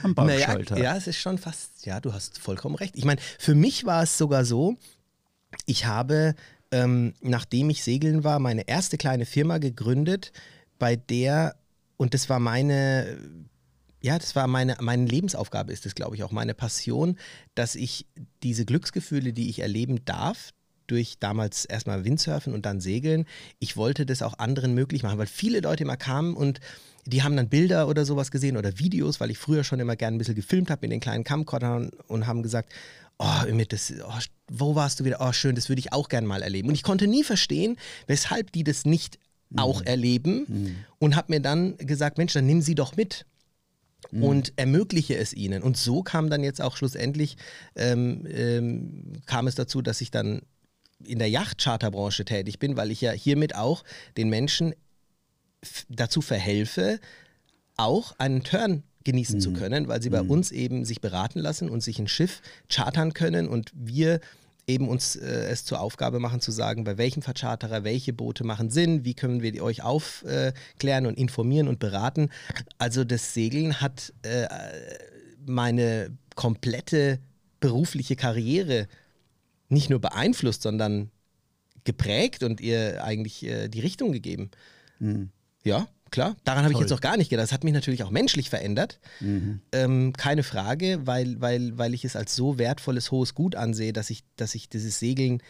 Am 0.02 0.14
Naja, 0.14 0.48
Bankschalter. 0.48 0.78
ja, 0.80 0.98
es 0.98 1.06
ist 1.08 1.18
schon 1.18 1.38
fast, 1.38 1.86
ja, 1.86 2.00
du 2.00 2.14
hast 2.14 2.40
vollkommen 2.40 2.76
recht. 2.76 2.96
Ich 2.98 3.06
meine, 3.06 3.22
für 3.38 3.54
mich 3.54 3.86
war 3.86 4.02
es 4.04 4.18
sogar 4.18 4.46
so, 4.46 4.76
ich 5.68 5.86
habe, 5.86 6.34
ähm, 6.72 7.14
nachdem 7.22 7.70
ich 7.70 7.84
segeln 7.84 8.24
war, 8.24 8.40
meine 8.40 8.68
erste 8.68 8.98
kleine 8.98 9.26
Firma 9.26 9.60
gegründet, 9.60 10.32
bei 10.80 10.96
der, 10.96 11.56
und 11.98 12.14
das 12.16 12.30
war 12.30 12.40
meine, 12.40 13.18
ja, 14.02 14.18
das 14.18 14.36
war 14.36 14.48
meine, 14.48 14.78
meine 14.80 15.06
Lebensaufgabe, 15.06 15.74
ist 15.74 15.86
es, 15.86 15.96
glaube 15.96 16.16
ich, 16.16 16.24
auch 16.24 16.32
meine 16.32 16.54
Passion, 16.54 17.18
dass 17.56 17.76
ich 17.76 18.06
diese 18.44 18.66
Glücksgefühle, 18.66 19.34
die 19.34 19.50
ich 19.50 19.60
erleben 19.60 20.06
darf, 20.06 20.52
durch 20.88 21.20
damals 21.20 21.66
erstmal 21.66 22.04
Windsurfen 22.04 22.54
und 22.54 22.66
dann 22.66 22.82
Segeln, 22.82 23.26
ich 23.60 23.78
wollte 23.78 24.06
das 24.06 24.22
auch 24.22 24.40
anderen 24.40 24.74
möglich 24.74 25.04
machen, 25.04 25.20
weil 25.20 25.28
viele 25.28 25.60
Leute 25.60 25.84
immer 25.84 25.98
kamen 25.98 26.36
und 26.36 26.60
die 27.06 27.24
haben 27.24 27.36
dann 27.36 27.50
Bilder 27.50 27.88
oder 27.88 28.06
sowas 28.06 28.32
gesehen 28.32 28.58
oder 28.58 28.80
Videos, 28.80 29.20
weil 29.20 29.32
ich 29.32 29.38
früher 29.38 29.64
schon 29.64 29.80
immer 29.80 29.96
gerne 29.96 30.16
ein 30.16 30.18
bisschen 30.18 30.36
gefilmt 30.36 30.70
habe 30.70 30.82
mit 30.82 30.92
den 30.92 31.00
kleinen 31.00 31.24
Camcordern 31.24 31.92
und 32.08 32.28
haben 32.28 32.44
gesagt, 32.44 32.74
oh, 33.20 33.48
Ümit, 33.48 33.74
das, 33.74 33.94
oh, 34.04 34.20
wo 34.52 34.76
warst 34.76 35.00
du 35.00 35.06
wieder? 35.06 35.18
Oh, 35.20 35.32
schön, 35.32 35.56
das 35.56 35.70
würde 35.70 35.80
ich 35.80 35.94
auch 35.94 36.10
gerne 36.10 36.28
mal 36.28 36.42
erleben. 36.42 36.70
Und 36.70 36.76
ich 36.76 36.84
konnte 36.84 37.08
nie 37.08 37.24
verstehen, 37.24 37.78
weshalb 38.08 38.52
die 38.52 38.64
das 38.64 38.86
nicht 38.86 39.20
auch 39.56 39.82
erleben 39.82 40.86
und 41.00 41.16
habe 41.16 41.34
mir 41.34 41.40
dann 41.40 41.76
gesagt, 41.78 42.20
Mensch, 42.20 42.34
dann 42.34 42.46
nimm 42.46 42.62
sie 42.62 42.76
doch 42.76 42.96
mit 42.96 43.26
und 44.12 44.54
ermögliche 44.56 45.18
es 45.18 45.34
ihnen. 45.34 45.62
Und 45.62 45.78
so 45.78 46.04
kam 46.04 46.30
dann 46.30 46.44
jetzt 46.44 46.62
auch 46.62 46.78
schlussendlich, 46.78 47.38
ähm, 47.76 48.26
ähm, 48.32 49.14
kam 49.26 49.48
es 49.48 49.56
dazu, 49.56 49.82
dass 49.82 50.02
ich 50.02 50.12
dann 50.12 50.42
in 51.04 51.20
der 51.20 51.30
Yachtcharterbranche 51.30 52.26
tätig 52.26 52.60
bin, 52.60 52.76
weil 52.76 52.92
ich 52.92 53.02
ja 53.02 53.12
hiermit 53.12 53.56
auch 53.56 53.84
den 54.18 54.30
Menschen 54.30 54.74
dazu 55.90 56.22
verhelfe, 56.22 57.00
auch 57.78 58.14
einen 58.18 58.44
Turn 58.44 58.84
genießen 59.06 59.40
zu 59.40 59.54
können, 59.54 59.88
weil 59.88 60.02
sie 60.02 60.10
bei 60.10 60.22
uns 60.22 60.52
eben 60.52 60.84
sich 60.86 61.00
beraten 61.02 61.40
lassen 61.40 61.70
und 61.70 61.82
sich 61.82 62.00
ein 62.00 62.08
Schiff 62.08 62.42
chartern 62.68 63.14
können. 63.14 63.48
Und 63.48 63.72
wir 63.74 64.20
eben 64.69 64.88
uns 64.88 65.15
äh, 65.15 65.49
es 65.49 65.65
zur 65.65 65.82
Aufgabe 65.82 66.19
machen 66.19 66.39
zu 66.39 66.51
sagen, 66.51 66.84
bei 66.84 66.97
welchem 66.97 67.21
Vercharterer 67.21 67.84
welche 67.84 68.13
Boote 68.13 68.43
machen 68.43 68.69
Sinn, 68.69 69.03
wie 69.03 69.13
können 69.13 69.41
wir 69.41 69.51
die 69.51 69.62
euch 69.62 69.84
aufklären 69.84 71.05
und 71.05 71.17
informieren 71.17 71.67
und 71.67 71.79
beraten. 71.79 72.29
Also 72.77 73.03
das 73.03 73.34
Segeln 73.34 73.82
hat 73.82 74.13
äh, 74.21 74.47
meine 75.45 76.12
komplette 76.36 77.19
berufliche 77.60 78.15
Karriere 78.15 78.88
nicht 79.67 79.89
nur 79.89 79.99
beeinflusst, 79.99 80.62
sondern 80.62 81.12
geprägt 81.84 82.43
und 82.43 82.62
ihr 82.62 83.03
eigentlich 83.03 83.43
äh, 83.45 83.67
die 83.67 83.82
Richtung 83.82 84.12
gegeben. 84.12 84.51
Ja, 85.63 85.88
klar. 86.12 86.36
Daran 86.43 86.63
habe 86.63 86.74
ich 86.74 86.80
jetzt 86.80 86.89
noch 86.89 87.02
gar 87.02 87.17
nicht 87.17 87.30
gedacht. 87.30 87.43
Das 87.43 87.52
hat 87.52 87.63
mich 87.63 87.74
natürlich 87.74 88.04
auch 88.04 88.10
menschlich 88.12 88.50
verändert. 88.50 89.00
Ähm, 89.72 90.13
keine 90.13 90.43
Frage, 90.43 91.02
weil, 91.06 91.39
weil, 91.41 91.78
weil 91.78 91.93
ich 91.93 92.06
es 92.06 92.15
als 92.15 92.36
so 92.36 92.58
wertvolles, 92.58 93.12
hohes 93.12 93.36
Gut 93.36 93.56
ansehe, 93.56 93.93
dass 93.93 94.10
ich, 94.10 94.24
dass 94.36 94.56
ich 94.56 94.69
dieses 94.69 95.00
Segeln 95.00 95.41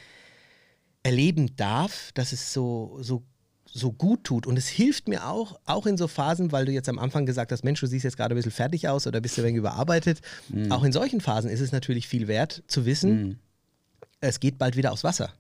erleben 1.04 1.56
darf, 1.56 2.12
dass 2.14 2.34
es 2.34 2.54
so, 2.54 2.98
so, 3.02 3.24
so 3.66 3.92
gut 3.92 4.24
tut. 4.24 4.48
Und 4.48 4.58
es 4.58 4.68
hilft 4.68 5.08
mir 5.08 5.28
auch, 5.28 5.60
auch 5.66 5.86
in 5.86 5.98
so 5.98 6.08
Phasen, 6.08 6.52
weil 6.52 6.66
du 6.66 6.72
jetzt 6.72 6.90
am 6.90 7.00
Anfang 7.00 7.26
gesagt 7.26 7.52
hast, 7.52 7.64
Mensch, 7.64 7.80
du 7.80 7.88
siehst 7.88 8.04
jetzt 8.04 8.18
gerade 8.18 8.34
ein 8.34 8.38
bisschen 8.38 8.52
fertig 8.52 8.88
aus 8.88 9.08
oder 9.08 9.22
bist 9.22 9.38
du 9.38 9.42
ein 9.42 9.46
wenig 9.46 9.60
überarbeitet. 9.60 10.20
Auch 10.72 10.84
in 10.84 10.92
solchen 10.92 11.22
Phasen 11.22 11.50
ist 11.50 11.62
es 11.62 11.72
natürlich 11.72 12.08
viel 12.08 12.28
wert 12.28 12.64
zu 12.68 12.86
wissen, 12.86 13.40
es 14.22 14.40
geht 14.40 14.58
bald 14.58 14.76
wieder 14.76 14.92
aufs 14.92 15.04
Wasser. 15.04 15.32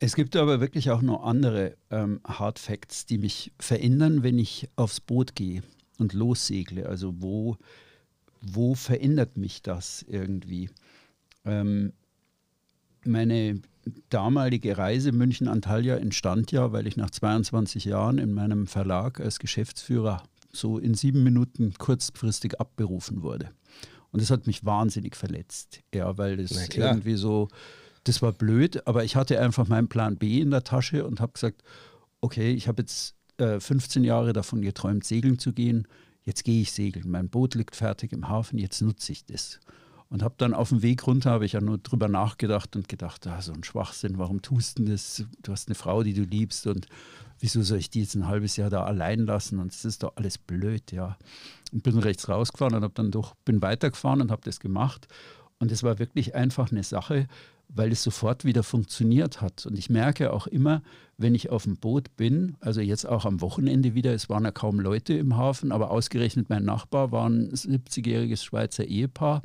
Es 0.00 0.14
gibt 0.14 0.36
aber 0.36 0.60
wirklich 0.60 0.90
auch 0.90 1.02
noch 1.02 1.24
andere 1.24 1.76
ähm, 1.90 2.20
Hard 2.24 2.58
Facts, 2.58 3.06
die 3.06 3.18
mich 3.18 3.52
verändern, 3.58 4.22
wenn 4.22 4.38
ich 4.38 4.68
aufs 4.76 5.00
Boot 5.00 5.34
gehe 5.34 5.62
und 5.98 6.12
lossegle. 6.12 6.86
Also 6.86 7.14
wo, 7.20 7.56
wo 8.40 8.74
verändert 8.74 9.36
mich 9.36 9.62
das 9.62 10.04
irgendwie? 10.08 10.70
Ähm, 11.44 11.92
meine 13.04 13.60
damalige 14.10 14.78
Reise 14.78 15.12
München-Antalya 15.12 15.96
entstand 15.96 16.52
ja, 16.52 16.72
weil 16.72 16.86
ich 16.86 16.96
nach 16.96 17.10
22 17.10 17.86
Jahren 17.86 18.18
in 18.18 18.32
meinem 18.32 18.66
Verlag 18.66 19.20
als 19.20 19.38
Geschäftsführer 19.38 20.22
so 20.52 20.78
in 20.78 20.94
sieben 20.94 21.24
Minuten 21.24 21.74
kurzfristig 21.76 22.60
abberufen 22.60 23.22
wurde. 23.22 23.50
Und 24.10 24.22
das 24.22 24.30
hat 24.30 24.46
mich 24.46 24.64
wahnsinnig 24.64 25.16
verletzt, 25.16 25.80
ja, 25.94 26.16
weil 26.16 26.36
das 26.36 26.68
irgendwie 26.68 27.16
so, 27.16 27.48
das 28.08 28.22
war 28.22 28.32
blöd, 28.32 28.86
aber 28.86 29.04
ich 29.04 29.16
hatte 29.16 29.40
einfach 29.40 29.68
meinen 29.68 29.88
Plan 29.88 30.16
B 30.16 30.40
in 30.40 30.50
der 30.50 30.64
Tasche 30.64 31.06
und 31.06 31.20
habe 31.20 31.32
gesagt, 31.32 31.62
okay, 32.20 32.52
ich 32.52 32.66
habe 32.66 32.82
jetzt 32.82 33.14
äh, 33.36 33.60
15 33.60 34.02
Jahre 34.02 34.32
davon 34.32 34.62
geträumt, 34.62 35.04
segeln 35.04 35.38
zu 35.38 35.52
gehen, 35.52 35.86
jetzt 36.24 36.44
gehe 36.44 36.62
ich 36.62 36.72
segeln. 36.72 37.10
Mein 37.10 37.28
Boot 37.28 37.54
liegt 37.54 37.76
fertig 37.76 38.12
im 38.12 38.28
Hafen, 38.28 38.58
jetzt 38.58 38.80
nutze 38.80 39.12
ich 39.12 39.24
das. 39.26 39.60
Und 40.08 40.22
habe 40.22 40.34
dann 40.38 40.54
auf 40.54 40.70
dem 40.70 40.80
Weg 40.80 41.06
runter, 41.06 41.30
habe 41.30 41.44
ich 41.44 41.52
ja 41.52 41.60
nur 41.60 41.76
drüber 41.76 42.08
nachgedacht 42.08 42.76
und 42.76 42.88
gedacht, 42.88 43.26
ah, 43.26 43.42
so 43.42 43.52
ein 43.52 43.62
Schwachsinn, 43.62 44.16
warum 44.16 44.40
tust 44.40 44.78
du 44.78 44.84
das? 44.86 45.24
Du 45.42 45.52
hast 45.52 45.68
eine 45.68 45.74
Frau, 45.74 46.02
die 46.02 46.14
du 46.14 46.22
liebst 46.22 46.66
und 46.66 46.86
wieso 47.40 47.62
soll 47.62 47.78
ich 47.78 47.90
die 47.90 48.00
jetzt 48.00 48.14
ein 48.14 48.26
halbes 48.26 48.56
Jahr 48.56 48.70
da 48.70 48.84
allein 48.84 49.20
lassen? 49.20 49.58
Und 49.58 49.72
es 49.72 49.84
ist 49.84 50.02
doch 50.02 50.16
alles 50.16 50.38
blöd, 50.38 50.92
ja. 50.92 51.18
Und 51.72 51.82
bin 51.82 51.98
rechts 51.98 52.26
rausgefahren 52.26 52.74
und 52.74 52.82
habe 52.82 52.94
dann 52.94 53.10
doch, 53.10 53.34
bin 53.44 53.60
weitergefahren 53.60 54.22
und 54.22 54.30
habe 54.30 54.40
das 54.44 54.60
gemacht. 54.60 55.08
Und 55.58 55.70
es 55.72 55.82
war 55.82 55.98
wirklich 55.98 56.34
einfach 56.34 56.70
eine 56.70 56.84
Sache, 56.84 57.28
weil 57.68 57.92
es 57.92 58.02
sofort 58.02 58.44
wieder 58.44 58.62
funktioniert 58.62 59.40
hat. 59.40 59.66
Und 59.66 59.78
ich 59.78 59.90
merke 59.90 60.32
auch 60.32 60.46
immer, 60.46 60.82
wenn 61.16 61.34
ich 61.34 61.50
auf 61.50 61.64
dem 61.64 61.76
Boot 61.76 62.16
bin, 62.16 62.56
also 62.60 62.80
jetzt 62.80 63.06
auch 63.06 63.24
am 63.24 63.40
Wochenende 63.40 63.94
wieder, 63.94 64.14
es 64.14 64.28
waren 64.28 64.44
ja 64.44 64.50
kaum 64.50 64.80
Leute 64.80 65.14
im 65.14 65.36
Hafen, 65.36 65.72
aber 65.72 65.90
ausgerechnet 65.90 66.48
mein 66.48 66.64
Nachbar 66.64 67.12
war 67.12 67.28
ein 67.28 67.50
70-jähriges 67.50 68.42
Schweizer 68.42 68.84
Ehepaar. 68.84 69.42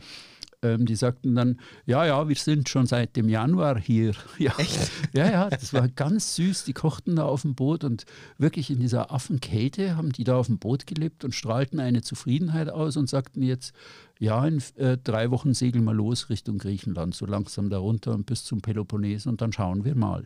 Ähm, 0.64 0.86
die 0.86 0.96
sagten 0.96 1.36
dann, 1.36 1.60
ja, 1.86 2.06
ja, 2.06 2.28
wir 2.28 2.36
sind 2.36 2.70
schon 2.70 2.86
seit 2.88 3.16
dem 3.16 3.30
Januar 3.30 3.78
hier. 3.80 4.14
Ja, 4.40 4.54
Echt? 4.58 4.90
ja, 5.14 5.30
ja, 5.30 5.50
das 5.50 5.74
war 5.74 5.88
ganz 5.90 6.36
süß. 6.36 6.64
Die 6.64 6.74
kochten 6.74 7.16
da 7.18 7.26
auf 7.26 7.42
dem 7.44 7.54
Boot 7.54 7.84
und 7.84 8.06
wirklich 8.38 8.70
in 8.72 8.80
dieser 8.80 9.12
Affenkälte 9.12 9.96
haben 9.96 10.12
die 10.12 10.24
da 10.24 10.38
auf 10.38 10.48
dem 10.48 10.58
Boot 10.60 10.88
gelebt 10.88 11.24
und 11.24 11.36
strahlten 11.36 11.80
eine 11.80 12.02
Zufriedenheit 12.02 12.70
aus 12.70 12.98
und 12.98 13.10
sagten 13.10 13.44
jetzt, 13.44 13.74
ja, 14.20 14.46
in 14.48 14.62
äh, 14.78 14.98
drei 15.04 15.32
Wochen 15.32 15.54
segeln 15.54 15.84
wir 15.84 15.94
los 15.94 16.30
Richtung 16.30 16.58
Griechenland, 16.58 17.14
so 17.14 17.26
langsam 17.26 17.70
da 17.70 17.78
runter 17.78 18.14
und 18.14 18.26
bis 18.26 18.44
zum 18.46 18.62
Peloponnes 18.62 19.26
und 19.28 19.42
dann 19.42 19.52
schauen 19.52 19.84
wir 19.84 19.96
mal. 19.96 20.24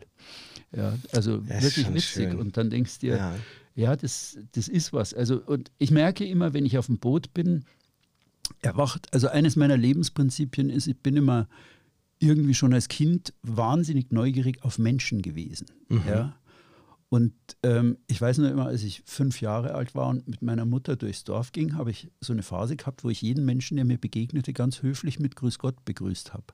Ja, 0.76 0.94
also 1.12 1.38
Das 1.38 1.62
wirklich 1.64 1.88
witzig. 1.88 2.04
schön. 2.04 2.38
Und 2.38 2.56
dann 2.56 2.70
denkst 2.70 2.98
du 3.00 3.06
dir, 3.08 3.16
Ja. 3.16 3.34
ja, 3.74 3.96
das, 3.96 4.38
das 4.52 4.68
ist 4.68 4.92
was. 4.92 5.14
Also, 5.14 5.40
und 5.44 5.70
ich 5.78 5.90
merke 5.90 6.24
immer, 6.24 6.52
wenn 6.54 6.64
ich 6.66 6.76
auf 6.78 6.86
dem 6.86 6.98
Boot 6.98 7.32
bin, 7.34 7.64
erwacht, 8.62 9.12
also 9.12 9.28
eines 9.28 9.56
meiner 9.56 9.76
Lebensprinzipien 9.76 10.70
ist, 10.70 10.86
ich 10.86 10.98
bin 10.98 11.16
immer 11.16 11.48
irgendwie 12.18 12.54
schon 12.54 12.74
als 12.74 12.88
Kind 12.88 13.32
wahnsinnig 13.42 14.10
neugierig 14.10 14.62
auf 14.62 14.78
Menschen 14.78 15.22
gewesen. 15.22 15.66
Ja? 16.06 16.36
Und 17.10 17.32
ähm, 17.62 17.96
ich 18.06 18.20
weiß 18.20 18.36
noch 18.38 18.50
immer, 18.50 18.66
als 18.66 18.82
ich 18.82 19.02
fünf 19.06 19.40
Jahre 19.40 19.74
alt 19.74 19.94
war 19.94 20.08
und 20.08 20.28
mit 20.28 20.42
meiner 20.42 20.66
Mutter 20.66 20.94
durchs 20.94 21.24
Dorf 21.24 21.52
ging, 21.52 21.74
habe 21.74 21.90
ich 21.90 22.10
so 22.20 22.34
eine 22.34 22.42
Phase 22.42 22.76
gehabt, 22.76 23.02
wo 23.02 23.08
ich 23.08 23.22
jeden 23.22 23.46
Menschen, 23.46 23.76
der 23.76 23.86
mir 23.86 23.96
begegnete, 23.96 24.52
ganz 24.52 24.82
höflich 24.82 25.18
mit 25.18 25.34
Grüß 25.34 25.58
Gott 25.58 25.86
begrüßt 25.86 26.34
habe. 26.34 26.44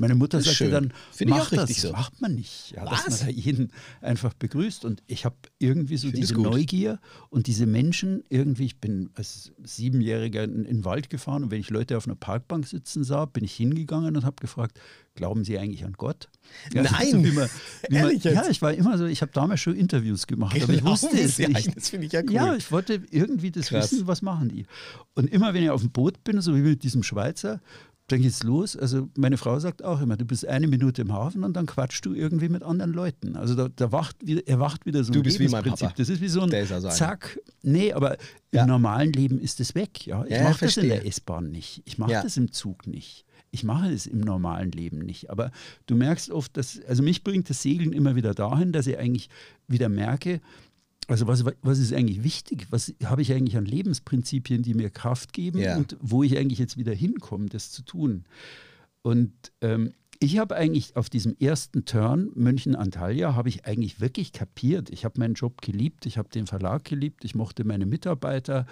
Meine 0.00 0.16
Mutter 0.16 0.40
sagte 0.40 0.56
schön. 0.56 0.70
dann, 0.72 0.92
Finde 1.12 1.34
ich 1.34 1.38
mach 1.38 1.50
das, 1.50 1.80
so." 1.80 1.92
macht 1.92 2.20
man 2.20 2.34
nicht. 2.34 2.72
Ja, 2.72 2.84
dass 2.84 3.06
Was? 3.06 3.20
man 3.20 3.28
da 3.28 3.32
jeden 3.32 3.70
einfach 4.00 4.34
begrüßt. 4.34 4.84
Und 4.84 5.04
ich 5.06 5.24
habe 5.24 5.36
irgendwie 5.58 5.96
so 5.96 6.10
diese. 6.10 6.32
Neugier 6.34 6.98
und 7.30 7.46
diese 7.46 7.66
Menschen, 7.66 8.24
irgendwie, 8.28 8.64
ich 8.64 8.80
bin 8.80 9.10
als 9.14 9.52
Siebenjähriger 9.62 10.42
in, 10.42 10.64
in 10.64 10.78
den 10.78 10.84
Wald 10.84 11.10
gefahren 11.10 11.44
und 11.44 11.50
wenn 11.50 11.60
ich 11.60 11.70
Leute 11.70 11.96
auf 11.96 12.06
einer 12.06 12.16
Parkbank 12.16 12.66
sitzen 12.66 13.04
sah, 13.04 13.26
bin 13.26 13.44
ich 13.44 13.54
hingegangen 13.54 14.16
und 14.16 14.24
habe 14.24 14.36
gefragt, 14.40 14.80
glauben 15.14 15.44
Sie 15.44 15.58
eigentlich 15.58 15.84
an 15.84 15.92
Gott? 15.96 16.28
Nein. 16.72 16.86
so 17.10 17.24
wie 17.24 17.30
man, 17.32 17.48
wie 17.88 17.94
man, 17.94 18.02
Ehrlich 18.04 18.24
jetzt? 18.24 18.34
ja, 18.34 18.48
ich 18.48 18.62
war 18.62 18.72
immer 18.72 18.96
so, 18.98 19.06
ich 19.06 19.22
habe 19.22 19.32
damals 19.32 19.60
schon 19.60 19.74
Interviews 19.76 20.26
gemacht, 20.26 20.54
aber 20.62 20.72
ich 20.72 20.80
Glauben 20.80 20.92
wusste 21.02 21.18
es 21.18 21.38
nicht. 21.38 21.48
eigentlich? 21.56 21.74
Das 21.74 21.88
finde 21.90 22.06
ich 22.06 22.12
ja 22.12 22.22
cool. 22.22 22.32
Ja, 22.32 22.54
ich 22.56 22.70
wollte 22.72 23.02
irgendwie 23.10 23.50
das 23.50 23.68
Krass. 23.68 23.92
wissen, 23.92 24.06
was 24.06 24.22
machen 24.22 24.48
die. 24.48 24.66
Und 25.14 25.30
immer 25.30 25.54
wenn 25.54 25.62
ich 25.62 25.70
auf 25.70 25.80
dem 25.82 25.90
Boot 25.90 26.22
bin, 26.24 26.40
so 26.40 26.54
wie 26.56 26.60
mit 26.60 26.82
diesem 26.82 27.02
Schweizer, 27.02 27.60
dann 28.08 28.20
geht's 28.20 28.42
los. 28.42 28.76
Also 28.76 29.08
meine 29.16 29.38
Frau 29.38 29.58
sagt 29.58 29.84
auch 29.84 30.00
immer, 30.02 30.16
du 30.16 30.24
bist 30.24 30.46
eine 30.46 30.66
Minute 30.66 31.02
im 31.02 31.12
Hafen 31.12 31.44
und 31.44 31.54
dann 31.56 31.66
quatschst 31.66 32.04
du 32.04 32.12
irgendwie 32.14 32.48
mit 32.48 32.62
anderen 32.62 32.92
Leuten. 32.92 33.36
Also 33.36 33.54
da, 33.54 33.68
da 33.74 33.92
wacht 33.92 34.16
wieder, 34.26 34.46
erwacht 34.46 34.84
wieder 34.86 35.04
so 35.04 35.12
Du 35.12 35.20
ein 35.20 35.22
bist 35.22 35.38
wie 35.38 35.48
mein 35.48 35.62
Lebensprinzip. 35.64 35.96
Das 35.96 36.08
ist 36.08 36.20
wie 36.20 36.28
so 36.28 36.40
ein 36.42 36.52
also. 36.52 36.88
Zack. 36.90 37.38
Nee, 37.62 37.92
aber 37.92 38.16
Ja. 38.52 38.62
im 38.62 38.68
normalen 38.68 39.12
Leben 39.12 39.38
ist 39.38 39.60
es 39.60 39.74
weg. 39.74 40.06
Ja? 40.06 40.24
Ich 40.24 40.32
Ja, 40.32 40.42
mache 40.42 40.64
das 40.66 40.76
in 40.76 40.88
der. 40.88 41.06
S-Bahn 41.06 41.50
nicht. 41.50 41.82
Ich 41.86 41.96
mache 41.96 42.10
Ja. 42.12 42.22
das 42.22 42.36
im 42.36 42.50
Zug 42.52 42.86
nicht. 42.86 43.24
Ich 43.54 43.64
mache 43.64 43.90
es 43.92 44.06
im 44.06 44.20
normalen 44.20 44.72
Leben 44.72 44.98
nicht. 44.98 45.30
Aber 45.30 45.52
du 45.86 45.94
merkst 45.94 46.30
oft, 46.30 46.56
dass, 46.56 46.80
also 46.88 47.02
mich 47.02 47.22
bringt 47.22 47.48
das 47.50 47.62
Segeln 47.62 47.92
immer 47.92 48.16
wieder 48.16 48.34
dahin, 48.34 48.72
dass 48.72 48.86
ich 48.86 48.98
eigentlich 48.98 49.28
wieder 49.68 49.88
merke, 49.88 50.40
also 51.08 51.26
was, 51.26 51.44
was 51.60 51.78
ist 51.78 51.92
eigentlich 51.92 52.24
wichtig? 52.24 52.66
Was 52.70 52.94
habe 53.04 53.20
ich 53.22 53.32
eigentlich 53.32 53.56
an 53.56 53.66
Lebensprinzipien, 53.66 54.62
die 54.62 54.72
mir 54.72 54.88
Kraft 54.88 55.32
geben 55.32 55.58
Ja. 55.58 55.76
und 55.76 55.96
wo 56.00 56.22
ich 56.22 56.38
eigentlich 56.38 56.58
jetzt 56.58 56.78
wieder 56.78 56.94
hinkomme, 56.94 57.46
das 57.46 57.70
zu 57.70 57.82
tun? 57.82 58.24
Und 59.02 59.32
ähm, 59.60 59.92
ich 60.22 60.38
habe 60.38 60.54
eigentlich 60.56 60.94
auf 60.96 61.10
diesem 61.10 61.34
ersten 61.40 61.84
Turn 61.84 62.30
München-Antalya 62.34 63.34
habe 63.34 63.48
ich 63.48 63.64
eigentlich 63.66 64.00
wirklich 64.00 64.32
kapiert. 64.32 64.88
Ich 64.90 65.04
habe 65.04 65.18
meinen 65.18 65.34
Job 65.34 65.60
geliebt, 65.62 66.06
ich 66.06 66.16
habe 66.16 66.28
den 66.28 66.46
Verlag 66.46 66.84
geliebt, 66.84 67.24
ich 67.24 67.34
mochte 67.34 67.64
meine 67.64 67.86
Mitarbeiter. 67.86 68.66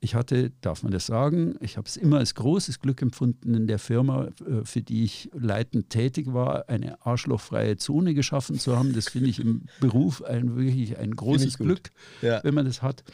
Ich 0.00 0.14
hatte, 0.14 0.50
darf 0.60 0.82
man 0.82 0.92
das 0.92 1.06
sagen, 1.06 1.56
ich 1.60 1.76
habe 1.76 1.86
es 1.88 1.96
immer 1.96 2.18
als 2.18 2.34
großes 2.34 2.80
Glück 2.80 3.02
empfunden, 3.02 3.54
in 3.54 3.66
der 3.66 3.78
Firma, 3.78 4.26
äh, 4.46 4.64
für 4.64 4.82
die 4.82 5.04
ich 5.04 5.30
leitend 5.32 5.90
tätig 5.90 6.32
war, 6.32 6.68
eine 6.68 7.04
arschlochfreie 7.04 7.76
Zone 7.76 8.14
geschaffen 8.14 8.58
zu 8.58 8.76
haben. 8.76 8.92
Das 8.94 9.08
finde 9.08 9.28
ich 9.30 9.38
im 9.40 9.62
Beruf 9.80 10.22
ein, 10.22 10.56
wirklich 10.56 10.98
ein 10.98 11.14
großes. 11.14 11.58
Glück, 11.58 11.90
Ja. 12.20 12.42
wenn 12.44 12.54
man 12.54 12.64
das 12.66 12.82
hat. 12.82 13.04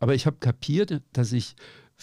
aber 0.00 0.14
ich 0.14 0.26
habe 0.26 0.36
kapiert, 0.38 1.02
dass 1.12 1.32
ich 1.32 1.54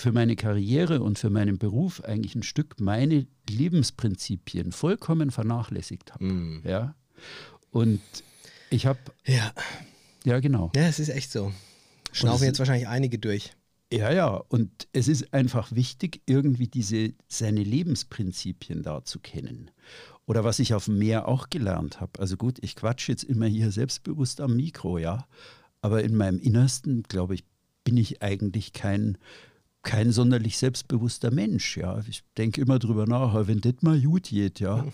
für 0.01 0.11
meine 0.11 0.35
Karriere 0.35 1.01
und 1.01 1.19
für 1.19 1.29
meinen 1.29 1.57
Beruf 1.57 2.03
eigentlich 2.03 2.35
ein 2.35 2.43
Stück 2.43 2.79
meine 2.79 3.27
Lebensprinzipien 3.49 4.71
vollkommen 4.71 5.31
vernachlässigt 5.31 6.13
habe. 6.13 6.25
Mm. 6.25 6.63
Ja. 6.65 6.95
Und 7.69 8.01
ich 8.69 8.85
habe, 8.85 8.99
Ja. 9.25 9.53
ja 10.23 10.39
genau. 10.39 10.71
Ja, 10.75 10.87
es 10.87 10.99
ist 10.99 11.09
echt 11.09 11.31
so. 11.31 11.53
Schnaufen 12.11 12.45
jetzt 12.45 12.59
wahrscheinlich 12.59 12.87
einige 12.87 13.19
durch. 13.19 13.53
Ja, 13.93 14.11
ja, 14.11 14.29
und 14.29 14.87
es 14.93 15.07
ist 15.07 15.33
einfach 15.33 15.73
wichtig, 15.73 16.21
irgendwie 16.25 16.67
diese, 16.67 17.13
seine 17.27 17.61
Lebensprinzipien 17.61 18.83
da 18.83 19.03
zu 19.03 19.19
kennen. 19.19 19.69
Oder 20.25 20.45
was 20.45 20.59
ich 20.59 20.73
auf 20.73 20.85
dem 20.85 20.97
Meer 20.97 21.27
auch 21.27 21.49
gelernt 21.49 21.99
habe. 21.99 22.19
Also 22.19 22.37
gut, 22.37 22.57
ich 22.61 22.75
quatsche 22.75 23.11
jetzt 23.11 23.23
immer 23.23 23.47
hier 23.47 23.69
selbstbewusst 23.71 24.39
am 24.39 24.55
Mikro, 24.55 24.97
ja. 24.97 25.27
Aber 25.81 26.03
in 26.03 26.15
meinem 26.15 26.39
Innersten, 26.39 27.03
glaube 27.03 27.35
ich, 27.35 27.43
bin 27.83 27.97
ich 27.97 28.21
eigentlich 28.21 28.71
kein, 28.71 29.17
kein 29.83 30.11
sonderlich 30.11 30.57
selbstbewusster 30.57 31.31
Mensch, 31.31 31.77
ja. 31.77 31.99
Ich 32.07 32.23
denke 32.37 32.61
immer 32.61 32.77
drüber 32.79 33.07
nach, 33.07 33.47
wenn 33.47 33.61
das 33.61 33.73
mal 33.81 33.99
gut 33.99 34.29
geht, 34.29 34.59
ja. 34.59 34.85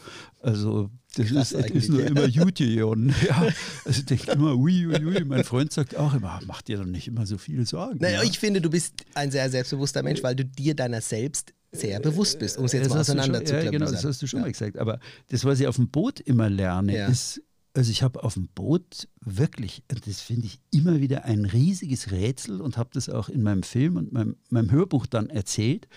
Also 0.42 0.90
das 1.16 1.32
ist, 1.32 1.54
es 1.54 1.72
ist 1.72 1.90
nur 1.90 2.02
ja. 2.02 2.08
immer 2.08 2.28
gut 2.28 2.56
gegangen, 2.56 3.14
ja. 3.28 3.48
Also 3.86 4.00
ich 4.00 4.06
denke 4.06 4.32
immer, 4.32 4.56
ui, 4.56 4.88
ui, 4.88 5.06
ui. 5.06 5.24
Mein 5.26 5.44
Freund 5.44 5.74
sagt 5.74 5.96
auch 5.98 6.14
immer, 6.14 6.40
mach 6.46 6.62
dir 6.62 6.78
doch 6.78 6.86
nicht 6.86 7.08
immer 7.08 7.26
so 7.26 7.38
viele 7.38 7.66
Sorgen. 7.66 8.00
Naja, 8.00 8.22
ja. 8.22 8.30
ich 8.30 8.40
finde, 8.40 8.62
du 8.62 8.70
bist 8.70 8.94
ein 9.14 9.32
sehr 9.32 9.50
selbstbewusster 9.50 10.04
Mensch, 10.04 10.24
weil 10.24 10.36
du 10.36 10.46
dir 10.46 10.76
deiner 10.76 11.02
selbst 11.02 11.54
sehr 11.72 12.00
bewusst 12.00 12.40
bist, 12.40 12.58
um 12.58 12.66
es 12.66 12.72
jetzt 12.72 12.86
Das 12.86 12.94
mal 12.94 13.02
auseinander 13.02 13.40
schon, 13.40 13.46
zu 13.48 13.56
Ja, 13.56 13.72
genau, 13.72 13.92
das 13.92 14.06
hast 14.06 14.22
du 14.22 14.28
schon 14.28 14.40
Ja. 14.40 14.46
mal 14.46 14.52
gesagt. 14.52 14.78
Aber 14.78 15.00
das, 15.30 15.44
was 15.44 15.60
ich 15.60 15.68
auf 15.68 15.76
dem 15.76 15.90
Boot 15.90 16.20
immer 16.22 16.50
lerne, 16.50 17.08
ist, 17.08 17.42
also 17.78 17.92
ich 17.92 18.02
habe 18.02 18.24
auf 18.24 18.34
dem 18.34 18.48
Boot 18.48 19.08
wirklich, 19.22 19.84
das 19.88 20.20
finde 20.20 20.48
ich 20.48 20.60
immer 20.72 21.00
wieder 21.00 21.26
ein 21.26 21.46
riesiges 21.46 22.12
Rätsel 22.12 22.60
und 22.60 22.76
habe 22.76 22.90
das 22.92 23.08
auch 23.08 23.30
in 23.30 23.44
meinem 23.44 23.62
Film 23.62 23.98
und 23.98 24.12
meinem, 24.12 24.36
meinem 24.50 24.72
Hörbuch 24.72 25.06
dann 25.06 25.30
erzählt, 25.30 25.88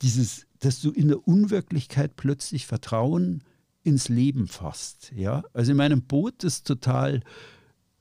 dieses, 0.00 0.46
dass 0.60 0.80
du 0.80 0.92
in 0.92 1.08
der 1.08 1.26
Unwirklichkeit 1.26 2.14
plötzlich 2.14 2.66
Vertrauen 2.66 3.42
ins 3.82 4.08
Leben 4.08 4.46
fasst. 4.46 5.12
Ja? 5.16 5.42
Also 5.52 5.72
in 5.72 5.76
meinem 5.76 6.02
Boot 6.02 6.44
ist 6.44 6.68
total 6.68 7.20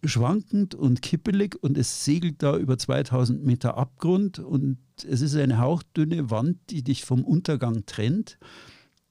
schwankend 0.03 0.75
und 0.75 1.01
kippelig 1.01 1.55
und 1.61 1.79
es 1.79 2.05
segelt 2.05 2.43
da 2.43 2.55
über 2.55 2.77
2000 2.77 3.43
Meter 3.43 3.77
Abgrund 3.77 4.37
und 4.37 4.77
es 5.09 5.21
ist 5.21 5.35
eine 5.35 5.57
hauchdünne 5.57 6.29
Wand, 6.29 6.59
die 6.69 6.83
dich 6.83 7.03
vom 7.03 7.23
Untergang 7.23 7.83
trennt. 7.87 8.37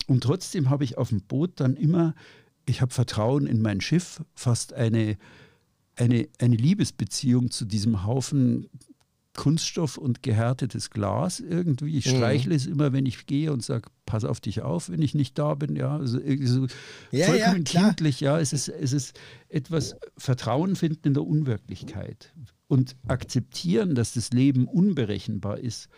Und 0.07 0.23
trotzdem 0.23 0.71
habe 0.71 0.85
ich 0.85 0.97
auf 0.97 1.09
dem 1.09 1.23
Boot 1.23 1.59
dann 1.61 1.77
immer, 1.77 2.15
ich 2.71 2.81
habe 2.81 2.95
Vertrauen 2.95 3.47
in 3.47 3.61
mein 3.63 3.81
Schiff, 3.81 4.23
fast 4.35 4.73
eine, 4.73 5.17
eine, 5.97 6.29
eine 6.39 6.57
Liebesbeziehung 6.57 7.51
zu 7.51 7.65
diesem 7.65 8.05
Haufen 8.05 8.69
Kunststoff 9.37 9.97
und 9.97 10.23
gehärtetes 10.25 10.91
Glas 10.91 11.39
irgendwie. 11.41 11.97
Ich 11.99 12.07
Mhm. 12.07 12.11
streichle 12.17 12.55
es 12.55 12.67
immer, 12.67 12.93
wenn 12.93 13.07
ich 13.07 13.27
gehe 13.27 13.53
und 13.53 13.63
sage, 13.63 13.89
pass 14.05 14.25
auf 14.25 14.41
dich 14.41 14.63
auf, 14.63 14.91
wenn 14.91 15.01
ich 15.03 15.15
nicht 15.15 15.39
da 15.39 15.55
bin. 15.55 15.77
Ja, 15.77 15.97
also 15.97 16.19
irgendwie 16.19 16.47
so 16.47 16.67
Ja, 17.13 17.27
vollkommen 17.27 17.65
ja, 17.69 17.85
kindlich. 17.89 18.21
Ja, 18.21 18.41
es 18.41 18.53
ist, 18.53 18.69
es 18.69 18.93
ist 18.93 19.19
etwas 19.49 19.95
Vertrauen 20.19 20.75
finden 20.75 21.09
in 21.09 21.15
der 21.15 21.25
Unwirklichkeit 21.25 22.35
und 22.67 22.97
akzeptieren, 23.07 23.95
dass 23.95 24.15
das 24.15 24.31
Leben 24.33 24.67
unberechenbar 24.67 25.59
ist, 25.59 25.89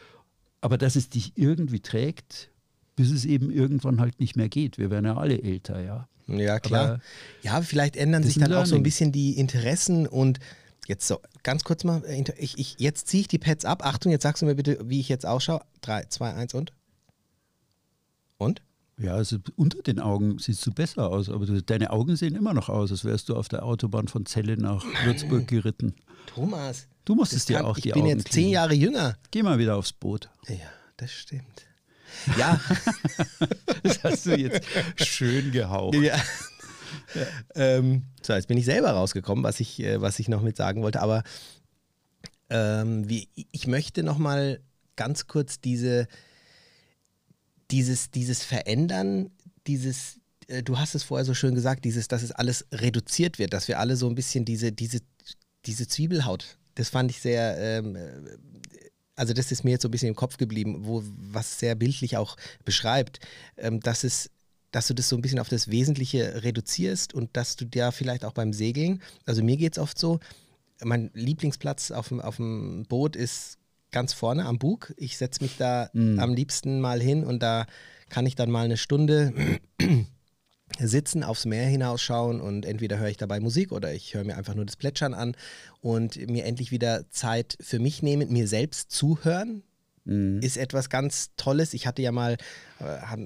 aber 0.61 0.77
dass 0.77 0.95
es 0.95 1.09
dich 1.09 1.33
irgendwie 1.37 1.81
trägt, 1.81 2.52
bis 2.97 3.11
es 3.11 3.25
eben 3.25 3.51
irgendwann 3.51 4.01
halt 4.01 4.21
nicht 4.21 4.37
mehr 4.37 4.49
geht. 4.49 4.79
Wir 4.79 4.91
werden 4.91 5.07
ja 5.07 5.17
alle 5.17 5.43
älter, 5.43 5.81
ja. 5.81 6.09
Ja, 6.29 6.61
klar. 6.61 6.85
Aber 6.85 7.01
ja, 7.43 7.61
vielleicht 7.63 7.97
ändern 7.97 8.23
sich 8.23 8.35
dann 8.35 8.53
auch 8.53 8.59
so 8.59 8.61
ein 8.61 8.67
Learning. 8.67 8.83
bisschen 8.85 9.13
die 9.13 9.39
Interessen 9.39 10.07
und 10.07 10.39
jetzt 10.87 11.07
so, 11.07 11.21
ganz 11.43 11.65
kurz 11.65 11.85
mal, 11.85 12.05
äh, 12.05 12.25
ich, 12.39 12.59
ich, 12.59 12.77
jetzt 12.79 13.09
ziehe 13.09 13.23
ich 13.23 13.29
die 13.29 13.39
Pads 13.39 13.65
ab. 13.65 13.85
Achtung, 13.85 14.13
jetzt 14.13 14.23
sagst 14.23 14.43
du 14.43 14.47
mir 14.47 14.55
bitte, 14.55 14.79
wie 14.85 15.01
ich 15.01 15.09
jetzt 15.09 15.27
ausschaue. 15.27 15.63
3, 15.83 16.05
2, 16.09 16.35
1 16.35 16.55
und? 16.55 16.73
Und? 18.39 18.63
Ja, 18.99 19.15
also 19.15 19.39
unter 19.57 19.83
den 19.83 19.99
Augen 19.99 20.39
siehst 20.39 20.65
du 20.67 20.71
besser 20.73 21.09
aus, 21.09 21.29
aber 21.29 21.47
du, 21.47 21.61
deine 21.63 21.91
Augen 21.91 22.15
sehen 22.15 22.35
immer 22.37 22.55
noch 22.55 22.69
aus, 22.69 22.91
als 22.93 23.05
wärst 23.05 23.29
du 23.29 23.37
auf 23.37 23.49
der 23.49 23.65
Autobahn 23.65 24.07
von 24.07 24.27
Celle 24.27 24.57
nach 24.57 24.85
Würzburg 25.05 25.49
geritten. 25.49 25.95
Thomas. 26.27 26.87
Du 27.05 27.15
musstest 27.17 27.49
dir 27.49 27.67
auch 27.67 27.77
ich 27.79 27.85
die 27.85 27.91
bin 27.93 28.03
Augen 28.03 28.11
jetzt 28.11 28.33
zehn. 28.33 28.51
Jahre 28.51 28.75
jünger. 28.75 29.17
Geh 29.33 29.43
mal 29.43 29.59
wieder 29.59 29.77
aufs 29.77 29.93
Boot. 29.93 30.29
Ja, 30.47 30.57
das 30.99 31.11
stimmt. 31.11 31.67
Ja, 32.39 32.61
Das 33.83 34.03
hast 34.05 34.27
du 34.27 34.37
jetzt 34.37 34.65
schön 34.97 35.53
gehaucht. 35.53 35.95
ja. 35.97 36.17
Ähm, 37.55 38.05
so, 38.23 38.33
jetzt 38.33 38.49
bin 38.49 38.59
ich 38.59 38.65
selber 38.65 38.91
rausgekommen, 38.91 39.45
was 39.45 39.61
ich, 39.61 39.81
äh, 39.81 40.01
was 40.01 40.19
ich 40.19 40.29
noch 40.29 40.43
mit 40.43 40.57
sagen 40.57 40.83
wollte. 40.83 41.01
Aber 41.01 41.23
ähm, 42.51 43.09
wie, 43.09 43.29
ich 43.35 43.67
möchte 43.67 44.03
noch 44.03 44.19
mal 44.19 44.61
ganz 44.97 45.27
kurz 45.27 45.61
diese, 45.61 46.07
dieses, 47.71 48.11
dieses 48.11 48.45
Verändern, 48.45 49.31
dieses, 49.67 50.21
äh, 50.49 50.63
du 50.63 50.79
hast 50.79 50.95
es 50.95 51.03
vorher 51.03 51.25
so 51.25 51.35
schön 51.35 51.55
gesagt, 51.55 51.85
dieses, 51.85 52.09
dass 52.09 52.23
es 52.23 52.33
alles 52.33 52.67
reduziert 52.73 53.39
wird, 53.39 53.53
dass 53.53 53.69
wir 53.69 53.79
alle 53.79 53.97
so 53.97 54.09
ein 54.09 54.15
bisschen 54.15 54.45
diese, 54.45 54.73
diese, 54.73 55.01
diese 55.67 55.89
Zwiebelhaut, 55.89 56.59
das 56.75 56.91
fand 56.91 57.11
ich 57.11 57.21
sehr, 57.21 57.57
ähm, 57.59 57.97
äh, 57.97 58.11
also 59.23 59.35
das 59.35 59.53
ist 59.53 59.63
mir 59.63 59.71
jetzt 59.71 59.83
so 59.83 59.89
ein 59.89 59.93
bisschen 59.93 60.09
im 60.09 60.17
Kopf 60.17 60.37
geblieben, 60.37 60.81
wo, 60.81 61.05
was 61.17 61.61
sehr 61.61 61.77
bildlich 61.77 62.17
auch 62.17 62.37
beschreibt, 62.65 63.21
ähm, 63.57 63.79
dass 63.79 64.03
es 64.03 64.31
dass 64.73 64.89
du 64.89 64.95
das 64.95 65.09
so 65.09 65.17
ein 65.17 65.23
bisschen 65.23 65.39
auf 65.39 65.49
das 65.51 65.71
Wesentliche 65.71 66.43
reduzierst 66.43 67.13
und 67.15 67.37
dass 67.37 67.55
du 67.57 67.67
da 67.67 67.91
vielleicht 67.93 68.25
auch 68.25 68.33
beim 68.33 68.53
Segeln, 68.55 69.01
also 69.27 69.45
mir 69.45 69.57
geht 69.59 69.75
es 69.75 69.79
oft 69.79 69.97
so, 69.99 70.19
mein 70.83 71.11
Lieblingsplatz 71.15 71.91
auf 71.93 72.09
dem, 72.09 72.21
auf 72.21 72.37
dem 72.37 72.85
Boot 72.89 73.15
ist 73.15 73.59
ganz 73.93 74.13
vorne 74.15 74.47
am 74.47 74.59
Bug. 74.59 74.93
Ich 74.97 75.19
setze 75.19 75.43
mich 75.43 75.57
da 75.59 75.89
Mhm. 75.93 76.19
am 76.19 76.35
liebsten 76.35 76.81
mal 76.81 77.01
hin 77.01 77.23
und 77.25 77.43
da 77.43 77.67
kann 78.09 78.27
ich 78.27 78.35
dann 78.35 78.51
mal 78.51 78.65
eine 78.65 78.77
Stunde 78.79 79.33
sitzen, 80.89 81.23
aufs 81.25 81.45
Meer 81.45 81.67
hinausschauen 81.67 82.41
und 82.41 82.67
entweder 82.67 82.99
höre 82.99 83.09
ich 83.09 83.17
dabei 83.17 83.41
Musik 83.41 83.73
oder 83.73 83.93
ich 83.93 84.15
höre 84.15 84.25
mir 84.25 84.37
einfach 84.37 84.55
nur 84.55 84.65
das 84.65 84.77
Plätschern 84.77 85.15
an 85.15 85.37
und 85.81 86.17
mir 86.29 86.45
endlich 86.45 86.71
wieder 86.71 87.09
Zeit 87.11 87.57
für 87.61 87.79
mich 87.79 88.03
nehmen, 88.03 88.33
mir 88.33 88.49
selbst 88.49 88.91
zuhören, 88.91 89.63
Mhm. 90.05 90.41
ist 90.41 90.57
etwas 90.57 90.91
ganz 90.91 91.31
Tolles. 91.37 91.75
Ich 91.75 91.87
hatte 91.87 92.03
ja 92.03 92.13
mal 92.13 92.37
äh, 92.81 93.17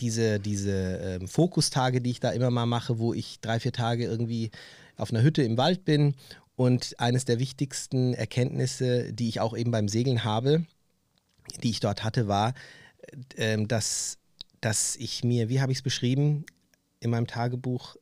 diese, 0.00 0.40
diese 0.40 0.72
ähm, 0.72 1.28
Fokustage, 1.28 2.00
die 2.00 2.10
ich 2.10 2.20
da 2.20 2.30
immer 2.30 2.50
mal 2.50 2.66
mache, 2.66 2.98
wo 2.98 3.12
ich 3.12 3.40
drei, 3.40 3.60
vier 3.60 3.72
Tage 3.72 4.04
irgendwie 4.04 4.50
auf 4.96 5.10
einer 5.10 5.22
Hütte 5.22 5.42
im 5.42 5.56
Wald 5.56 5.84
bin. 5.84 6.14
Und 6.56 6.94
eines 6.98 7.24
der 7.24 7.38
wichtigsten 7.38 8.14
Erkenntnisse, 8.14 9.12
die 9.12 9.28
ich 9.28 9.40
auch 9.40 9.56
eben 9.56 9.70
beim 9.70 9.88
Segeln 9.88 10.24
habe, 10.24 10.64
die 11.62 11.70
ich 11.70 11.80
dort 11.80 12.04
hatte, 12.04 12.26
war, 12.28 12.54
äh, 13.36 13.54
ähm, 13.54 13.68
dass, 13.68 14.18
dass 14.60 14.96
ich 14.96 15.24
mir, 15.24 15.48
wie 15.48 15.60
habe 15.60 15.72
ich 15.72 15.78
es 15.78 15.82
beschrieben 15.82 16.46
in 17.04 17.10
meinem 17.10 17.26
Tagebuch, 17.26 17.96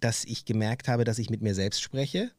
dass 0.00 0.24
ich 0.24 0.44
gemerkt 0.44 0.88
habe, 0.88 1.04
dass 1.04 1.18
ich 1.18 1.30
mit 1.30 1.42
mir 1.42 1.54
selbst 1.54 1.82
spreche 1.82 2.30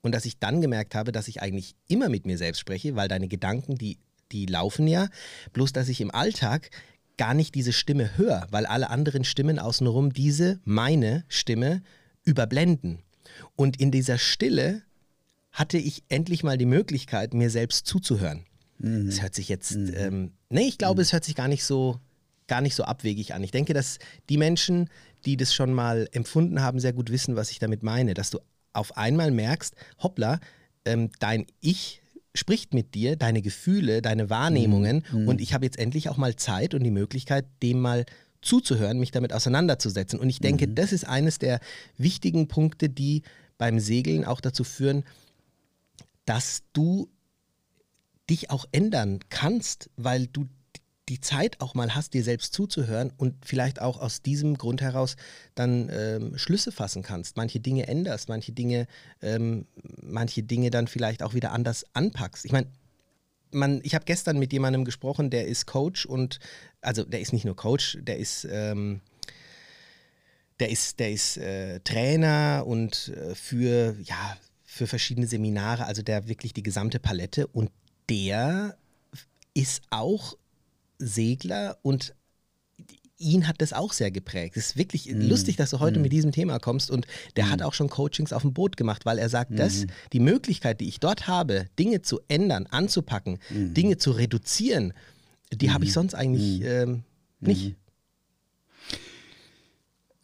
und 0.00 0.12
dass 0.12 0.24
ich 0.24 0.38
dann 0.38 0.60
gemerkt 0.60 0.94
habe, 0.94 1.12
dass 1.12 1.28
ich 1.28 1.42
eigentlich 1.42 1.74
immer 1.88 2.08
mit 2.08 2.26
mir 2.26 2.38
selbst 2.38 2.60
spreche, 2.60 2.96
weil 2.96 3.08
deine 3.08 3.28
Gedanken, 3.28 3.76
die, 3.76 3.98
die 4.32 4.46
laufen 4.46 4.86
ja, 4.86 5.08
bloß 5.52 5.72
dass 5.72 5.88
ich 5.88 6.00
im 6.00 6.10
Alltag 6.10 6.70
gar 7.18 7.34
nicht 7.34 7.54
diese 7.54 7.72
Stimme 7.72 8.16
höre, 8.16 8.46
weil 8.50 8.66
alle 8.66 8.90
anderen 8.90 9.24
Stimmen 9.24 9.58
außenrum 9.58 10.12
diese, 10.12 10.60
meine 10.64 11.24
Stimme, 11.28 11.82
überblenden. 12.24 13.00
Und 13.56 13.80
in 13.80 13.90
dieser 13.90 14.18
Stille 14.18 14.82
hatte 15.50 15.76
ich 15.76 16.02
endlich 16.08 16.42
mal 16.42 16.56
die 16.56 16.66
Möglichkeit, 16.66 17.34
mir 17.34 17.50
selbst 17.50 17.86
zuzuhören. 17.86 18.44
Das 19.06 19.22
hört 19.22 19.34
sich 19.34 19.48
jetzt, 19.48 19.72
ähm, 19.72 20.32
nee, 20.48 20.66
ich 20.66 20.78
glaube, 20.78 21.02
es 21.02 21.12
hört 21.12 21.24
sich 21.24 21.36
gar 21.36 21.46
nicht 21.46 21.62
so, 21.62 22.00
gar 22.48 22.60
nicht 22.60 22.74
so 22.74 22.82
abwegig 22.84 23.34
an. 23.34 23.44
Ich 23.44 23.52
denke, 23.52 23.74
dass 23.74 23.98
die 24.28 24.38
Menschen, 24.38 24.90
die 25.24 25.36
das 25.36 25.54
schon 25.54 25.72
mal 25.72 26.08
empfunden 26.12 26.62
haben, 26.62 26.80
sehr 26.80 26.92
gut 26.92 27.10
wissen, 27.10 27.36
was 27.36 27.50
ich 27.50 27.58
damit 27.58 27.82
meine. 27.82 28.14
Dass 28.14 28.30
du 28.30 28.38
auf 28.72 28.96
einmal 28.96 29.30
merkst, 29.30 29.74
hoppla, 30.02 30.40
ähm, 30.84 31.10
dein 31.18 31.46
Ich 31.60 32.02
spricht 32.34 32.72
mit 32.72 32.94
dir, 32.94 33.16
deine 33.16 33.42
Gefühle, 33.42 34.00
deine 34.00 34.30
Wahrnehmungen 34.30 35.04
und 35.26 35.40
ich 35.40 35.52
habe 35.52 35.66
jetzt 35.66 35.78
endlich 35.78 36.08
auch 36.08 36.16
mal 36.16 36.34
Zeit 36.34 36.72
und 36.72 36.82
die 36.82 36.90
Möglichkeit, 36.90 37.44
dem 37.62 37.80
mal 37.80 38.06
zuzuhören, 38.40 38.98
mich 38.98 39.10
damit 39.10 39.32
auseinanderzusetzen. 39.32 40.18
Und 40.18 40.30
ich 40.30 40.40
denke, 40.40 40.66
das 40.66 40.92
ist 40.92 41.06
eines 41.06 41.38
der 41.38 41.60
wichtigen 41.98 42.48
Punkte, 42.48 42.88
die 42.88 43.22
beim 43.58 43.78
Segeln 43.78 44.24
auch 44.24 44.40
dazu 44.40 44.64
führen, 44.64 45.04
dass 46.24 46.62
du 46.72 47.08
dich 48.30 48.50
auch 48.50 48.66
ändern 48.72 49.20
kannst, 49.28 49.90
weil 49.96 50.26
du 50.26 50.48
die 51.12 51.20
Zeit 51.20 51.60
auch 51.60 51.74
mal 51.74 51.94
hast, 51.94 52.14
dir 52.14 52.24
selbst 52.24 52.54
zuzuhören 52.54 53.12
und 53.18 53.34
vielleicht 53.44 53.82
auch 53.82 54.00
aus 54.00 54.22
diesem 54.22 54.56
Grund 54.56 54.80
heraus 54.80 55.16
dann 55.54 55.90
ähm, 55.92 56.38
Schlüsse 56.38 56.72
fassen 56.72 57.02
kannst, 57.02 57.36
manche 57.36 57.60
Dinge 57.60 57.86
änderst, 57.86 58.30
manche 58.30 58.52
Dinge, 58.52 58.86
ähm, 59.20 59.66
manche 60.00 60.42
Dinge 60.42 60.70
dann 60.70 60.88
vielleicht 60.88 61.22
auch 61.22 61.34
wieder 61.34 61.52
anders 61.52 61.84
anpackst. 61.92 62.46
Ich 62.46 62.52
meine, 62.52 62.66
man, 63.50 63.80
ich 63.82 63.94
habe 63.94 64.06
gestern 64.06 64.38
mit 64.38 64.54
jemandem 64.54 64.86
gesprochen, 64.86 65.28
der 65.28 65.46
ist 65.46 65.66
Coach 65.66 66.06
und 66.06 66.38
also 66.80 67.04
der 67.04 67.20
ist 67.20 67.34
nicht 67.34 67.44
nur 67.44 67.56
Coach, 67.56 67.98
der 68.00 68.16
ist 68.16 68.48
ähm, 68.50 69.02
der 70.60 70.70
ist, 70.70 70.98
der 70.98 71.12
ist 71.12 71.36
äh, 71.36 71.80
Trainer 71.80 72.64
und 72.66 73.08
äh, 73.08 73.34
für, 73.34 73.96
ja, 74.02 74.38
für 74.64 74.86
verschiedene 74.86 75.26
Seminare, 75.26 75.84
also 75.84 76.00
der 76.00 76.26
wirklich 76.28 76.54
die 76.54 76.62
gesamte 76.62 77.00
Palette 77.00 77.48
und 77.48 77.70
der 78.08 78.78
ist 79.52 79.82
auch 79.90 80.38
Segler 81.06 81.78
und 81.82 82.14
ihn 83.18 83.46
hat 83.46 83.60
das 83.60 83.72
auch 83.72 83.92
sehr 83.92 84.10
geprägt. 84.10 84.56
Es 84.56 84.66
ist 84.70 84.76
wirklich 84.76 85.06
Mhm. 85.12 85.28
lustig, 85.28 85.54
dass 85.56 85.70
du 85.70 85.78
heute 85.78 85.98
Mhm. 85.98 86.02
mit 86.02 86.12
diesem 86.12 86.32
Thema 86.32 86.58
kommst 86.58 86.90
und 86.90 87.06
der 87.36 87.50
hat 87.50 87.62
auch 87.62 87.72
schon 87.72 87.88
Coachings 87.88 88.32
auf 88.32 88.42
dem 88.42 88.52
Boot 88.52 88.76
gemacht, 88.76 89.06
weil 89.06 89.18
er 89.18 89.28
sagt, 89.28 89.56
dass 89.58 89.86
die 90.12 90.18
Möglichkeit, 90.20 90.80
die 90.80 90.88
ich 90.88 90.98
dort 90.98 91.28
habe, 91.28 91.66
Dinge 91.78 92.02
zu 92.02 92.20
ändern, 92.26 92.66
anzupacken, 92.66 93.38
Mhm. 93.50 93.74
Dinge 93.74 93.96
zu 93.96 94.10
reduzieren, 94.10 94.92
die 95.52 95.70
habe 95.70 95.84
ich 95.84 95.92
sonst 95.92 96.14
eigentlich 96.14 96.62
ähm, 96.62 97.04
nicht. 97.40 97.76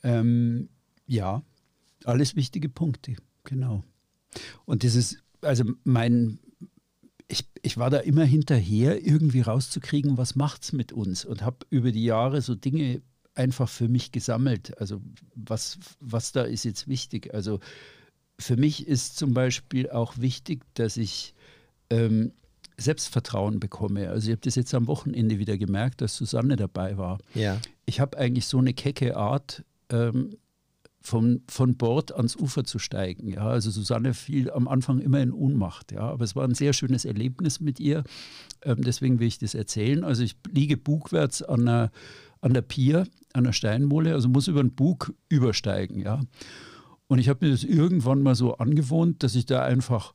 Ähm, 0.03 0.68
ja, 1.07 1.43
alles 2.05 2.37
wichtige 2.37 2.68
Punkte, 2.68 3.16
genau. 3.45 3.83
Und 4.64 4.85
das 4.85 4.95
ist, 4.95 5.18
also 5.41 5.64
mein, 5.85 6.39
ich, 7.29 7.47
ich 7.62 7.76
war 7.76 7.91
da 7.91 7.99
immer 7.99 8.24
hinterher, 8.24 9.05
irgendwie 9.05 9.43
rauszukriegen, 9.43 10.16
was 10.16 10.35
macht's 10.35 10.72
mit 10.72 10.93
uns 10.93 11.24
und 11.24 11.43
habe 11.43 11.59
über 11.70 11.93
die 11.93 12.05
Jahre 12.05 12.41
so 12.41 12.55
Dinge 12.55 13.03
einfach 13.35 13.68
für 13.68 13.89
mich 13.89 14.11
gesammelt. 14.12 14.79
Also 14.81 15.01
was, 15.35 15.79
was 16.01 16.33
da 16.33 16.43
ist 16.43 16.64
jetzt 16.64 16.89
wichtig. 16.89 17.33
Also 17.35 17.61
für 18.41 18.57
mich 18.57 18.87
ist 18.87 19.16
zum 19.16 19.35
Beispiel 19.35 19.91
auch 19.91 20.18
wichtig, 20.18 20.64
dass 20.74 20.97
ich 20.97 21.35
ähm, 21.91 22.33
Selbstvertrauen 22.79 23.61
bekomme. 23.61 24.09
Also 24.09 24.29
ich 24.29 24.33
habe 24.33 24.43
das 24.43 24.55
jetzt 24.55 24.74
am 24.74 24.87
Wochenende 24.87 25.39
wieder 25.39 25.59
gemerkt, 25.59 26.01
dass 26.01 26.16
Susanne 26.16 26.57
dabei 26.57 26.97
war 26.97 27.18
Ja. 27.35 27.61
ich 27.87 28.01
habe 28.01 28.16
eigentlich 28.16 28.47
so 28.47 28.59
eine 28.59 28.72
kecke 28.72 29.16
Art, 29.16 29.64
ähm, 29.91 30.37
von, 31.01 31.43
von 31.49 31.77
Bord 31.77 32.15
ans 32.15 32.37
Ufer 32.37 32.65
zu 32.65 32.79
steigen. 32.79 33.29
Ja, 33.29 33.47
also 33.49 33.71
Susanne 33.71 34.15
fiel 34.15 34.51
am 34.51 34.69
Anfang 34.69 34.99
immer 35.01 35.21
in 35.21 35.33
Ohnmacht. 35.33 35.93
Ja, 35.93 36.01
aber 36.01 36.25
es 36.25 36.37
war 36.37 36.45
ein 36.45 36.55
sehr 36.55 36.73
schönes 36.73 37.05
Erlebnis 37.05 37.61
mit 37.61 37.81
ihr. 37.81 38.05
Ähm, 38.63 38.83
deswegen 38.83 39.21
will 39.21 39.29
ich 39.29 39.39
das 39.39 39.55
erzählen. 39.55 40.05
Also 40.05 40.23
ich 40.23 40.37
liege 40.51 40.77
bugwärts 40.77 41.43
an 41.43 41.67
der, 41.67 41.91
an 42.41 42.55
der 42.55 42.63
Pier, 42.63 43.07
an 43.33 43.45
der 43.45 43.53
Steinmole, 43.53 44.13
also 44.13 44.29
muss 44.29 44.49
über 44.49 44.63
den 44.63 44.75
Bug 44.75 45.15
übersteigen. 45.29 46.01
Ja, 46.01 46.21
und 47.09 47.19
ich 47.19 47.29
habe 47.29 47.45
mir 47.47 47.53
das 47.53 47.65
irgendwann 47.65 48.23
mal 48.23 48.35
so 48.35 48.55
angewohnt, 48.57 49.23
dass 49.23 49.35
ich 49.35 49.47
da 49.47 49.63
einfach, 49.63 50.15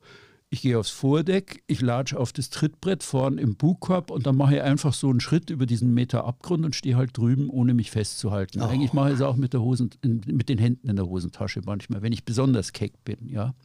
ich 0.54 0.62
gehe 0.62 0.78
aufs 0.78 0.92
Vordeck, 0.92 1.64
ich 1.66 1.82
latsche 1.82 2.20
auf 2.20 2.32
das 2.32 2.52
Trittbrett 2.52 3.02
vorn 3.02 3.40
im 3.40 3.56
Bugkorb 3.56 4.12
und 4.12 4.28
dann 4.28 4.38
mache 4.38 4.58
ich 4.58 4.62
einfach 4.62 4.94
so 4.94 5.10
einen 5.10 5.20
Schritt 5.20 5.50
über 5.50 5.66
diesen 5.66 5.96
Meter 5.96 6.26
Abgrund 6.26 6.64
und 6.64 6.76
stehe 6.76 6.96
halt 6.96 7.18
drüben, 7.18 7.50
ohne 7.50 7.74
mich 7.74 7.90
festzuhalten. 7.90 8.62
Oh. 8.62 8.66
Eigentlich 8.66 8.94
mache 8.94 9.10
ich 9.10 9.16
es 9.16 9.22
auch 9.22 9.36
mit, 9.36 9.54
der 9.54 9.62
Hosen, 9.62 9.90
in, 10.04 10.22
mit 10.28 10.50
den 10.50 10.60
Händen 10.60 10.88
in 10.90 10.96
der 10.96 11.08
Hosentasche 11.08 11.62
manchmal, 11.66 12.04
wenn 12.04 12.14
ich 12.14 12.24
besonders 12.24 12.72
keck 12.72 13.04
bin. 13.04 13.30
Ja. 13.30 13.56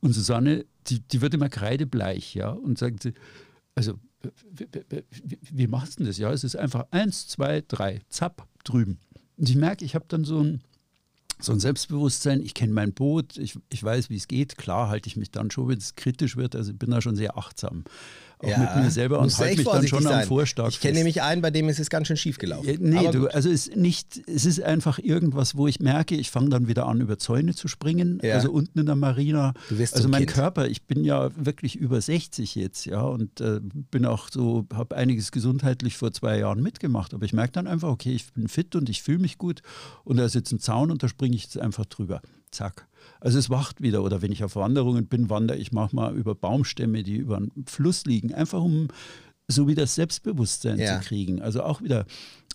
Und 0.00 0.12
Susanne, 0.12 0.66
die, 0.88 0.98
die 0.98 1.20
wird 1.20 1.34
immer 1.34 1.48
kreidebleich, 1.48 2.34
ja, 2.34 2.50
und 2.50 2.78
sagt 2.78 3.04
sie, 3.04 3.12
also 3.76 3.94
wie, 4.50 4.66
wie, 4.72 5.04
wie, 5.22 5.38
wie 5.52 5.66
machst 5.68 5.94
du 5.94 5.96
denn 5.98 6.06
das? 6.08 6.18
Ja, 6.18 6.32
es 6.32 6.42
ist 6.42 6.56
einfach 6.56 6.86
eins, 6.90 7.28
zwei, 7.28 7.62
drei, 7.66 8.00
zapp, 8.08 8.48
drüben. 8.64 8.98
Und 9.36 9.48
ich 9.48 9.54
merke, 9.54 9.84
ich 9.84 9.94
habe 9.94 10.06
dann 10.08 10.24
so 10.24 10.40
ein, 10.40 10.62
so 11.44 11.52
ein 11.52 11.60
Selbstbewusstsein, 11.60 12.40
ich 12.40 12.54
kenne 12.54 12.72
mein 12.72 12.92
Boot, 12.92 13.36
ich, 13.36 13.58
ich 13.68 13.82
weiß, 13.82 14.10
wie 14.10 14.16
es 14.16 14.28
geht. 14.28 14.56
Klar 14.56 14.88
halte 14.88 15.08
ich 15.08 15.16
mich 15.16 15.30
dann 15.30 15.50
schon, 15.50 15.68
wenn 15.68 15.78
es 15.78 15.94
kritisch 15.94 16.36
wird. 16.36 16.56
Also 16.56 16.72
ich 16.72 16.78
bin 16.78 16.90
da 16.90 17.00
schon 17.00 17.16
sehr 17.16 17.36
achtsam. 17.36 17.84
Auch 18.42 18.58
mit 18.58 18.76
mir 18.76 18.90
selber 18.90 19.20
und 19.20 19.36
halte 19.38 19.56
mich 19.56 19.66
dann 19.66 19.86
schon 19.86 20.06
am 20.06 20.12
sein. 20.12 20.26
Vorschlag 20.26 20.68
Ich 20.70 20.80
kenne 20.80 20.98
nämlich 20.98 21.22
einen, 21.22 21.42
bei 21.42 21.50
dem 21.50 21.68
ist 21.68 21.78
es 21.78 21.90
ganz 21.90 22.08
schön 22.08 22.16
schief 22.16 22.38
gelaufen. 22.38 22.68
Ja, 22.68 22.74
nee, 22.78 22.96
Aber 22.98 23.12
du, 23.12 23.26
also 23.28 23.48
es 23.48 23.68
ist 23.68 23.76
nicht, 23.76 24.20
es 24.26 24.44
ist 24.44 24.60
einfach 24.62 24.98
irgendwas, 24.98 25.56
wo 25.56 25.68
ich 25.68 25.80
merke, 25.80 26.16
ich 26.16 26.30
fange 26.30 26.50
dann 26.50 26.66
wieder 26.66 26.86
an, 26.86 27.00
über 27.00 27.18
Zäune 27.18 27.54
zu 27.54 27.68
springen. 27.68 28.18
Ja. 28.22 28.34
Also 28.34 28.50
unten 28.50 28.80
in 28.80 28.86
der 28.86 28.96
Marina. 28.96 29.54
Also 29.70 30.08
mein 30.08 30.26
Kind. 30.26 30.32
Körper, 30.32 30.66
ich 30.66 30.82
bin 30.82 31.04
ja 31.04 31.30
wirklich 31.36 31.76
über 31.76 32.00
60 32.00 32.54
jetzt, 32.54 32.86
ja, 32.86 33.02
und 33.02 33.40
äh, 33.40 33.60
bin 33.62 34.06
auch 34.06 34.28
so, 34.30 34.66
habe 34.74 34.96
einiges 34.96 35.30
gesundheitlich 35.30 35.96
vor 35.96 36.12
zwei 36.12 36.38
Jahren 36.38 36.62
mitgemacht. 36.62 37.14
Aber 37.14 37.24
ich 37.24 37.32
merke 37.32 37.52
dann 37.52 37.66
einfach, 37.66 37.88
okay, 37.88 38.12
ich 38.12 38.32
bin 38.32 38.48
fit 38.48 38.74
und 38.74 38.88
ich 38.88 39.02
fühle 39.02 39.18
mich 39.18 39.38
gut. 39.38 39.62
Und 40.04 40.16
da 40.16 40.24
ist 40.24 40.34
jetzt 40.34 40.52
ein 40.52 40.58
Zaun 40.58 40.90
und 40.90 41.02
da 41.02 41.08
springe 41.08 41.36
ich 41.36 41.44
jetzt 41.44 41.58
einfach 41.58 41.86
drüber. 41.86 42.20
Zack. 42.52 42.86
Also 43.20 43.38
es 43.38 43.50
wacht 43.50 43.80
wieder. 43.82 44.02
Oder 44.04 44.22
wenn 44.22 44.30
ich 44.32 44.44
auf 44.44 44.56
Wanderungen 44.56 45.06
bin, 45.06 45.28
wandere 45.30 45.58
ich 45.58 45.72
manchmal 45.72 46.14
über 46.16 46.34
Baumstämme, 46.34 47.02
die 47.02 47.16
über 47.16 47.36
einen 47.38 47.50
Fluss 47.66 48.04
liegen, 48.04 48.32
einfach 48.32 48.62
um 48.62 48.88
so 49.48 49.66
wieder 49.66 49.82
das 49.82 49.94
Selbstbewusstsein 49.96 50.78
Ja. 50.78 51.00
zu 51.00 51.06
kriegen. 51.08 51.42
Also 51.42 51.62
auch 51.62 51.82
wieder 51.82 52.06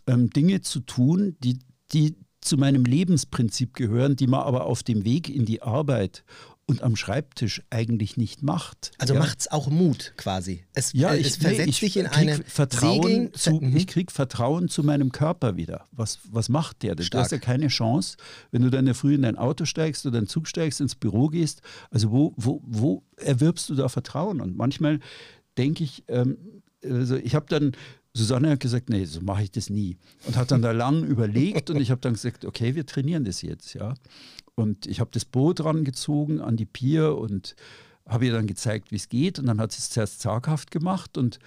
ähm, 0.07 0.29
Dinge 0.29 0.61
zu 0.61 0.79
tun, 0.79 1.35
die, 1.43 1.59
die 1.91 2.15
zu 2.41 2.57
meinem 2.57 2.85
Lebensprinzip 2.85 3.73
gehören, 3.73 4.15
die 4.15 4.27
man 4.27 4.41
aber 4.41 4.65
auf 4.65 4.83
dem 4.83 5.03
Weg 5.03 5.29
in 5.29 5.45
die 5.45 5.61
Arbeit 5.61 6.23
und 6.69 6.83
am 6.83 6.97
Schreibtisch 6.97 7.63
eigentlich 7.69 8.17
nicht 8.17 8.43
macht. 8.43 8.91
Also 8.97 9.13
ja. 9.13 9.21
macht's 9.21 9.47
auch 9.47 9.69
Mut 9.69 10.13
quasi. 10.17 10.65
Es, 10.73 10.91
Ja, 10.91 11.13
äh, 11.13 11.17
ich, 11.19 11.27
es 11.27 11.37
versetzt 11.37 11.59
nee, 11.65 11.69
ich 11.69 11.79
dich 11.79 11.97
in 11.97 12.07
eine 12.07 12.35
Vertrauen 12.43 13.01
Segeln, 13.03 13.33
zu, 13.33 13.51
Mhm. 13.61 13.77
ich 13.77 13.87
krieg 13.87 14.11
Vertrauen 14.11 14.67
zu 14.67 14.83
meinem 14.83 15.13
Körper 15.13 15.55
wieder. 15.55 15.87
Was, 15.93 16.19
was 16.29 16.49
macht 16.49 16.83
der? 16.83 16.91
denn? 16.95 16.97
Du 16.97 17.03
Stark. 17.05 17.23
hast 17.23 17.31
ja 17.31 17.37
keine 17.37 17.69
Chance, 17.69 18.17
wenn 18.51 18.61
du 18.63 18.69
dann 18.69 18.81
in 18.81 18.85
der 18.87 18.95
Früh 18.95 19.15
in 19.15 19.21
dein 19.21 19.37
Auto 19.37 19.63
steigst 19.63 20.05
oder 20.05 20.19
in 20.19 20.25
den 20.25 20.29
Zug 20.29 20.47
steigst, 20.47 20.81
ins 20.81 20.95
Büro 20.95 21.29
gehst. 21.29 21.61
Also 21.89 22.11
wo, 22.11 22.33
wo, 22.35 22.61
wo 22.65 23.03
erwirbst 23.15 23.69
du 23.69 23.75
da 23.75 23.87
Vertrauen? 23.87 24.41
Und 24.41 24.57
manchmal 24.57 24.99
denke 25.57 25.85
ich, 25.85 26.03
ähm, 26.09 26.37
also 26.83 27.15
ich 27.15 27.33
habe 27.33 27.45
dann 27.47 27.71
Susanne 28.13 28.49
hat 28.49 28.59
gesagt, 28.61 28.89
nee, 28.89 29.05
so 29.05 29.21
mache 29.21 29.43
ich 29.43 29.51
das 29.51 29.69
nie. 29.69 29.97
Und 30.25 30.35
hat 30.37 30.49
dann 30.51 30.63
da 30.63 30.71
lang 30.71 31.03
überlegt 31.07 31.69
und 31.69 31.79
ich 31.79 31.91
habe 31.91 32.01
dann 32.01 32.13
gesagt, 32.13 32.45
okay, 32.45 32.73
wir 32.75 32.85
trainieren 32.85 33.23
das 33.23 33.41
jetzt, 33.43 33.73
ja. 33.75 33.93
Und 34.57 34.87
ich 34.87 34.99
habe 34.99 35.11
das 35.13 35.23
Boot 35.23 35.63
rangezogen 35.63 36.41
an 36.41 36.57
die 36.57 36.65
Pier 36.65 37.15
und 37.15 37.55
habe 38.07 38.25
ihr 38.25 38.33
dann 38.33 38.47
gezeigt, 38.47 38.91
wie 38.91 38.95
es 38.95 39.07
geht. 39.07 39.37
Und 39.37 39.45
dann 39.45 39.61
hat 39.61 39.71
sie 39.71 39.79
es 39.79 39.91
zuerst 39.91 40.19
zaghaft 40.19 40.71
gemacht 40.71 41.17
und 41.17 41.39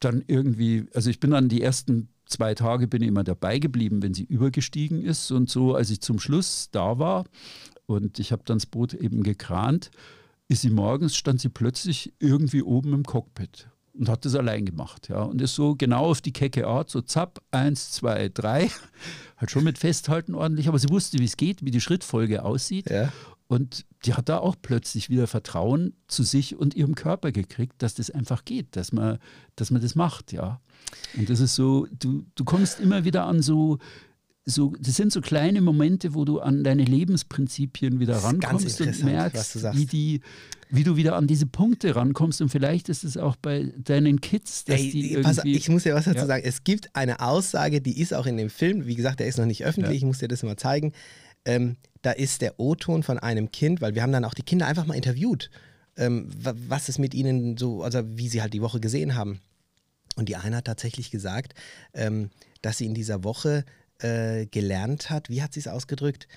dann 0.00 0.22
irgendwie, 0.26 0.84
also 0.94 1.08
ich 1.08 1.18
bin 1.18 1.30
dann 1.30 1.48
die 1.48 1.62
ersten 1.62 2.08
zwei 2.26 2.54
Tage 2.54 2.88
bin 2.88 3.02
ich 3.02 3.08
immer 3.08 3.24
dabei 3.24 3.58
geblieben, 3.58 4.02
wenn 4.02 4.14
sie 4.14 4.24
übergestiegen 4.24 5.02
ist. 5.02 5.30
Und 5.30 5.48
so, 5.48 5.74
als 5.74 5.90
ich 5.90 6.00
zum 6.00 6.18
Schluss 6.18 6.68
da 6.70 6.98
war 6.98 7.24
und 7.86 8.18
ich 8.18 8.32
habe 8.32 8.42
dann 8.44 8.58
das 8.58 8.66
Boot 8.66 8.92
eben 8.94 9.22
gekrant, 9.22 9.90
ist 10.48 10.62
sie 10.62 10.70
morgens, 10.70 11.16
stand 11.16 11.40
sie 11.40 11.48
plötzlich 11.48 12.12
irgendwie 12.18 12.62
oben 12.62 12.92
im 12.92 13.04
Cockpit 13.04 13.68
und 13.94 14.08
hat 14.08 14.24
das 14.24 14.34
allein 14.34 14.64
gemacht. 14.64 15.08
Ja. 15.08 15.22
Und 15.22 15.40
ist 15.40 15.54
so 15.54 15.74
genau 15.74 16.06
auf 16.06 16.20
die 16.20 16.32
kecke 16.32 16.66
Art, 16.66 16.88
so 16.88 17.00
zapp, 17.00 17.42
eins, 17.50 17.90
zwei, 17.90 18.28
drei. 18.28 18.70
Hat 19.36 19.50
schon 19.50 19.64
mit 19.64 19.78
Festhalten 19.78 20.34
ordentlich, 20.34 20.68
aber 20.68 20.78
sie 20.78 20.88
wusste, 20.88 21.18
wie 21.18 21.24
es 21.24 21.36
geht, 21.36 21.64
wie 21.64 21.70
die 21.70 21.80
Schrittfolge 21.80 22.44
aussieht. 22.44 22.88
Ja. 22.88 23.12
Und 23.48 23.84
die 24.06 24.14
hat 24.14 24.30
da 24.30 24.38
auch 24.38 24.56
plötzlich 24.60 25.10
wieder 25.10 25.26
Vertrauen 25.26 25.94
zu 26.08 26.22
sich 26.22 26.56
und 26.56 26.74
ihrem 26.74 26.94
Körper 26.94 27.32
gekriegt, 27.32 27.74
dass 27.82 27.94
das 27.94 28.10
einfach 28.10 28.46
geht, 28.46 28.76
dass 28.76 28.92
man, 28.92 29.18
dass 29.56 29.70
man 29.70 29.82
das 29.82 29.94
macht, 29.94 30.32
ja. 30.32 30.60
Und 31.16 31.28
das 31.28 31.40
ist 31.40 31.54
so, 31.54 31.86
du, 31.98 32.24
du 32.34 32.44
kommst 32.44 32.80
immer 32.80 33.04
wieder 33.04 33.26
an 33.26 33.42
so, 33.42 33.78
so, 34.44 34.72
das 34.80 34.96
sind 34.96 35.12
so 35.12 35.20
kleine 35.20 35.60
Momente, 35.60 36.14
wo 36.14 36.24
du 36.24 36.40
an 36.40 36.64
deine 36.64 36.84
Lebensprinzipien 36.84 38.00
wieder 38.00 38.16
ist 38.16 38.22
ganz 38.22 38.44
rankommst 38.44 38.80
und 38.80 38.86
interessant, 38.88 39.04
was 39.04 39.12
merkst, 39.32 39.54
du 39.54 39.58
sagst. 39.60 39.78
wie, 39.80 39.86
die, 39.86 40.20
wie 40.70 40.82
du 40.84 40.96
wieder 40.96 41.14
an 41.16 41.26
diese 41.28 41.46
Punkte 41.46 41.94
rankommst. 41.94 42.40
Und 42.42 42.48
vielleicht 42.48 42.88
ist 42.88 43.04
es 43.04 43.16
auch 43.16 43.36
bei 43.36 43.72
deinen 43.78 44.20
Kids, 44.20 44.64
dass 44.64 44.80
Ey, 44.80 44.90
die 44.90 45.16
pass, 45.18 45.38
irgendwie. 45.38 45.56
ich 45.56 45.68
muss 45.68 45.84
dir 45.84 45.94
was 45.94 46.06
dazu 46.06 46.18
Ja. 46.18 46.26
sagen. 46.26 46.42
Es 46.44 46.64
gibt 46.64 46.94
eine 46.96 47.20
Aussage, 47.20 47.80
die 47.80 48.00
ist 48.00 48.12
auch 48.14 48.26
in 48.26 48.36
dem 48.36 48.50
Film, 48.50 48.86
wie 48.86 48.96
gesagt, 48.96 49.20
der 49.20 49.28
ist 49.28 49.38
noch 49.38 49.46
nicht 49.46 49.64
öffentlich, 49.64 49.98
ich 49.98 50.04
muss 50.04 50.18
dir 50.18 50.28
das 50.28 50.42
mal 50.42 50.56
zeigen. 50.56 50.92
Ähm, 51.44 51.76
da 52.02 52.10
ist 52.10 52.40
der 52.42 52.58
O-Ton 52.58 53.02
von 53.04 53.18
einem 53.18 53.52
Kind, 53.52 53.80
weil 53.80 53.94
wir 53.94 54.02
haben 54.02 54.12
dann 54.12 54.24
auch 54.24 54.34
die 54.34 54.42
Kinder 54.42 54.66
einfach 54.66 54.86
mal 54.86 54.94
interviewt, 54.94 55.50
ähm, 55.96 56.28
wa- 56.36 56.54
was 56.68 56.88
es 56.88 56.98
mit 56.98 57.14
ihnen 57.14 57.56
so, 57.56 57.82
also 57.84 58.00
wie 58.16 58.28
sie 58.28 58.42
halt 58.42 58.54
die 58.54 58.62
Woche 58.62 58.80
gesehen 58.80 59.14
haben. 59.14 59.38
Und 60.16 60.28
die 60.28 60.36
eine 60.36 60.56
hat 60.56 60.64
tatsächlich 60.66 61.10
gesagt, 61.12 61.54
ähm, 61.94 62.30
dass 62.60 62.78
sie 62.78 62.86
in 62.86 62.94
dieser 62.94 63.22
Woche 63.24 63.64
äh, 64.02 64.46
gelernt 64.46 65.10
hat, 65.10 65.28
wie 65.28 65.42
hat 65.42 65.54
sie 65.54 65.60
es 65.60 65.68
ausgedrückt, 65.68 66.28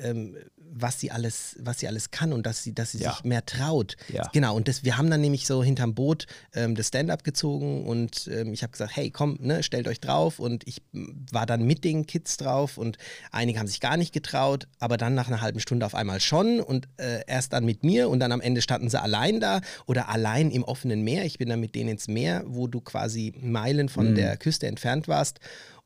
ähm, 0.00 0.36
was 0.74 1.00
sie 1.00 1.10
alles, 1.10 1.56
was 1.60 1.80
sie 1.80 1.88
alles 1.88 2.10
kann 2.12 2.32
und 2.32 2.46
dass 2.46 2.62
sie, 2.62 2.72
dass 2.72 2.92
sie 2.92 2.98
Ja. 2.98 3.12
sich 3.12 3.24
mehr 3.24 3.44
traut. 3.44 3.96
Ja. 4.10 4.30
Genau, 4.32 4.54
und 4.56 4.68
das, 4.68 4.84
wir 4.84 4.96
haben 4.96 5.10
dann 5.10 5.20
nämlich 5.20 5.46
so 5.46 5.62
hinterm 5.62 5.94
Boot 5.94 6.26
ähm, 6.54 6.76
das 6.76 6.88
Stand-up 6.88 7.24
gezogen 7.24 7.84
und 7.84 8.26
ähm, 8.32 8.54
ich 8.54 8.62
habe 8.62 8.70
gesagt, 8.70 8.96
hey, 8.96 9.10
komm, 9.10 9.36
ne, 9.40 9.62
stellt 9.62 9.88
euch 9.88 10.00
drauf 10.00 10.38
und 10.38 10.66
ich 10.66 10.80
war 10.92 11.44
dann 11.46 11.64
mit 11.64 11.82
den 11.84 12.06
Kids 12.06 12.36
drauf 12.38 12.78
und 12.78 12.96
einige 13.32 13.58
haben 13.58 13.66
sich 13.66 13.80
gar 13.80 13.96
nicht 13.98 14.14
getraut, 14.14 14.66
aber 14.78 14.96
dann 14.96 15.14
nach 15.14 15.26
einer 15.28 15.40
halben 15.42 15.60
Stunde 15.60 15.84
auf 15.84 15.94
einmal 15.96 16.20
schon 16.20 16.60
und 16.60 16.88
äh, 16.96 17.20
erst 17.26 17.52
dann 17.52 17.64
mit 17.66 17.82
mir 17.84 18.08
und 18.08 18.20
dann 18.20 18.32
am 18.32 18.40
Ende 18.40 18.62
standen 18.62 18.88
sie 18.88 19.02
allein 19.02 19.40
da 19.40 19.60
oder 19.86 20.08
allein 20.08 20.50
im 20.52 20.62
offenen 20.64 21.02
Meer. 21.02 21.24
Ich 21.26 21.36
bin 21.38 21.48
dann 21.50 21.60
mit 21.60 21.74
denen 21.74 21.90
ins 21.90 22.06
Meer, 22.08 22.44
wo 22.46 22.66
du 22.68 22.80
quasi 22.80 23.34
Meilen 23.42 23.88
von 23.90 24.14
der 24.14 24.36
Küste 24.38 24.68
entfernt 24.68 25.06
warst 25.08 25.40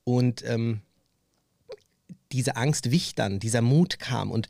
und 0.05 0.45
ähm, 0.47 0.83
diese 2.33 2.57
Angst 2.57 2.91
wich 2.91 3.15
dann, 3.15 3.39
dieser 3.41 3.63
Mut 3.63 3.99
kam 3.99 4.31
und 4.31 4.49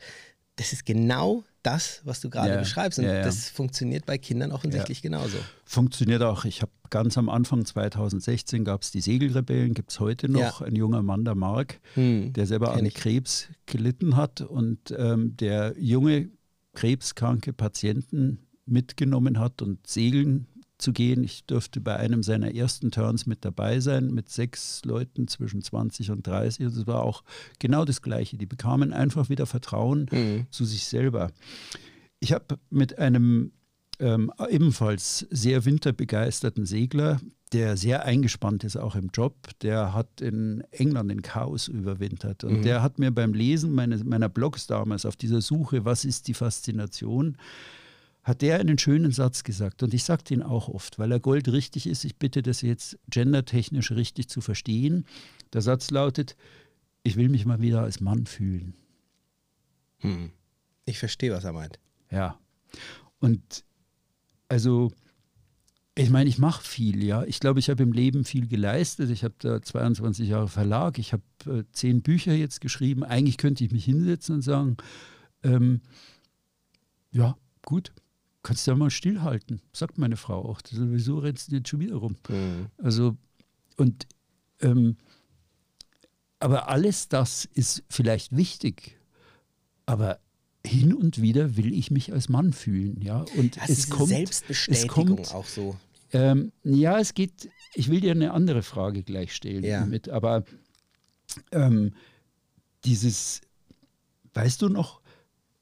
das 0.55 0.73
ist 0.73 0.85
genau 0.85 1.43
das, 1.61 2.01
was 2.03 2.19
du 2.21 2.29
gerade 2.31 2.53
Ja, 2.53 2.59
beschreibst 2.59 2.97
und 2.97 3.05
ja, 3.05 3.15
ja. 3.15 3.21
das 3.23 3.49
funktioniert 3.49 4.05
bei 4.07 4.17
Kindern 4.17 4.51
offensichtlich 4.51 5.01
genauso. 5.03 5.37
Funktioniert 5.65 6.23
auch. 6.23 6.45
Ich 6.45 6.61
habe 6.61 6.71
ganz 6.89 7.17
am 7.17 7.29
Anfang 7.29 7.63
2016 7.65 8.63
gab 8.63 8.81
es 8.81 8.89
die 8.91 9.01
Segelrebellen, 9.01 9.73
gibt 9.73 9.91
es 9.91 9.99
heute 9.99 10.29
noch. 10.29 10.61
Ein 10.61 10.75
junger 10.75 11.03
Mann, 11.03 11.25
der 11.25 11.35
Mark, 11.35 11.79
Hm, 11.93 12.33
der 12.33 12.47
selber 12.47 12.73
an. 12.73 12.89
Krebs 12.89 13.49
gelitten 13.65 14.15
hat 14.15 14.41
und 14.41 14.95
ähm, 14.97 15.35
der 15.37 15.75
Junge 15.77 16.29
krebskranke 16.73 17.53
Patienten 17.53 18.39
mitgenommen 18.65 19.39
hat 19.39 19.61
und 19.61 19.85
segeln 19.87 20.47
zu 20.77 20.93
gehen. 20.93 21.23
Ich 21.23 21.45
durfte 21.45 21.79
bei 21.81 21.95
einem 21.97 22.23
seiner 22.23 22.53
ersten 22.53 22.91
Turns 22.91 23.25
mit 23.25 23.43
dabei 23.45 23.79
sein, 23.79 24.13
mit 24.13 24.29
sechs 24.29 24.83
Leuten 24.85 25.27
zwischen 25.27 25.61
20 25.61 26.11
und 26.11 26.25
30. 26.27 26.65
Und 26.67 26.75
es 26.77 26.87
war 26.87 27.03
auch 27.03 27.23
genau 27.59 27.83
das 27.85 28.01
Gleiche. 28.01 28.37
Die 28.37 28.45
bekamen 28.45 28.93
einfach 28.93 29.29
wieder 29.29 29.45
Vertrauen 29.45 30.07
Mhm. 30.11 30.45
zu 30.51 30.65
sich 30.65 30.85
selber. 30.85 31.31
Ich 32.19 32.33
habe 32.33 32.59
mit 32.69 32.97
einem 32.99 33.51
ähm, 33.99 34.31
ebenfalls 34.51 35.25
sehr 35.31 35.65
winterbegeisterten 35.65 36.67
Segler, 36.67 37.19
der 37.53 37.77
sehr 37.77 38.05
eingespannt 38.05 38.63
ist, 38.63 38.75
auch 38.77 38.95
im 38.95 39.09
Job, 39.11 39.33
der 39.63 39.93
hat 39.95 40.21
in 40.21 40.61
England 40.69 41.11
in 41.11 41.23
Chaos 41.23 41.67
überwintert. 41.67 42.43
Und 42.43 42.59
Mhm. 42.59 42.61
der 42.61 42.83
hat 42.83 42.99
mir 42.99 43.09
beim 43.09 43.33
Lesen 43.33 43.71
meine, 43.73 43.97
meiner 44.03 44.29
Blogs 44.29 44.67
damals 44.67 45.03
auf 45.07 45.15
dieser 45.15 45.41
Suche, 45.41 45.83
was 45.83 46.05
ist 46.05 46.27
die 46.27 46.35
Faszination, 46.35 47.37
hat 48.27 48.41
der 48.41 48.59
einen 48.59 48.77
schönen 48.77 49.13
Satz 49.13 49.45
gesagt. 49.45 49.83
Und 49.83 49.93
ich 49.93 50.03
sage 50.03 50.21
den 50.21 50.43
auch 50.43 50.67
oft, 50.67 50.99
weil 50.99 51.13
er 51.13 51.19
goldrichtig 51.21 51.87
ist. 51.87 52.03
Ich 52.03 52.17
bitte 52.17 52.43
das 52.43 52.61
jetzt 52.61 52.99
gendertechnisch 53.09 53.91
richtig 53.91 54.27
zu 54.27 54.41
verstehen. 54.41 55.05
Der 55.53 55.61
Satz 55.61 55.91
lautet, 55.91 56.35
ich 57.03 57.15
will 57.15 57.29
mich 57.29 57.45
mal 57.45 57.61
wieder 57.61 57.83
als 57.83 58.01
Mann 58.01 58.25
fühlen. 58.25 58.73
Hm. 59.99 60.31
Ich 60.83 60.99
verstehe, 60.99 61.31
was 61.31 61.45
er 61.45 61.53
meint. 61.53 61.79
Ja. 62.11 62.37
Und 63.19 63.63
also, 64.49 64.91
ich 65.95 66.09
meine, 66.09 66.29
ich 66.29 66.37
mache 66.37 66.61
viel, 66.65 67.05
ja. 67.05 67.23
Ich 67.23 67.39
glaube, 67.39 67.59
ich 67.61 67.69
habe 67.69 67.81
im 67.81 67.93
Leben 67.93 68.25
viel 68.25 68.49
geleistet. 68.49 69.09
Ich 69.09 69.23
habe 69.23 69.35
da 69.39 69.61
22 69.61 70.27
Jahre 70.27 70.49
Verlag. 70.49 70.99
Ich 70.99 71.13
habe 71.13 71.23
äh, 71.45 71.63
zehn 71.71 72.01
Bücher 72.01 72.33
jetzt 72.33 72.59
geschrieben. 72.59 73.05
Eigentlich 73.05 73.37
könnte 73.37 73.63
ich 73.63 73.71
mich 73.71 73.85
hinsetzen 73.85 74.35
und 74.35 74.41
sagen, 74.41 74.75
ähm, 75.43 75.79
ja, 77.11 77.37
gut, 77.63 77.93
kannst 78.47 78.65
du 78.65 78.71
ja 78.71 78.77
mal 78.77 78.89
stillhalten, 78.89 79.61
sagt 79.73 79.97
meine 79.97 80.15
Frau 80.15 80.45
auch. 80.49 80.61
Wieso 80.71 81.19
rennst 81.19 81.51
du 81.51 81.57
jetzt 81.57 81.67
schon 81.67 81.81
wieder 81.81 81.95
rum? 81.95 82.15
Mhm. 82.29 82.67
Also, 82.77 83.17
und, 83.75 84.07
ähm, 84.61 84.95
aber 86.39 86.69
alles 86.69 87.09
das 87.09 87.45
ist 87.45 87.83
vielleicht 87.89 88.35
wichtig, 88.35 88.97
aber 89.85 90.19
hin 90.65 90.93
und 90.93 91.21
wieder 91.21 91.57
will 91.57 91.73
ich 91.73 91.91
mich 91.91 92.13
als 92.13 92.29
Mann 92.29 92.53
fühlen, 92.53 93.01
ja. 93.01 93.25
Und 93.35 93.57
Das 93.57 93.69
es 93.69 93.89
kommt, 93.89 94.11
es 94.11 94.87
kommt, 94.87 95.33
auch 95.33 95.45
so. 95.45 95.75
ähm, 96.13 96.51
ja, 96.63 96.99
es 96.99 97.13
geht, 97.13 97.49
ich 97.75 97.89
will 97.89 97.99
dir 98.01 98.11
eine 98.11 98.31
andere 98.33 98.63
Frage 98.63 99.03
gleich 99.03 99.33
stellen 99.35 99.63
Ja. 99.63 99.85
mit, 99.85 100.07
aber 100.09 100.45
ähm, 101.51 101.93
dieses, 102.85 103.41
weißt 104.33 104.61
du 104.61 104.69
noch, 104.69 105.01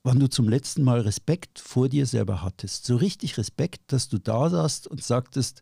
wann 0.06 0.20
du 0.20 0.28
zum 0.30 0.47
letzten 0.47 0.84
Mal 0.84 1.01
Respekt 1.01 1.60
vor 1.60 1.89
dir 1.89 2.06
selber 2.06 2.41
hattest? 2.41 2.86
So 2.86 2.95
richtig 2.95 3.38
Respekt, 3.38 3.82
dass 3.91 4.08
du 4.08 4.18
da 4.20 4.49
saßt 4.49 4.88
und 4.88 5.03
sagtest, 5.03 5.62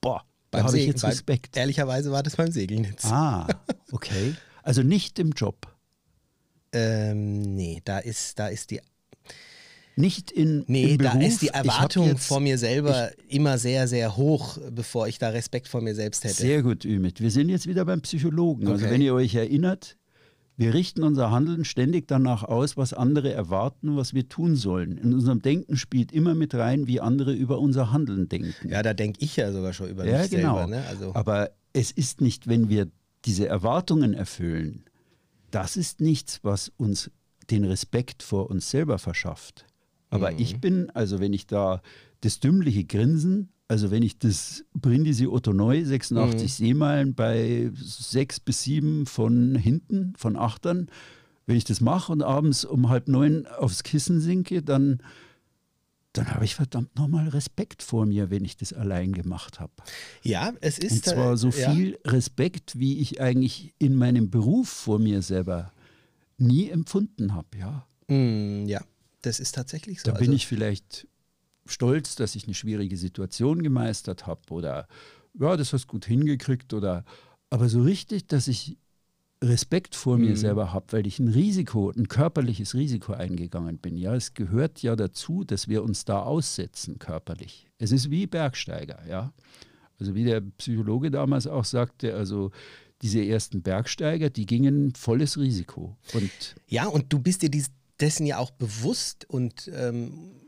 boah, 0.00 0.22
da 0.50 0.58
Beim 0.58 0.66
habe 0.68 0.78
ich 0.78 0.86
jetzt 0.86 1.02
beim- 1.02 1.10
Respekt. 1.10 1.56
Ehrlicherweise 1.56 2.10
war 2.12 2.22
das 2.22 2.36
beim 2.36 2.50
Segeln 2.52 2.84
jetzt. 2.84 3.04
Ah, 3.06 3.46
okay. 3.92 4.34
Also 4.62 4.82
nicht 4.82 5.18
im 5.18 5.32
Job, 5.32 5.66
Ähm, 6.72 7.42
nee, 7.54 7.80
da 7.84 7.98
ist, 7.98 8.38
da 8.38 8.48
ist 8.48 8.70
die, 8.72 8.80
nicht 9.96 10.32
in, 10.32 10.64
nee, 10.66 10.96
da 10.96 11.12
Beruf. 11.12 11.28
ist 11.28 11.42
die 11.42 11.46
Ich 11.46 11.54
Erwartung 11.54 12.08
jetzt- 12.08 12.26
vor 12.26 12.40
mir 12.40 12.58
selber 12.58 13.12
immer 13.28 13.58
sehr, 13.58 13.86
sehr 13.86 14.16
hoch, 14.16 14.58
bevor 14.72 15.06
ich 15.06 15.18
da 15.18 15.28
Respekt 15.28 15.68
vor 15.68 15.80
mir 15.82 15.94
selbst 15.94 16.24
hätte. 16.24 16.34
Sehr 16.34 16.62
gut, 16.64 16.84
Ümit. 16.84 17.20
Wir 17.20 17.30
sind 17.30 17.48
jetzt 17.48 17.68
wieder 17.68 17.84
beim 17.84 18.00
Psychologen. 18.02 18.66
Also 18.66 18.84
Okay. 18.86 18.92
wenn 18.94 19.02
ihr 19.02 19.14
euch 19.14 19.34
erinnert, 19.36 19.96
wir 20.56 20.72
richten 20.74 21.02
unser 21.02 21.30
Handeln 21.30 21.64
ständig 21.64 22.06
danach 22.06 22.44
aus, 22.44 22.76
was 22.76 22.92
andere 22.92 23.32
erwarten, 23.32 23.96
was 23.96 24.14
wir 24.14 24.28
tun 24.28 24.54
sollen. 24.56 24.96
In 24.98 25.12
unserem 25.12 25.42
Denken 25.42 25.76
spielt 25.76 26.12
immer 26.12 26.34
mit 26.34 26.54
rein, 26.54 26.86
wie 26.86 27.00
andere 27.00 27.32
über 27.34 27.58
unser 27.58 27.90
Handeln 27.92 28.28
denken. 28.28 28.68
Ja, 28.68 28.82
da 28.82 28.94
denke 28.94 29.18
ich 29.22 29.34
ja 29.36 29.50
sogar 29.52 29.72
schon 29.72 29.90
über 29.90 30.04
Ja, 30.06 30.22
mich 30.22 30.30
genau. 30.30 30.56
selber. 30.58 30.66
Ne? 30.68 30.84
Also, 30.86 31.14
Aber 31.14 31.50
es 31.72 31.90
ist 31.90 32.20
nicht, 32.20 32.46
wenn 32.46 32.68
wir 32.68 32.88
diese 33.24 33.48
Erwartungen 33.48 34.14
erfüllen, 34.14 34.84
das 35.50 35.76
ist 35.76 36.00
nichts, 36.00 36.40
was 36.42 36.70
uns 36.76 37.10
den 37.50 37.64
Respekt 37.64 38.22
vor 38.22 38.48
uns 38.50 38.70
selber 38.70 38.98
verschafft. 38.98 39.66
Aber 40.10 40.30
Mhm. 40.30 40.38
ich 40.38 40.60
bin, 40.60 40.90
also 40.90 41.18
wenn 41.20 41.32
ich 41.32 41.46
da 41.46 41.82
das 42.20 42.38
dümmliche 42.40 42.84
Grinsen, 42.84 43.48
also 43.68 43.90
wenn 43.90 44.02
ich 44.02 44.18
das 44.18 44.64
Brindisi 44.74 45.26
Otto 45.26 45.52
Neu 45.52 45.84
86 45.84 46.42
Mhm. 46.42 46.48
Seemeilen 46.48 47.14
bei 47.14 47.70
sechs 47.74 48.40
bis 48.40 48.62
sieben 48.62 49.06
von 49.06 49.54
hinten, 49.56 50.14
von 50.16 50.36
Achtern, 50.36 50.88
wenn 51.46 51.56
ich 51.56 51.64
das 51.64 51.80
mache 51.80 52.12
und 52.12 52.22
abends 52.22 52.64
um 52.64 52.88
halb 52.88 53.08
neun 53.08 53.46
aufs 53.46 53.82
Kissen 53.82 54.20
sinke, 54.20 54.62
dann, 54.62 55.02
dann 56.12 56.32
habe 56.34 56.44
ich 56.44 56.54
verdammt 56.54 56.94
nochmal 56.96 57.28
Respekt 57.28 57.82
vor 57.82 58.06
mir, 58.06 58.30
wenn 58.30 58.44
ich 58.44 58.56
das 58.56 58.72
allein 58.72 59.12
gemacht 59.12 59.60
habe. 59.60 59.72
ja, 60.22 60.52
es 60.60 60.78
ist. 60.78 60.92
Und 60.92 61.04
zwar 61.04 61.36
so 61.36 61.48
ja. 61.48 61.72
viel 61.72 61.98
Respekt, 62.04 62.78
wie 62.78 62.98
ich 62.98 63.20
eigentlich 63.20 63.74
in 63.78 63.94
meinem 63.94 64.30
Beruf 64.30 64.68
vor 64.68 64.98
mir 64.98 65.22
selber 65.22 65.72
nie 66.38 66.68
empfunden 66.68 67.34
habe. 67.34 67.48
Ja. 67.58 67.86
Mm, 68.08 68.66
ja, 68.66 68.82
das 69.22 69.40
ist 69.40 69.54
tatsächlich 69.54 70.00
so. 70.00 70.10
Da 70.10 70.12
bin 70.12 70.28
also, 70.28 70.32
ich 70.32 70.46
vielleicht 70.46 71.06
stolz, 71.66 72.14
dass 72.16 72.34
ich 72.36 72.44
eine 72.44 72.54
schwierige 72.54 72.96
Situation 72.96 73.62
gemeistert 73.62 74.26
habe 74.26 74.42
oder 74.50 74.88
ja, 75.38 75.56
das 75.56 75.72
hast 75.72 75.86
gut 75.88 76.04
hingekriegt 76.04 76.72
oder 76.74 77.04
aber 77.50 77.68
so 77.68 77.82
richtig, 77.82 78.26
dass 78.26 78.48
ich 78.48 78.78
Respekt 79.42 79.94
vor 79.94 80.16
mir 80.16 80.32
Mhm. 80.32 80.36
selber 80.36 80.72
habe, 80.72 80.86
weil 80.92 81.06
ich 81.06 81.18
ein 81.18 81.28
Risiko, 81.28 81.90
ein 81.90 82.08
körperliches 82.08 82.74
Risiko 82.74 83.12
eingegangen 83.12 83.78
bin. 83.78 83.96
Ja, 83.96 84.14
es 84.14 84.34
gehört 84.34 84.80
ja 84.82 84.96
dazu, 84.96 85.44
dass 85.44 85.68
wir 85.68 85.82
uns 85.82 86.04
da 86.04 86.22
aussetzen 86.22 86.98
körperlich. 86.98 87.68
Es 87.78 87.92
ist 87.92 88.10
wie 88.10 88.26
Bergsteiger, 88.26 89.00
ja. 89.08 89.32
Also 89.98 90.14
wie 90.14 90.24
der 90.24 90.40
Psychologe 90.40 91.10
damals 91.10 91.46
auch 91.46 91.64
sagte, 91.64 92.14
also 92.14 92.50
diese 93.02 93.22
ersten 93.22 93.62
Bergsteiger, 93.62 94.30
die 94.30 94.46
gingen 94.46 94.94
volles 94.94 95.36
Risiko. 95.38 95.96
Und 96.14 96.30
Ja, 96.68 96.86
und 96.86 97.12
du 97.12 97.18
bist 97.18 97.42
dir 97.42 97.50
dies, 97.50 97.70
dessen 98.00 98.26
ja 98.26 98.38
auch 98.38 98.50
bewusst 98.50 99.28
und 99.28 99.70
ähm, 99.74 100.40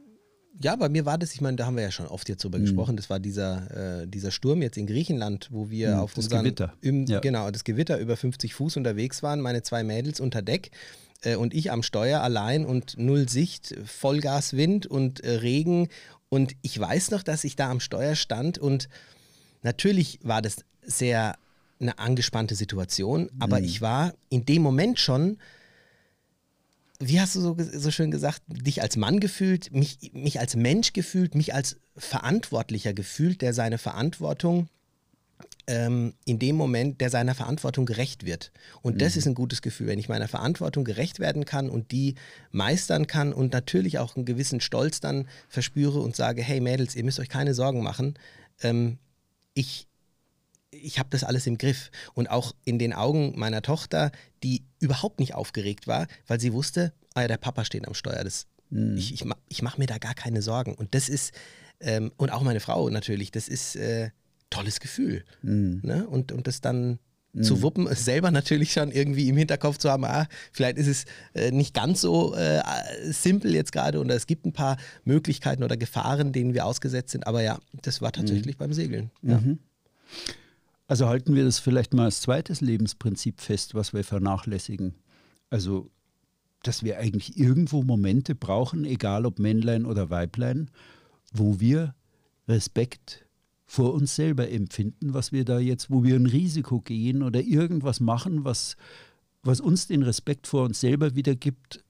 ja, 0.60 0.74
bei 0.76 0.88
mir 0.88 1.04
war 1.06 1.18
das, 1.18 1.32
ich 1.34 1.40
meine, 1.40 1.56
da 1.56 1.66
haben 1.66 1.76
wir 1.76 1.82
ja 1.82 1.90
schon 1.90 2.06
oft 2.06 2.28
jetzt 2.28 2.38
Mhm. 2.44 2.50
drüber 2.50 2.58
gesprochen, 2.60 2.96
das 2.96 3.10
war 3.10 3.18
dieser, 3.20 4.02
äh, 4.02 4.06
dieser 4.06 4.30
Sturm 4.30 4.62
jetzt 4.62 4.76
in 4.78 4.86
Griechenland, 4.86 5.48
wo 5.50 5.70
wir 5.70 5.94
Mhm, 5.96 6.00
auf 6.00 6.14
das 6.14 6.24
unseren, 6.26 6.44
Gewitter. 6.44 6.72
Im, 6.80 7.06
Ja. 7.06 7.20
Genau, 7.20 7.50
das 7.50 7.64
Gewitter 7.64 7.98
über 7.98 8.16
50 8.16 8.54
Fuß 8.54 8.76
unterwegs 8.76 9.22
waren, 9.22 9.40
meine 9.40 9.62
zwei 9.62 9.84
Mädels 9.84 10.20
unter 10.20 10.42
Deck 10.42 10.70
äh, 11.22 11.36
und 11.36 11.54
ich 11.54 11.70
am 11.70 11.82
Steuer 11.82 12.20
allein 12.22 12.64
und 12.66 12.96
null 12.98 13.28
Sicht, 13.28 13.74
Vollgaswind 13.84 14.86
und 14.86 15.20
äh, 15.20 15.30
Regen 15.36 15.88
und 16.28 16.52
ich 16.62 16.78
weiß 16.78 17.10
noch, 17.12 17.22
dass 17.22 17.44
ich 17.44 17.56
da 17.56 17.70
am 17.70 17.80
Steuer 17.80 18.14
stand 18.16 18.58
und 18.58 18.88
natürlich 19.62 20.18
war 20.22 20.42
das 20.42 20.64
sehr 20.82 21.36
eine 21.78 21.98
angespannte 21.98 22.54
Situation, 22.54 23.30
aber 23.38 23.60
ich 23.60 23.82
war 23.82 24.14
in 24.30 24.46
dem 24.46 24.62
Moment 24.62 24.98
schon 24.98 25.36
wie 26.98 27.20
hast 27.20 27.36
du 27.36 27.40
so, 27.40 27.56
so 27.58 27.90
schön 27.90 28.10
gesagt, 28.10 28.42
dich 28.48 28.82
als 28.82 28.96
Mann 28.96 29.20
gefühlt, 29.20 29.72
mich, 29.72 30.12
mich 30.12 30.40
als 30.40 30.56
Mensch 30.56 30.92
gefühlt, 30.92 31.34
mich 31.34 31.54
als 31.54 31.76
Verantwortlicher 31.96 32.94
gefühlt, 32.94 33.42
der 33.42 33.52
seine 33.52 33.78
Verantwortung 33.78 34.68
ähm, 35.66 36.14
in 36.24 36.38
dem 36.38 36.56
Moment, 36.56 37.00
der 37.00 37.10
seiner 37.10 37.34
Verantwortung 37.34 37.86
gerecht 37.86 38.24
wird. 38.24 38.52
Und 38.82 39.02
das 39.02 39.16
ist 39.16 39.26
ein 39.26 39.34
gutes 39.34 39.62
Gefühl, 39.62 39.88
wenn 39.88 39.98
ich 39.98 40.08
meiner 40.08 40.28
Verantwortung 40.28 40.84
gerecht 40.84 41.18
werden 41.18 41.44
kann 41.44 41.68
und 41.68 41.90
die 41.90 42.14
meistern 42.50 43.06
kann 43.06 43.32
und 43.32 43.52
natürlich 43.52 43.98
auch 43.98 44.16
einen 44.16 44.24
gewissen 44.24 44.60
Stolz 44.60 45.00
dann 45.00 45.28
verspüre 45.48 46.00
und 46.00 46.16
sage, 46.16 46.42
hey 46.42 46.60
Mädels, 46.60 46.94
ihr 46.94 47.04
müsst 47.04 47.20
euch 47.20 47.28
keine 47.28 47.54
Sorgen 47.54 47.82
machen. 47.82 48.14
Ähm, 48.62 48.98
ich, 49.54 49.88
ich 50.70 50.98
habe 50.98 51.08
das 51.10 51.24
alles 51.24 51.46
im 51.46 51.58
Griff. 51.58 51.90
Und 52.14 52.30
auch 52.30 52.54
in 52.64 52.78
den 52.78 52.92
Augen 52.92 53.32
meiner 53.36 53.62
Tochter, 53.62 54.12
die 54.42 54.62
überhaupt 54.80 55.20
nicht 55.20 55.34
aufgeregt 55.34 55.86
war, 55.86 56.06
weil 56.26 56.40
sie 56.40 56.52
wusste, 56.52 56.92
ah 57.14 57.22
ja, 57.22 57.28
der 57.28 57.36
Papa 57.38 57.64
steht 57.64 57.86
am 57.86 57.94
Steuer. 57.94 58.22
Das, 58.24 58.46
Ich, 58.96 59.14
ich, 59.14 59.24
ma- 59.24 59.36
ich 59.48 59.62
mache 59.62 59.78
mir 59.80 59.86
da 59.86 59.98
gar 59.98 60.14
keine 60.14 60.42
Sorgen. 60.42 60.74
Und 60.74 60.94
das 60.94 61.08
ist, 61.08 61.32
ähm, 61.80 62.12
und 62.16 62.30
auch 62.30 62.42
meine 62.42 62.60
Frau 62.60 62.88
natürlich, 62.90 63.30
das 63.30 63.48
ist 63.48 63.76
äh, 63.76 64.10
tolles 64.50 64.80
Gefühl. 64.80 65.24
Ne? 65.82 66.06
Und, 66.08 66.32
und 66.32 66.46
das 66.46 66.60
dann 66.60 66.98
zu 67.42 67.60
wuppen, 67.60 67.86
es 67.86 68.02
selber 68.06 68.30
natürlich 68.30 68.72
schon 68.72 68.90
irgendwie 68.90 69.28
im 69.28 69.36
Hinterkopf 69.36 69.76
zu 69.76 69.90
haben, 69.90 70.06
ah, 70.06 70.26
vielleicht 70.52 70.78
ist 70.78 70.86
es 70.86 71.04
äh, 71.34 71.50
nicht 71.50 71.74
ganz 71.74 72.00
so 72.00 72.34
äh, 72.34 72.62
simpel 73.12 73.54
jetzt 73.54 73.72
gerade 73.72 74.00
oder 74.00 74.14
es 74.14 74.26
gibt 74.26 74.46
ein 74.46 74.54
paar 74.54 74.78
Möglichkeiten 75.04 75.62
oder 75.62 75.76
Gefahren, 75.76 76.32
denen 76.32 76.54
wir 76.54 76.64
ausgesetzt 76.64 77.10
sind. 77.10 77.26
Aber 77.26 77.42
ja, 77.42 77.58
das 77.82 78.00
war 78.00 78.10
tatsächlich 78.12 78.56
beim 78.56 78.72
Segeln. 78.72 79.10
Ja. 79.22 79.36
Also 80.88 81.08
halten 81.08 81.34
wir 81.34 81.44
das 81.44 81.58
vielleicht 81.58 81.94
mal 81.94 82.04
als 82.04 82.20
zweites 82.20 82.60
Lebensprinzip 82.60 83.40
fest, 83.40 83.74
was 83.74 83.92
wir 83.92 84.04
vernachlässigen. 84.04 84.94
Also, 85.50 85.90
dass 86.62 86.82
wir 86.84 86.98
eigentlich 86.98 87.36
irgendwo 87.38 87.82
Momente 87.82 88.34
brauchen, 88.34 88.84
egal 88.84 89.26
ob 89.26 89.38
Männlein 89.38 89.84
oder 89.84 90.10
Weiblein, 90.10 90.70
wo 91.32 91.60
wir 91.60 91.94
Respekt 92.48 93.24
vor 93.64 93.94
uns 93.94 94.14
selber 94.14 94.48
empfinden, 94.48 95.12
was 95.12 95.32
wir 95.32 95.44
da 95.44 95.58
jetzt, 95.58 95.90
wo 95.90 96.04
wir 96.04 96.14
ein 96.14 96.26
Risiko 96.26 96.80
gehen 96.80 97.22
oder 97.24 97.42
irgendwas 97.42 97.98
machen, 97.98 98.44
was, 98.44 98.76
was 99.42 99.60
uns 99.60 99.88
den 99.88 100.04
Respekt 100.04 100.46
vor 100.46 100.64
uns 100.64 100.80
selber 100.80 101.14
wiedergibt, 101.16 101.82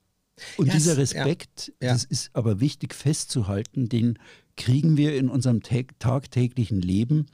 Und 0.59 0.67
Ja, 0.69 0.75
dieser 0.75 0.99
es- 0.99 1.13
ja. 1.15 1.23
Respekt, 1.23 1.73
Ja. 1.83 1.93
das 1.95 2.05
ist 2.05 2.31
aber 2.35 2.61
wichtig 2.61 2.95
festzuhalten, 2.95 3.89
den 3.89 4.19
kriegen 4.57 4.99
wir 4.99 5.17
in 5.17 5.31
unserem 5.31 5.63
tag 5.63 5.99
tagtäglichen 5.99 6.81
Leben 6.83 7.27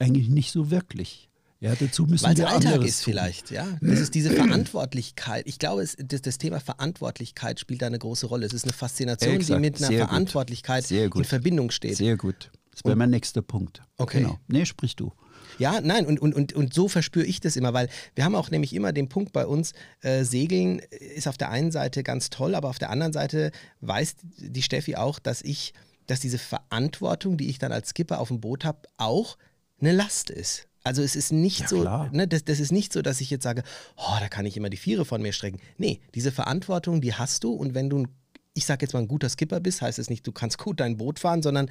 eigentlich 0.00 0.28
nicht 0.28 0.50
so 0.52 0.70
wirklich. 0.70 1.28
Ja, 1.60 1.74
dazu 1.74 2.06
müssen 2.06 2.24
Weil 2.24 2.32
es 2.32 2.38
wir 2.38 2.48
Alltag 2.48 2.72
anderes 2.72 2.88
ist 2.88 3.04
tun. 3.04 3.12
vielleicht, 3.12 3.50
ja. 3.50 3.66
Das 3.82 4.00
ist 4.00 4.14
diese 4.14 4.30
Verantwortlichkeit. 4.30 5.46
Ich 5.46 5.58
glaube, 5.58 5.82
es, 5.82 5.94
das, 5.98 6.22
das 6.22 6.38
Thema 6.38 6.58
Verantwortlichkeit 6.58 7.60
spielt 7.60 7.82
da 7.82 7.86
eine 7.86 7.98
große 7.98 8.26
Rolle. 8.26 8.46
Es 8.46 8.54
ist 8.54 8.64
eine 8.64 8.72
Faszination, 8.72 9.34
Exakt, 9.34 9.58
die 9.58 9.60
mit 9.60 9.76
einer 9.76 9.88
sehr. 9.88 10.06
Verantwortlichkeit 10.06 10.90
in. 10.90 11.24
Verbindung 11.24 11.70
steht. 11.70 11.98
Sehr 11.98 12.16
gut. 12.16 12.50
Das 12.72 12.82
wäre 12.84 12.96
mein 12.96 13.10
nächster 13.10 13.42
Punkt. 13.42 13.82
Okay. 13.98 14.22
Genau. 14.22 14.38
Nee, 14.48 14.64
sprich 14.64 14.96
du. 14.96 15.12
Ja, 15.58 15.82
nein, 15.82 16.06
und, 16.06 16.18
und, 16.20 16.34
und, 16.34 16.54
und 16.54 16.72
so 16.72 16.88
verspüre 16.88 17.26
ich 17.26 17.40
das 17.40 17.56
immer, 17.56 17.74
weil 17.74 17.90
wir 18.14 18.24
haben 18.24 18.34
auch 18.34 18.50
nämlich 18.50 18.74
immer 18.74 18.94
den 18.94 19.10
Punkt 19.10 19.34
bei 19.34 19.44
uns, 19.44 19.72
äh, 20.00 20.24
Segeln 20.24 20.78
ist 21.14 21.28
auf 21.28 21.36
der 21.36 21.50
einen 21.50 21.72
Seite 21.72 22.02
ganz 22.02 22.30
toll, 22.30 22.54
aber 22.54 22.70
auf 22.70 22.78
der 22.78 22.88
anderen 22.88 23.12
Seite 23.12 23.50
weiß 23.82 24.16
die 24.38 24.62
Steffi 24.62 24.96
auch, 24.96 25.18
dass 25.18 25.42
ich, 25.42 25.74
dass 26.06 26.20
diese 26.20 26.38
Verantwortung, 26.38 27.36
die 27.36 27.48
ich 27.50 27.58
dann 27.58 27.72
als 27.72 27.90
Skipper 27.90 28.20
auf 28.20 28.28
dem 28.28 28.40
Boot 28.40 28.64
habe, 28.64 28.88
auch 28.96 29.36
eine 29.80 29.92
Last 29.92 30.30
ist. 30.30 30.66
Also 30.82 31.02
es 31.02 31.14
ist 31.14 31.30
nicht 31.32 31.60
Ja, 31.60 31.68
so, 31.68 31.82
ne, 32.12 32.26
das, 32.26 32.44
das 32.44 32.58
ist 32.58 32.72
nicht 32.72 32.92
so, 32.92 33.02
dass 33.02 33.20
ich 33.20 33.28
jetzt 33.30 33.42
sage, 33.42 33.62
oh, 33.96 34.16
da 34.18 34.28
kann 34.28 34.46
ich 34.46 34.56
immer 34.56 34.70
die 34.70 34.78
Viere 34.78 35.04
von 35.04 35.20
mir 35.20 35.32
strecken. 35.32 35.60
Nee, 35.76 36.00
diese 36.14 36.32
Verantwortung, 36.32 37.00
die 37.02 37.12
hast 37.14 37.44
du 37.44 37.52
und 37.52 37.74
wenn 37.74 37.90
du, 37.90 37.98
ein- 38.00 38.08
ich 38.54 38.64
sage 38.64 38.84
jetzt 38.86 38.94
mal, 38.94 39.00
ein 39.00 39.08
guter 39.08 39.28
Skipper 39.28 39.60
bist, 39.60 39.82
heißt 39.82 39.98
es 39.98 40.08
nicht, 40.08 40.26
du 40.26 40.32
kannst 40.32 40.56
gut 40.58 40.80
dein 40.80 40.96
Boot 40.96 41.18
fahren, 41.18 41.42
sondern 41.42 41.70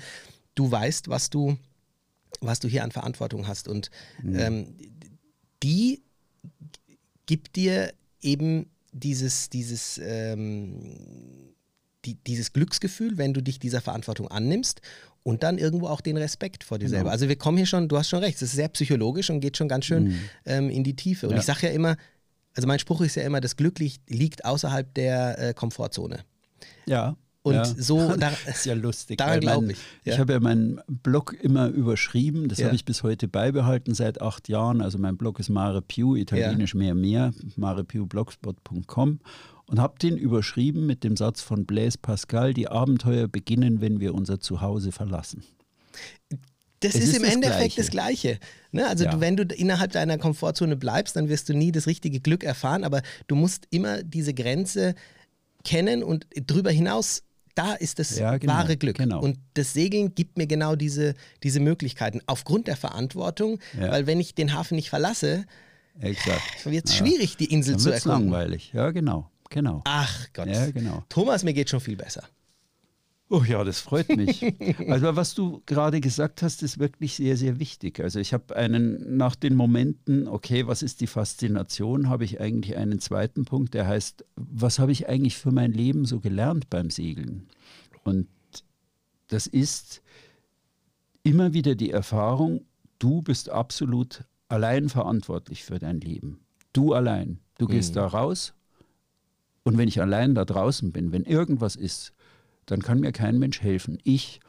du 0.53 0.70
weißt, 0.70 1.07
was 1.10 1.30
du, 1.32 1.57
was 2.39 2.60
du 2.60 2.68
hier 2.68 2.84
an 2.84 2.91
Verantwortung 2.91 3.47
hast. 3.47 3.68
Und 3.68 3.89
ähm, 4.24 4.76
die 5.64 6.03
gibt 7.26 7.55
dir 7.55 7.93
eben 8.22 8.70
dieses, 8.91 9.49
dieses, 9.49 9.99
ähm, 10.03 11.55
die, 12.05 12.16
dieses 12.16 12.53
Glücksgefühl, 12.53 13.18
wenn 13.18 13.34
du 13.34 13.41
dich 13.41 13.60
dieser 13.60 13.82
Verantwortung 13.82 14.28
annimmst 14.30 14.82
und 15.24 15.43
dann 15.43 15.57
irgendwo 15.57 15.88
auch 15.88 16.01
den 16.01 16.17
Respekt 16.17 16.63
vor 16.63 16.78
dir 16.80 16.86
Genau. 16.86 16.97
selber. 16.97 17.11
Also 17.11 17.28
wir 17.28 17.36
kommen 17.36 17.57
hier 17.57 17.65
schon, 17.65 17.88
du 17.88 17.97
hast 17.97 18.09
schon 18.09 18.20
recht, 18.24 18.36
es 18.38 18.41
ist 18.43 18.53
sehr 18.53 18.70
psychologisch 18.70 19.30
und 19.30 19.39
geht 19.41 19.57
schon 19.57 19.67
ganz 19.67 19.86
schön 19.86 20.15
ähm, 20.45 20.70
in 20.70 20.84
die 20.84 20.95
Tiefe. 20.95 21.28
Und 21.28 21.34
Ja. 21.34 21.39
ich 21.39 21.45
sage 21.45 21.67
ja 21.67 21.74
immer, 21.74 21.97
also 22.55 22.67
mein 22.67 22.80
Spruch 22.80 23.01
ist 23.01 23.15
ja 23.15 23.24
immer, 23.24 23.41
das 23.41 23.55
Glück 23.57 23.80
liegt, 23.80 24.45
außerhalb 24.45 24.93
der 24.95 25.49
äh, 25.49 25.53
Komfortzone. 25.53 26.20
Ja. 26.88 27.15
Und 27.41 27.53
ja. 27.53 27.63
so, 27.65 27.97
da, 28.17 28.32
Das 28.45 28.57
ist 28.57 28.65
ja 28.65 28.74
lustig. 28.74 29.17
daran 29.17 29.34
weil 29.36 29.39
glaub 29.39 29.61
mein- 29.61 29.70
ich, 29.72 29.78
ja. 30.03 30.13
Ich 30.13 30.20
habe 30.20 30.34
ja 30.34 30.39
meinen 30.39 30.82
Blog 30.88 31.36
immer 31.41 31.67
überschrieben. 31.67 32.49
Das 32.49 32.57
Ja. 32.59 32.65
habe 32.65 32.76
ich 32.76 32.84
bis 32.86 33.03
heute 33.03 33.28
beibehalten 33.30 33.93
seit 33.93 34.22
acht 34.22 34.49
Jahren. 34.49 34.82
Also 34.82 34.97
mein 34.97 35.15
Blog 35.15 35.39
ist 35.39 35.49
Mare 35.49 35.82
Più, 35.82 36.15
italienisch 36.15 36.76
mehr 36.76 36.95
mehr, 36.95 37.32
marepiublogspot.com 37.55 39.20
und 39.70 39.80
habe 39.80 39.97
den 39.99 40.17
überschrieben 40.17 40.86
mit 40.86 41.03
dem 41.03 41.15
Satz 41.15 41.41
von 41.41 41.65
Blaise 41.65 41.97
Pascal, 42.01 42.53
die 42.53 42.67
Abenteuer 42.67 43.28
beginnen, 43.28 43.82
wenn 43.82 43.99
wir 43.99 44.13
unser 44.15 44.39
Zuhause 44.39 44.91
verlassen. 44.91 45.43
Das 46.82 46.95
ist, 46.95 47.09
ist 47.09 47.17
im 47.17 47.24
das 47.24 47.34
Endeffekt 47.34 47.59
Gleiche. 47.76 47.82
das 47.82 47.89
Gleiche. 47.91 48.39
Ne? 48.72 48.88
Also 48.88 49.03
Ja. 49.03 49.11
du, 49.11 49.20
wenn 49.20 49.36
du 49.36 49.43
innerhalb 49.43 49.91
deiner 49.91 50.17
Komfortzone 50.17 50.78
bleibst, 50.78 51.15
dann 51.17 51.28
wirst 51.28 51.49
du 51.49 51.53
nie 51.53 51.72
das 51.74 51.88
richtige 51.88 52.20
Glück 52.22 52.43
erfahren, 52.43 52.84
aber 52.86 53.01
du 53.28 53.36
musst 53.36 53.67
immer 53.70 54.01
diese 54.01 54.34
Grenze 54.34 54.95
kennen 55.65 56.03
und 56.03 56.26
drüber 56.47 56.72
hinaus, 56.72 57.24
da 57.53 57.74
ist 57.74 57.99
das 57.99 58.17
Ja, 58.17 58.38
genau, 58.38 58.53
wahre 58.53 58.78
Glück. 58.78 58.97
genau. 58.97 59.20
Und 59.22 59.38
das 59.55 59.74
Segeln 59.74 60.15
gibt 60.15 60.38
mir 60.38 60.47
genau 60.47 60.78
diese, 60.78 61.15
diese 61.43 61.59
Möglichkeiten. 61.59 62.22
Aufgrund 62.28 62.67
der 62.67 62.78
Verantwortung, 62.78 63.59
Ja. 63.78 63.91
weil 63.91 64.07
wenn 64.07 64.22
ich 64.22 64.34
den 64.34 64.53
Hafen 64.53 64.76
nicht 64.76 64.89
verlasse, 64.89 65.43
wird 66.63 66.86
es 66.86 66.95
schwierig, 66.95 67.36
die 67.36 67.51
Insel 67.51 67.76
zu 67.76 67.89
erkunden. 67.91 68.30
langweilig. 68.30 68.72
Ja, 68.74 68.91
genau. 68.91 69.30
Genau. 69.49 69.81
Ach 69.85 70.27
Gott. 70.33 70.47
Ja, 70.47 70.69
genau. 70.71 71.03
Thomas, 71.09 71.43
mir 71.43 71.53
geht 71.53 71.69
schon 71.69 71.79
viel 71.79 71.95
besser. 71.95 72.23
Oh 73.31 73.43
ja, 73.43 73.63
das 73.63 73.79
freut 73.79 74.09
mich. 74.15 74.43
also 74.89 75.15
was 75.15 75.35
du 75.35 75.61
gerade 75.67 76.01
gesagt 76.01 76.41
hast, 76.41 76.63
ist 76.63 76.79
wirklich 76.79 77.15
sehr, 77.15 77.37
sehr 77.37 77.59
wichtig. 77.59 77.99
Also 77.99 78.19
ich 78.19 78.33
habe 78.33 78.55
einen, 78.55 79.17
nach 79.17 79.35
den 79.35 79.55
Momenten, 79.55 80.27
okay, 80.27 80.65
was 80.65 80.81
ist 80.81 80.99
die 80.99 81.07
Faszination, 81.07 82.09
habe 82.09 82.25
ich 82.25 82.41
eigentlich 82.41 82.75
einen 82.75 82.99
zweiten 82.99 83.45
Punkt, 83.45 83.75
der 83.75 83.87
heißt, 83.87 84.25
was 84.35 84.79
habe 84.79 84.91
ich 84.91 85.07
eigentlich 85.07 85.37
für 85.37 85.51
mein 85.51 85.73
Leben 85.73 86.05
so 86.05 86.19
gelernt 86.19 86.71
beim 86.71 86.89
Segeln? 86.89 87.47
Und 88.03 88.27
das 89.27 89.45
ist 89.45 90.01
immer 91.21 91.53
wieder 91.53 91.75
die 91.75 91.91
Erfahrung, 91.91 92.65
du 92.97 93.21
bist 93.21 93.49
absolut 93.49 94.23
allein 94.47 94.89
verantwortlich 94.89 95.63
für 95.63 95.77
dein 95.77 95.99
Leben. 95.99 96.39
Du 96.73 96.93
allein. 96.93 97.39
Du 97.59 97.67
gehst 97.67 97.95
da 97.95 98.07
raus 98.07 98.53
und 99.70 99.78
wenn 99.78 99.88
ich 99.88 100.01
allein 100.01 100.36
da 100.36 100.45
draußen 100.45 100.91
bin, 100.91 101.11
wenn 101.11 101.24
irgendwas 101.24 101.76
ist, 101.76 102.13
dann 102.65 102.82
kann 102.82 102.99
mir 102.99 103.11
kein 103.11 103.38
Mensch 103.39 103.61
helfen. 103.61 103.97
Ich 104.03 104.39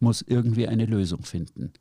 muss 0.00 0.22
irgendwie 0.22 0.66
eine 0.68 0.86
Lösung 0.86 1.22
finden. 1.22 1.72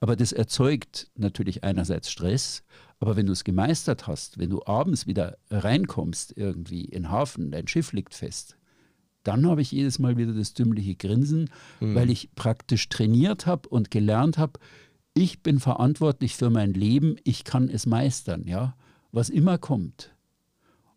Aber 0.00 0.16
das 0.16 0.32
erzeugt 0.32 1.10
natürlich 1.16 1.62
einerseits 1.64 2.10
Stress, 2.10 2.62
aber 2.98 3.16
wenn 3.16 3.26
du 3.26 3.32
es 3.32 3.44
gemeistert 3.44 4.06
hast, 4.06 4.38
wenn 4.38 4.50
du 4.50 4.62
abends 4.64 5.06
wieder 5.06 5.36
reinkommst 5.50 6.34
irgendwie 6.36 6.84
in 6.86 7.02
den 7.04 7.10
Hafen, 7.10 7.50
dein 7.50 7.68
Schiff 7.68 7.92
liegt 7.92 8.14
fest, 8.14 8.56
dann 9.22 9.46
habe 9.46 9.60
ich 9.60 9.70
jedes 9.72 9.98
Mal 9.98 10.16
wieder 10.16 10.32
das 10.32 10.54
dümmliche 10.54 10.94
Grinsen, 10.94 11.50
weil 11.80 12.08
ich 12.10 12.34
praktisch 12.34 12.88
trainiert 12.88 13.44
habe 13.46 13.68
und 13.68 13.90
gelernt 13.90 14.38
habe, 14.38 14.58
ich 15.12 15.42
bin 15.42 15.60
verantwortlich 15.60 16.36
für 16.36 16.48
mein 16.48 16.72
Leben, 16.72 17.16
ich 17.24 17.44
kann 17.44 17.68
es 17.68 17.84
meistern, 17.84 18.46
ja, 18.46 18.74
was 19.12 19.28
immer 19.28 19.58
kommt. 19.58 20.14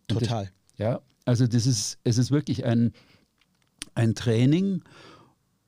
Und 0.10 0.22
das- 0.22 0.30
Total. 0.30 0.52
ja, 0.78 1.02
also 1.26 1.48
das 1.48 1.66
ist, 1.66 2.00
es 2.04 2.18
ist 2.18 2.32
wirklich 2.32 2.66
ein, 2.66 2.94
ein 3.96 4.16
Training 4.16 4.84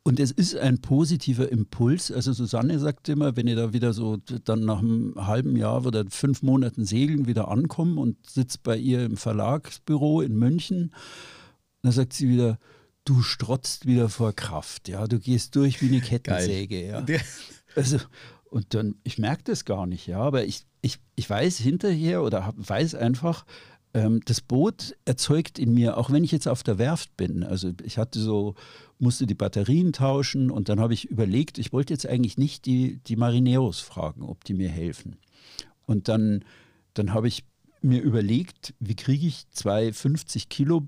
und 0.04 0.20
es 0.20 0.32
ist 0.32 0.56
ein 0.56 0.80
positiver 0.80 1.52
Impuls. 1.52 2.12
Also 2.12 2.32
Susanne 2.34 2.78
sagt 2.80 3.10
immer, 3.10 3.36
wenn 3.36 3.48
ihr 3.48 3.56
da 3.56 3.74
wieder 3.74 3.92
so 3.92 4.18
dann 4.18 4.62
nach 4.66 4.80
einem 4.80 5.16
halben 5.18 5.56
Jahr 5.56 5.86
oder 5.86 6.06
fünf 6.10 6.44
Monaten 6.44 6.86
Segeln 6.86 7.26
wieder 7.26 7.48
ankommen 7.48 7.98
und 7.98 8.30
sitzt 8.30 8.64
bei 8.64 8.78
ihr 8.78 9.04
im 9.04 9.18
Verlagsbüro 9.18 10.22
in 10.22 10.38
München, 10.38 10.94
dann 11.82 11.92
sagt 11.92 12.14
sie 12.14 12.30
wieder, 12.30 12.60
du 13.04 13.22
strotzt 13.22 13.86
wieder 13.86 14.10
vor 14.10 14.34
Kraft, 14.34 14.90
ja, 14.90 15.08
du 15.08 15.20
gehst 15.20 15.56
durch 15.56 15.82
wie 15.82 15.88
eine 15.88 16.02
Kettensäge, 16.02 16.88
ja. 16.88 17.06
Also, 17.76 17.98
und 18.46 18.74
dann, 18.74 18.96
ich 19.04 19.18
merke 19.18 19.44
das 19.44 19.66
gar 19.66 19.86
nicht, 19.86 20.08
ja, 20.08 20.20
aber 20.20 20.46
ich, 20.46 20.66
ich, 20.82 21.00
ich 21.16 21.30
weiß 21.30 21.58
hinterher 21.58 22.24
oder 22.24 22.46
hab, 22.46 22.56
weiß 22.58 22.96
einfach, 22.96 23.46
das 24.26 24.42
Boot 24.42 24.96
erzeugt 25.06 25.58
in 25.58 25.74
mir, 25.74 25.98
auch 25.98 26.12
wenn 26.12 26.26
ich 26.26 26.32
jetzt 26.34 26.50
auf 26.50 26.64
der 26.64 26.78
Werft 26.78 27.16
bin, 27.16 27.44
also 27.44 27.72
ich 27.84 27.98
hatte 27.98 28.20
so, 28.20 28.56
musste 29.00 29.26
die 29.26 29.36
Batterien 29.36 29.94
tauschen 29.94 30.52
und 30.52 30.68
dann 30.68 30.82
habe 30.82 30.94
ich 30.94 31.06
überlegt, 31.06 31.58
ich 31.58 31.72
wollte 31.72 31.94
jetzt 31.94 32.06
eigentlich 32.06 32.38
nicht 32.38 32.66
die, 32.66 33.00
die 33.08 33.16
Marineros 33.16 33.80
fragen, 33.80 34.24
ob 34.24 34.44
die 34.44 34.54
mir 34.54 34.70
helfen. 34.70 35.16
Und 35.86 36.10
dann, 36.10 36.44
dann 36.94 37.14
habe 37.14 37.30
ich 37.30 37.46
mir 37.82 38.02
überlegt, 38.02 38.74
wie 38.80 38.96
kriege 38.96 39.28
ich 39.28 39.50
zwei 39.52 39.94
50 39.94 40.50
Kilo 40.50 40.88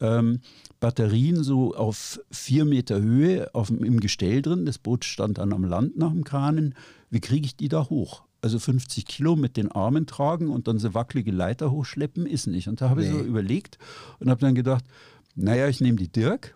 ähm, 0.00 0.40
Batterien 0.78 1.42
so 1.42 1.74
auf 1.74 2.20
vier 2.30 2.64
Meter 2.64 3.00
Höhe 3.00 3.52
auf, 3.54 3.70
im 3.70 3.98
Gestell 3.98 4.42
drin. 4.42 4.66
Das 4.66 4.78
Boot 4.78 5.04
stand 5.04 5.38
dann 5.38 5.52
am 5.52 5.64
Land 5.64 5.96
nach 5.96 6.10
dem 6.10 6.22
Kranen. 6.24 6.74
Wie 7.10 7.20
kriege 7.20 7.46
ich 7.46 7.56
die 7.56 7.68
da 7.68 7.88
hoch? 7.88 8.22
Also 8.44 8.58
50 8.58 9.06
Kilo 9.06 9.36
mit 9.36 9.56
den 9.56 9.72
Armen 9.72 10.06
tragen 10.06 10.48
und 10.50 10.68
dann 10.68 10.78
so 10.78 10.92
wackelige 10.92 11.32
Leiter 11.32 11.70
hochschleppen, 11.70 12.26
ist 12.26 12.46
nicht. 12.46 12.68
Und 12.68 12.82
da 12.82 12.90
habe 12.90 13.02
ich 13.02 13.08
so 13.08 13.16
Nee. 13.16 13.22
überlegt 13.22 13.78
und 14.20 14.28
habe 14.28 14.40
dann 14.42 14.54
gedacht, 14.54 14.84
naja, 15.34 15.66
ich 15.66 15.80
nehme 15.80 15.96
die 15.96 16.08
Dirk 16.12 16.54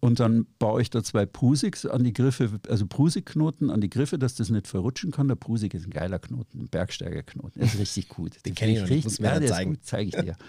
und 0.00 0.20
dann 0.20 0.46
baue 0.58 0.82
ich 0.82 0.90
da 0.90 1.02
zwei 1.02 1.24
Prusiks 1.24 1.86
an 1.86 2.04
die 2.04 2.12
Griffe, 2.12 2.60
also 2.68 2.86
Prusikknoten 2.86 3.70
an 3.70 3.80
die 3.80 3.88
Griffe, 3.88 4.18
dass 4.18 4.34
das 4.34 4.50
nicht 4.50 4.66
verrutschen 4.66 5.10
kann. 5.10 5.28
Der 5.28 5.34
Prusik 5.36 5.72
ist 5.72 5.86
ein 5.86 5.90
geiler 5.90 6.18
Knoten, 6.18 6.60
ein 6.60 6.68
Bergsteigerknoten. 6.68 7.58
Der 7.58 7.64
ist 7.72 7.78
richtig 7.78 8.08
gut. 8.10 8.32
Den 8.44 8.54
kenn 8.54 8.68
ich 8.68 8.80
noch 8.80 8.88
nicht, 8.88 9.04
musst 9.04 9.18
du 9.18 9.22
mir 9.22 9.28
ja, 9.30 9.40
der 9.40 9.48
zeigen. 9.48 9.72
Ist 9.72 9.78
gut, 9.80 9.86
zeige 9.86 10.08
ich 10.10 10.24
dir. 10.24 10.36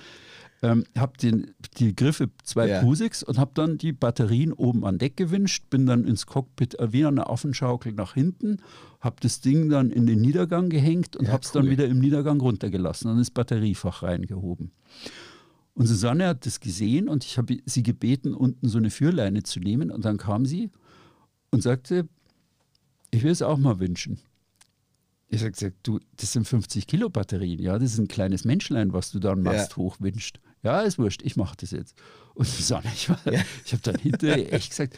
ähm, 0.61 0.83
habe 0.97 1.13
die 1.77 1.95
Griffe 1.95 2.29
zwei 2.43 2.67
Ja. 2.67 2.81
Prusiks 2.81 3.23
und 3.23 3.37
habe 3.37 3.51
dann 3.53 3.77
die 3.77 3.93
Batterien 3.93 4.51
oben 4.53 4.83
an 4.85 4.97
Deck 4.97 5.15
gewünscht, 5.17 5.65
bin 5.69 5.85
dann 5.85 6.03
ins 6.05 6.25
Cockpit 6.25 6.77
äh, 6.79 6.91
wie 6.91 7.05
eine 7.05 7.27
Affenschaukel 7.29 7.93
nach 7.93 8.13
hinten, 8.13 8.57
habe 8.99 9.15
das 9.21 9.39
Ding 9.39 9.69
dann 9.69 9.89
in 9.91 10.05
den 10.05 10.19
Niedergang 10.19 10.69
gehängt 10.69 11.15
und 11.15 11.27
Ja, 11.27 11.31
habe 11.33 11.43
es 11.43 11.55
cool. 11.55 11.61
dann 11.61 11.71
wieder 11.71 11.85
im 11.87 11.99
Niedergang 11.99 12.41
runtergelassen 12.41 13.09
und 13.09 13.17
ins 13.19 13.31
Batteriefach 13.31 14.03
reingehoben. 14.03 14.71
Und 15.75 15.85
Susanne 15.85 16.27
hat 16.27 16.45
das 16.45 16.59
gesehen 16.59 17.07
und 17.07 17.23
ich 17.23 17.37
habe 17.37 17.57
sie 17.65 17.83
gebeten, 17.83 18.33
unten 18.33 18.67
so 18.67 18.77
eine 18.79 18.89
Führleine 18.89 19.43
zu 19.43 19.61
nehmen. 19.61 19.91
Und 19.91 20.03
dann 20.03 20.17
kam 20.17 20.45
sie 20.45 20.71
und 21.51 21.63
sagte, 21.63 22.09
ich 23.11 23.23
will 23.23 23.31
es 23.31 23.41
auch 23.41 23.57
mal 23.57 23.79
wünschen. 23.79 24.19
Ich 25.29 25.39
habe 25.41 25.51
gesagt, 25.51 25.77
du, 25.83 25.99
das 26.17 26.33
sind 26.33 26.47
50 26.47 26.85
Kilo 26.87 27.09
Batterien, 27.09 27.59
ja, 27.61 27.77
das 27.79 27.93
ist 27.93 27.99
ein 27.99 28.07
kleines 28.07 28.43
Menschlein, 28.45 28.91
was 28.93 29.11
du 29.11 29.19
da 29.19 29.31
am 29.31 29.43
Mast 29.43 29.71
Ja. 29.71 29.77
hochwünscht. 29.77 30.39
Ja, 30.63 30.81
ist 30.81 30.97
wurscht, 30.99 31.21
ich 31.23 31.35
mache 31.35 31.55
das 31.57 31.71
jetzt. 31.71 31.95
Und 32.33 32.47
Susanne, 32.47 32.89
ich, 32.93 33.09
war- 33.09 33.19
ich 33.65 33.71
habe 33.73 33.81
dann 33.83 33.95
hinterher 33.95 34.53
echt 34.53 34.69
gesagt, 34.69 34.97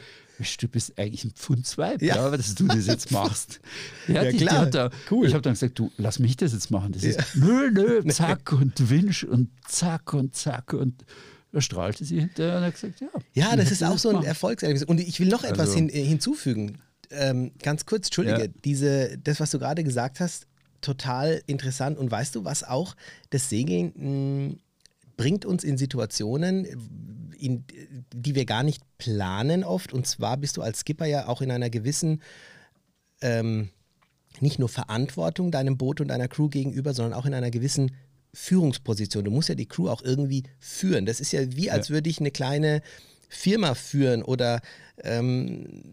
du 0.60 0.68
bist 0.68 0.98
eigentlich 0.98 1.24
ein 1.24 1.32
Pfundsweib, 1.32 2.02
Ja. 2.02 2.16
ja. 2.16 2.30
dass 2.38 2.56
du 2.56 2.66
das 2.68 2.88
jetzt 2.88 3.12
machst. 3.12 3.60
Ja, 4.08 4.24
Ja, 4.24 4.32
die, 4.32 4.38
die 4.38 4.46
klar. 4.46 4.60
hat 4.62 4.74
da, 4.76 4.90
Cool. 5.10 5.28
Ich 5.28 5.34
habe 5.34 5.42
dann 5.44 5.54
gesagt, 5.54 5.78
du, 5.78 5.92
lass 5.98 6.20
mich 6.20 6.36
das 6.38 6.54
jetzt 6.54 6.72
machen. 6.72 6.92
Das 6.94 7.04
ist 7.04 7.20
nö, 7.36 7.70
nö, 7.72 8.04
zack 8.12 8.52
und 8.52 8.90
winsch 8.90 9.24
und 9.24 9.50
zack 9.68 10.14
und 10.14 10.36
zack 10.36 10.74
und 10.74 11.06
Da 11.52 11.62
strahlte 11.62 12.06
sie 12.06 12.20
hinterher 12.22 12.58
und 12.58 12.64
hat 12.64 12.74
gesagt, 12.74 13.02
ja. 13.02 13.10
Ja, 13.34 13.56
das 13.56 13.72
ist 13.72 13.84
auch 13.84 13.98
so 13.98 14.10
ein. 14.16 14.24
Erfolgserlebnis. 14.24 14.84
Und 14.86 15.00
ich 15.00 15.20
will 15.20 15.28
noch 15.28 15.44
etwas 15.44 15.60
Also- 15.70 15.74
hin, 15.76 15.90
äh, 15.90 16.04
hinzufügen. 16.04 16.78
Ähm, 17.12 17.52
ganz 17.62 17.86
kurz, 17.86 18.08
Entschuldige, 18.08 18.44
Ja. 18.46 18.48
diese, 18.64 19.18
das, 19.18 19.40
was 19.42 19.52
du 19.52 19.60
gerade 19.60 19.84
gesagt 19.84 20.20
hast, 20.22 20.48
total 20.80 21.42
interessant. 21.46 21.98
Und 22.00 22.10
weißt 22.10 22.34
du, 22.36 22.46
was 22.46 22.64
auch 22.64 22.96
das 23.32 23.50
Segeln 23.50 23.92
mh, 24.48 24.56
bringt 25.18 25.46
uns 25.46 25.64
in 25.64 25.78
Situationen, 25.78 26.66
in, 27.38 27.64
die 28.14 28.36
wir 28.36 28.46
gar 28.46 28.64
nicht 28.64 28.84
planen 28.98 29.64
oft. 29.64 29.94
Und 29.94 30.08
zwar 30.08 30.38
bist 30.38 30.58
du 30.58 30.62
als 30.62 30.80
Skipper 30.82 31.06
ja 31.06 31.28
auch 31.28 31.42
in 31.42 31.52
einer 31.52 31.70
gewissen 31.70 32.22
ähm, 33.22 33.70
nicht 34.40 34.60
nur 34.60 34.70
Verantwortung 34.70 35.52
deinem 35.52 35.78
Boot 35.78 36.02
und 36.02 36.08
deiner 36.08 36.28
Crew 36.28 36.50
gegenüber, 36.50 36.94
sondern 36.94 37.14
auch 37.14 37.26
in 37.26 37.34
einer 37.34 37.52
gewissen 37.52 37.92
Führungsposition. 38.34 39.26
Du 39.26 39.32
musst 39.32 39.50
ja 39.50 39.56
die 39.56 39.68
Crew 39.68 39.90
auch 39.90 40.02
irgendwie 40.04 40.44
führen. 40.60 41.06
Das 41.06 41.20
ist 41.20 41.32
ja 41.34 41.56
wie, 41.56 41.70
als 41.70 41.90
würde 41.90 42.10
ich 42.10 42.20
eine 42.20 42.32
kleine 42.32 42.82
Firma 43.28 43.76
führen 43.76 44.24
oder 44.24 44.62
ähm, 45.04 45.84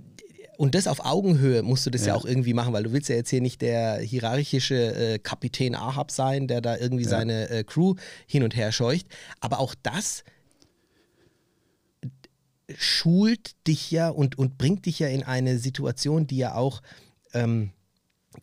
und 0.59 0.75
das 0.75 0.89
auf 0.89 1.05
Augenhöhe 1.07 1.63
musst 1.63 1.87
du 1.87 1.91
das 1.91 2.03
ja. 2.03 2.09
Ja. 2.09 2.15
auch 2.17 2.25
irgendwie 2.25 2.53
machen, 2.53 2.73
weil 2.73 2.83
du 2.83 2.93
willst 2.93 3.09
ja 3.09 3.15
jetzt 3.15 3.31
hier 3.31 3.41
nicht 3.41 3.63
der 3.63 3.99
hierarchische 4.01 4.75
äh, 5.15 5.19
Kapitän 5.21 5.77
Ahab 5.77 6.11
sein, 6.11 6.49
der 6.49 6.61
da 6.61 6.77
irgendwie 6.77 7.05
Ja. 7.05 7.11
seine 7.11 7.49
äh, 7.49 7.63
Crew 7.63 7.95
hin 8.27 8.43
und 8.43 8.57
her 8.57 8.73
scheucht. 8.73 9.07
Aber 9.39 9.61
auch 9.61 9.77
das 9.85 10.25
schult 12.77 13.53
dich 13.69 13.93
ja 13.93 14.09
und, 14.09 14.37
und 14.37 14.59
bringt 14.59 14.87
dich 14.87 14.99
ja 14.99 15.07
in 15.07 15.23
eine 15.23 15.59
Situation, 15.59 16.27
die 16.27 16.39
ja 16.39 16.55
auch, 16.57 16.83
ähm, 17.35 17.71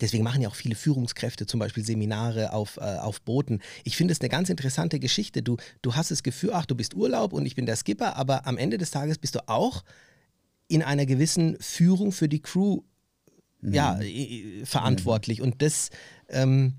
deswegen 0.00 0.24
machen 0.24 0.40
ja 0.40 0.48
auch 0.48 0.54
viele 0.54 0.74
Führungskräfte 0.74 1.46
zum 1.46 1.60
Beispiel 1.60 1.84
Seminare 1.84 2.54
auf, 2.54 2.78
äh, 2.78 2.80
auf 2.80 3.20
Booten. 3.20 3.60
Ich 3.84 3.94
finde 3.96 4.12
es 4.12 4.20
eine 4.22 4.30
ganz 4.30 4.48
interessante 4.48 4.98
Geschichte. 5.00 5.42
Du, 5.42 5.58
du 5.82 5.94
hast 5.94 6.10
das 6.10 6.22
Gefühl, 6.22 6.52
ach, 6.54 6.64
du 6.64 6.74
bist 6.74 6.94
Urlaub 6.94 7.34
und 7.34 7.44
ich 7.44 7.54
bin 7.56 7.66
der 7.66 7.76
Skipper, 7.76 8.16
aber 8.16 8.46
am 8.46 8.56
Ende 8.56 8.78
des 8.78 8.90
Tages 8.90 9.18
bist 9.18 9.34
du 9.34 9.46
auch 9.48 9.84
in 10.68 10.82
einer 10.82 11.06
gewissen 11.06 11.56
Führung 11.60 12.12
für 12.12 12.28
die 12.28 12.40
Crew 12.40 12.82
ja, 13.62 14.00
äh, 14.00 14.64
verantwortlich. 14.64 15.40
Und 15.42 15.62
das 15.62 15.90
ähm, 16.28 16.74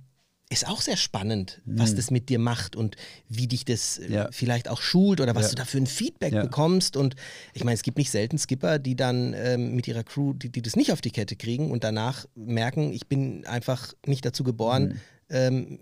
ist 0.49 0.65
auch 0.67 0.79
sehr 0.79 0.95
spannend, 0.95 1.61
was 1.65 1.95
das 1.95 2.09
mit 2.11 2.29
dir 2.29 2.39
macht 2.39 2.77
und 2.77 2.95
wie 3.27 3.47
dich 3.47 3.65
das 3.65 3.97
äh, 3.97 4.09
Ja. 4.13 4.29
vielleicht 4.31 4.69
auch 4.69 4.81
schult 4.81 5.19
oder 5.19 5.35
was 5.35 5.45
Ja. 5.45 5.49
du 5.49 5.55
da 5.55 5.65
für 5.65 5.77
ein 5.79 5.87
Feedback 5.87 6.31
Ja. 6.33 6.43
bekommst. 6.43 6.95
Und 6.95 7.15
ich 7.53 7.63
meine, 7.65 7.73
es 7.75 7.81
gibt 7.83 7.97
nicht 7.97 8.11
selten 8.11 8.37
Skipper, 8.37 8.79
die 8.79 8.95
dann 8.95 9.33
ähm, 9.35 9.75
mit 9.75 9.87
ihrer 9.89 10.03
Crew, 10.03 10.33
die, 10.33 10.49
die 10.49 10.61
das 10.61 10.75
nicht 10.77 10.93
auf 10.93 11.01
die 11.01 11.11
Kette 11.11 11.35
kriegen 11.35 11.71
und 11.71 11.83
danach 11.83 12.25
merken, 12.35 12.93
ich 12.93 13.07
bin 13.07 13.45
einfach 13.45 13.93
nicht 14.05 14.23
dazu 14.23 14.43
geboren, 14.45 15.01
ähm, 15.29 15.79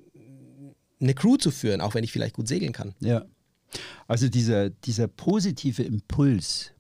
eine 1.00 1.14
Crew 1.14 1.38
zu 1.38 1.52
führen, 1.52 1.82
auch 1.82 1.94
wenn 1.94 2.04
ich 2.04 2.12
vielleicht 2.12 2.34
gut 2.36 2.48
segeln 2.48 2.72
kann. 2.74 2.96
Ja. 3.02 3.26
Also 4.08 4.30
dieser, 4.30 4.70
dieser 4.70 5.08
positive 5.08 5.84
Impuls, 5.84 6.72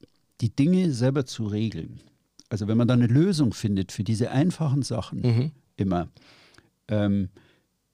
die 0.41 0.55
Dinge 0.55 0.91
selber 0.91 1.25
zu 1.25 1.45
regeln. 1.47 2.01
Also 2.49 2.67
wenn 2.67 2.77
man 2.77 2.87
dann 2.87 3.01
eine 3.01 3.11
Lösung 3.11 3.53
findet 3.53 3.91
für 3.91 4.03
diese 4.03 4.31
einfachen 4.31 4.81
Sachen 4.83 5.21
Mhm. 5.21 5.51
immer, 5.77 6.09
ähm, 6.87 7.29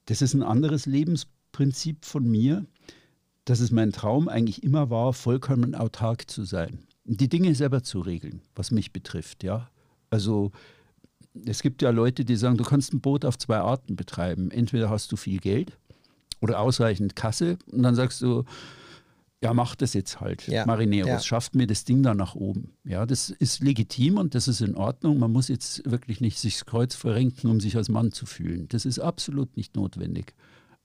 das 0.06 0.20
ist 0.22 0.34
ein 0.34 0.42
anderes 0.42 0.86
Lebensprinzip 0.86 2.04
von 2.04 2.28
mir, 2.28 2.66
dass 3.44 3.60
es 3.60 3.70
mein 3.70 3.92
Traum 3.92 4.28
eigentlich 4.28 4.62
immer 4.62 4.90
war, 4.90 5.12
vollkommen 5.12 5.74
autark 5.74 6.30
zu 6.30 6.44
sein. 6.44 6.80
Die 7.04 7.28
Dinge 7.28 7.54
selber 7.54 7.82
zu 7.82 8.00
regeln, 8.00 8.42
was 8.54 8.70
mich 8.70 8.92
betrifft, 8.92 9.42
ja. 9.42 9.68
Also 10.10 10.52
es 11.46 11.62
gibt 11.62 11.82
ja 11.82 11.90
Leute, 11.90 12.24
die 12.24 12.36
sagen, 12.36 12.56
du 12.58 12.64
kannst 12.64 12.92
ein 12.92 13.00
Boot 13.00 13.24
auf 13.24 13.38
zwei 13.38 13.58
Arten 13.58 13.96
betreiben. 13.96 14.50
Entweder 14.50 14.90
hast 14.90 15.10
du 15.10 15.16
viel 15.16 15.38
Geld 15.38 15.76
oder 16.40 16.60
ausreichend 16.60 17.16
Kasse 17.16 17.56
und 17.70 17.82
dann 17.82 17.94
sagst 17.94 18.20
du, 18.22 18.44
ja, 19.42 19.52
mach 19.52 19.74
das 19.74 19.92
jetzt 19.92 20.20
halt. 20.20 20.46
Ja, 20.46 20.64
Marineros, 20.66 21.08
ja. 21.08 21.20
schafft 21.20 21.54
mir 21.54 21.66
das 21.66 21.84
Ding 21.84 22.02
da 22.02 22.14
nach 22.14 22.34
oben. 22.34 22.72
Ja, 22.84 23.06
das 23.06 23.30
ist 23.30 23.60
legitim 23.60 24.16
und 24.16 24.34
das 24.34 24.46
ist 24.46 24.60
in 24.60 24.76
Ordnung. 24.76 25.18
Man 25.18 25.32
muss 25.32 25.48
jetzt 25.48 25.90
wirklich 25.90 26.20
nicht 26.20 26.38
sich 26.38 26.54
das 26.54 26.64
Kreuz 26.64 26.94
verrenken, 26.94 27.50
um 27.50 27.58
sich 27.58 27.76
als 27.76 27.88
Mann 27.88 28.12
zu 28.12 28.24
fühlen. 28.24 28.68
Das 28.68 28.84
ist 28.84 29.00
absolut 29.00 29.56
nicht 29.56 29.74
notwendig. 29.74 30.34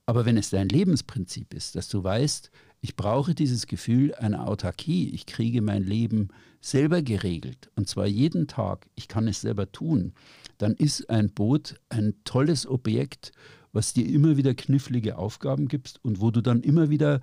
Aber 0.06 0.24
wenn 0.24 0.36
es 0.36 0.50
dein 0.50 0.68
Lebensprinzip 0.68 1.54
ist, 1.54 1.76
dass 1.76 1.88
du 1.88 2.02
weißt, 2.02 2.50
ich 2.80 2.96
brauche 2.96 3.34
dieses 3.34 3.66
Gefühl 3.66 4.14
einer 4.14 4.48
Autarkie, 4.48 5.10
ich 5.10 5.26
kriege 5.26 5.62
mein 5.62 5.84
Leben 5.84 6.28
selber 6.60 7.02
geregelt 7.02 7.70
und 7.76 7.88
zwar 7.88 8.06
jeden 8.06 8.46
Tag, 8.46 8.88
ich 8.94 9.06
kann 9.06 9.28
es 9.28 9.42
selber 9.42 9.70
tun, 9.70 10.14
dann 10.56 10.74
ist 10.74 11.10
ein 11.10 11.30
Boot 11.30 11.76
ein 11.88 12.14
tolles 12.24 12.66
Objekt, 12.66 13.32
was 13.72 13.92
dir 13.92 14.06
immer 14.06 14.36
wieder 14.36 14.54
knifflige 14.54 15.18
Aufgaben 15.18 15.68
gibst 15.68 16.04
und 16.04 16.20
wo 16.20 16.30
du 16.30 16.40
dann 16.40 16.62
immer 16.62 16.90
wieder 16.90 17.20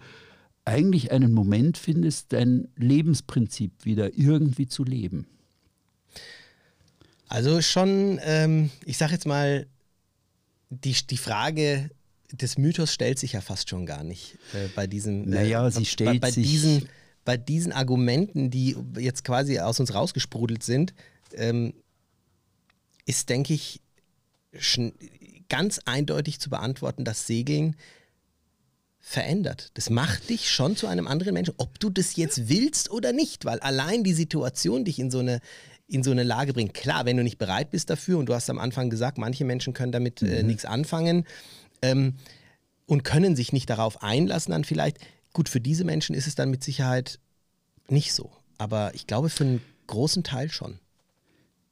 eigentlich 0.66 1.12
einen 1.12 1.32
Moment 1.32 1.78
findest, 1.78 2.34
dein 2.34 2.68
Lebensprinzip 2.76 3.86
wieder 3.86 4.18
irgendwie 4.18 4.68
zu 4.68 4.84
leben. 4.84 5.28
Also 7.28 7.62
schon, 7.62 8.20
ähm, 8.24 8.70
ich 8.86 8.98
sag 8.98 9.12
jetzt 9.12 9.26
mal, 9.26 9.68
die, 10.70 10.96
die 11.10 11.18
Frage 11.18 11.90
des 12.32 12.58
Mythos 12.58 12.92
stellt 12.94 13.20
sich 13.20 13.34
ja 13.34 13.42
fast 13.42 13.70
schon 13.70 13.86
gar 13.86 14.04
nicht 14.04 14.38
äh, 14.54 14.68
bei 14.76 14.88
diesen. 14.88 15.30
Naja, 15.30 15.68
äh, 15.68 15.72
sie 15.72 15.80
bei, 15.80 15.86
stellt 15.86 16.22
bei 16.22 16.32
sich- 16.32 16.48
Diesen, 16.48 16.90
bei 17.24 17.38
diesen 17.38 17.72
Argumenten, 17.72 18.50
die 18.52 18.76
jetzt 18.98 19.24
quasi 19.24 19.60
aus 19.60 19.80
uns 19.80 19.94
rausgesprudelt 19.94 20.64
sind, 20.64 20.94
ähm, 21.34 21.74
ist, 23.06 23.30
denke 23.30 23.54
ich, 23.54 23.82
ganz 25.50 25.80
eindeutig 25.86 26.40
zu 26.40 26.50
beantworten, 26.50 27.04
dass 27.04 27.28
Segeln 27.28 27.76
verändert. 29.08 29.70
Das 29.76 29.92
macht 29.92 30.30
dich 30.30 30.50
schon 30.50 30.76
zu 30.76 30.88
einem 30.88 31.06
anderen 31.06 31.36
Menschen, 31.36 31.54
ob 31.58 31.80
du 31.80 31.92
das 31.92 32.16
jetzt 32.16 32.50
willst 32.50 32.90
oder 32.90 33.14
nicht, 33.14 33.46
weil 33.46 33.60
allein 33.60 34.04
die 34.04 34.14
Situation 34.14 34.84
dich 34.84 34.98
in 34.98 35.12
so 35.12 35.20
eine 35.20 35.42
in 35.88 36.02
so 36.02 36.10
eine 36.10 36.24
Lage 36.24 36.54
bringt. 36.54 36.74
Klar, 36.74 37.06
wenn 37.06 37.16
du 37.16 37.22
nicht 37.22 37.38
bereit 37.38 37.70
bist 37.70 37.92
dafür 37.92 38.18
und 38.18 38.26
du 38.26 38.34
hast 38.34 38.50
am 38.50 38.58
Anfang 38.58 38.90
gesagt, 38.90 39.20
manche 39.20 39.46
Menschen 39.46 39.74
können 39.74 39.92
damit 39.92 40.24
äh, 40.24 40.42
nichts 40.42 40.66
anfangen 40.66 41.26
ähm, 41.84 42.16
und 42.88 43.04
können 43.04 43.36
sich 43.36 43.54
nicht 43.54 43.70
darauf 43.70 44.02
einlassen, 44.02 44.52
dann 44.52 44.64
vielleicht. 44.64 44.98
Gut, 45.34 45.50
für 45.50 45.62
diese 45.62 45.84
Menschen 45.84 46.16
ist 46.16 46.26
es 46.26 46.34
dann 46.34 46.50
mit 46.50 46.64
Sicherheit 46.64 47.20
nicht 47.88 48.14
so. 48.14 48.32
Aber 48.58 48.96
ich 48.96 49.06
glaube, 49.06 49.30
für 49.30 49.44
einen 49.44 49.62
großen 49.86 50.24
Teil 50.24 50.50
schon. 50.50 50.80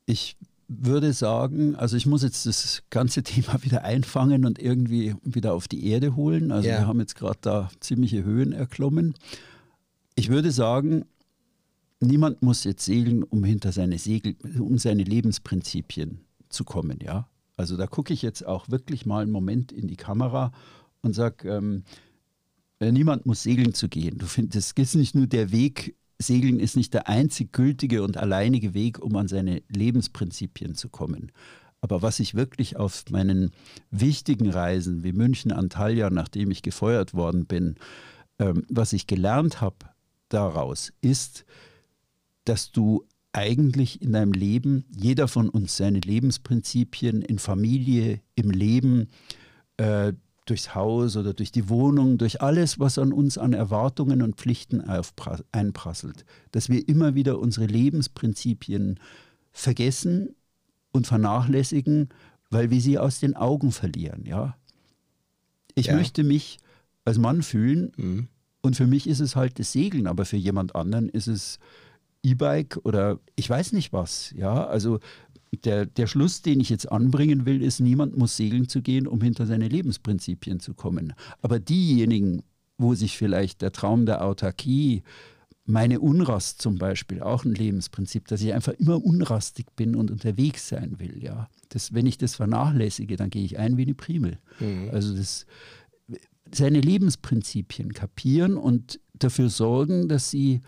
Ich 0.06 0.36
würde 0.80 1.14
sagen, 1.14 1.76
also 1.76 1.96
ich 1.98 2.06
muss 2.06 2.24
jetzt 2.24 2.46
das 2.46 2.84
ganze 2.90 3.24
Thema 3.24 3.64
wieder 3.64 3.84
einfangen 3.84 4.46
und 4.46 4.60
irgendwie 4.60 5.16
wieder 5.24 5.54
auf 5.54 5.68
die 5.68 5.88
Erde 5.88 6.16
holen. 6.16 6.52
Also 6.52 6.70
Ja. 6.70 6.80
wir 6.80 6.88
haben 6.88 7.00
jetzt 7.00 7.16
gerade 7.16 7.40
da 7.42 7.70
ziemliche 7.80 8.24
Höhen 8.24 8.52
erklommen. 8.54 9.14
Ich 10.16 10.30
würde 10.30 10.52
sagen, 10.52 11.06
niemand 12.00 12.42
muss 12.42 12.64
jetzt 12.64 12.86
segeln, 12.86 13.24
um 13.24 13.44
hinter 13.44 13.72
seine 13.72 13.98
Segel, 13.98 14.36
um 14.60 14.78
seine 14.78 15.04
Lebensprinzipien 15.04 16.20
zu 16.50 16.64
kommen, 16.64 17.00
ja. 17.02 17.28
Also 17.56 17.78
da 17.78 17.88
gucke 17.88 18.14
ich 18.14 18.22
jetzt 18.22 18.46
auch 18.46 18.70
wirklich 18.70 19.06
mal 19.06 19.22
einen 19.22 19.32
Moment 19.32 19.72
in 19.72 19.88
die 19.88 19.96
Kamera 19.96 20.52
und 21.02 21.14
sage, 21.14 21.48
ähm, 21.50 21.84
äh, 22.80 22.92
niemand 22.92 23.26
muss 23.26 23.44
segeln 23.44 23.74
zu 23.74 23.90
gehen. 23.90 24.18
Du 24.18 24.26
findest, 24.26 24.78
es 24.78 24.88
ist 24.90 24.96
nicht 24.96 25.14
nur 25.16 25.28
der 25.28 25.52
Weg, 25.52 25.96
Segeln 26.24 26.60
ist 26.60 26.76
nicht 26.76 26.94
der 26.94 27.08
einzig 27.08 27.54
gültige 27.54 28.02
und 28.04 28.18
alleinige 28.18 28.74
Weg, 28.74 29.00
um 29.00 29.16
an 29.16 29.28
seine 29.28 29.62
Lebensprinzipien 29.70 30.76
zu 30.76 30.90
kommen. 30.90 31.32
Aber 31.82 32.02
was 32.02 32.20
ich 32.20 32.34
wirklich 32.34 32.78
auf 32.78 33.04
meinen 33.12 33.52
wichtigen 33.92 34.50
Reisen 34.50 35.04
wie 35.04 35.12
München, 35.12 35.52
Antalya, 35.52 36.10
nachdem 36.10 36.50
ich 36.50 36.62
gefeuert 36.62 37.14
worden 37.14 37.46
bin, 37.46 37.76
ähm, 38.40 38.64
was 38.70 38.94
ich 38.94 39.06
gelernt 39.06 39.62
habe 39.62 39.76
daraus, 40.30 40.94
ist, 41.02 41.46
dass 42.46 42.72
du 42.72 43.06
eigentlich 43.34 44.02
in 44.02 44.14
deinem 44.14 44.32
Leben, 44.32 44.86
jeder 44.96 45.28
von 45.28 45.50
uns 45.50 45.76
seine 45.76 46.00
Lebensprinzipien 46.00 47.22
in 47.22 47.40
Familie, 47.40 48.22
im 48.36 48.52
Leben, 48.52 49.10
äh, 49.78 50.14
durchs 50.46 50.76
Haus 50.76 51.16
oder 51.16 51.34
durch 51.34 51.52
die 51.52 51.70
Wohnung, 51.70 52.18
durch 52.18 52.42
alles, 52.42 52.80
was 52.80 52.98
an 52.98 53.14
uns 53.14 53.38
an 53.38 53.54
Erwartungen 53.54 54.22
und 54.22 54.36
Pflichten 54.36 54.82
einprasselt, 55.52 56.26
dass 56.52 56.70
wir 56.70 56.88
immer 56.88 57.16
wieder 57.16 57.40
unsere 57.40 57.66
Lebensprinzipien 57.66 59.00
vergessen 59.52 60.36
und 60.92 61.08
vernachlässigen, 61.08 62.10
weil 62.50 62.70
wir 62.72 62.82
sie 62.82 63.00
aus 63.00 63.20
den 63.20 63.36
Augen 63.36 63.72
verlieren. 63.72 64.26
Ja? 64.26 64.58
Ich 65.76 65.88
Ja. 65.88 65.96
möchte 65.96 66.24
mich 66.24 66.60
als 67.06 67.18
Mann 67.18 67.42
fühlen 67.42 67.92
Mhm. 67.96 68.28
und 68.62 68.76
für 68.76 68.88
mich 68.88 69.08
ist 69.08 69.20
es 69.20 69.36
halt 69.36 69.60
das 69.60 69.72
Segeln, 69.72 70.08
aber 70.08 70.26
für 70.26 70.38
jemand 70.38 70.76
anderen 70.76 71.10
ist 71.10 71.28
es 71.28 71.60
E-Bike 72.26 72.80
oder 72.84 73.20
ich 73.36 73.50
weiß 73.50 73.74
nicht 73.74 73.92
was. 73.92 74.32
Ja, 74.38 74.66
also 74.66 75.00
der, 75.58 75.86
der 75.86 76.08
Schluss, 76.08 76.42
den 76.42 76.60
ich 76.60 76.70
jetzt 76.70 76.92
anbringen 76.92 77.46
will, 77.46 77.62
ist, 77.62 77.80
niemand 77.80 78.18
muss 78.18 78.38
segeln 78.38 78.68
zu 78.68 78.82
gehen, 78.82 79.08
um 79.08 79.22
hinter 79.22 79.46
seine 79.46 79.68
Lebensprinzipien 79.68 80.60
zu 80.60 80.74
kommen. 80.74 81.14
Aber 81.42 81.60
diejenigen, 81.60 82.44
wo 82.78 82.96
sich 82.96 83.18
vielleicht 83.18 83.62
der 83.62 83.72
Traum 83.72 84.06
der 84.06 84.24
Autarkie, 84.24 85.04
meine 85.66 86.02
Unrast 86.02 86.62
zum 86.62 86.78
Beispiel, 86.78 87.22
auch 87.22 87.46
ein 87.46 87.56
Lebensprinzip, 87.56 88.28
dass 88.28 88.42
ich 88.42 88.54
einfach 88.54 88.74
immer 88.74 89.04
unrastig 89.04 89.68
bin 89.76 89.96
und 89.96 90.12
unterwegs 90.12 90.68
sein 90.68 91.00
will. 91.00 91.24
Ja, 91.24 91.48
das, 91.70 91.94
wenn 91.94 92.06
ich 92.06 92.18
das 92.18 92.36
vernachlässige, 92.36 93.16
dann 93.16 93.30
gehe 93.30 93.46
ich 93.46 93.58
ein 93.58 93.78
wie 93.78 93.84
eine 93.84 93.94
Primel. 93.94 94.40
Also 94.92 95.16
das, 95.16 95.46
seine 96.54 96.82
Lebensprinzipien 96.82 97.94
kapieren 97.94 98.58
und 98.58 99.00
dafür 99.14 99.50
sorgen, 99.50 100.10
dass 100.10 100.30
sie 100.30 100.62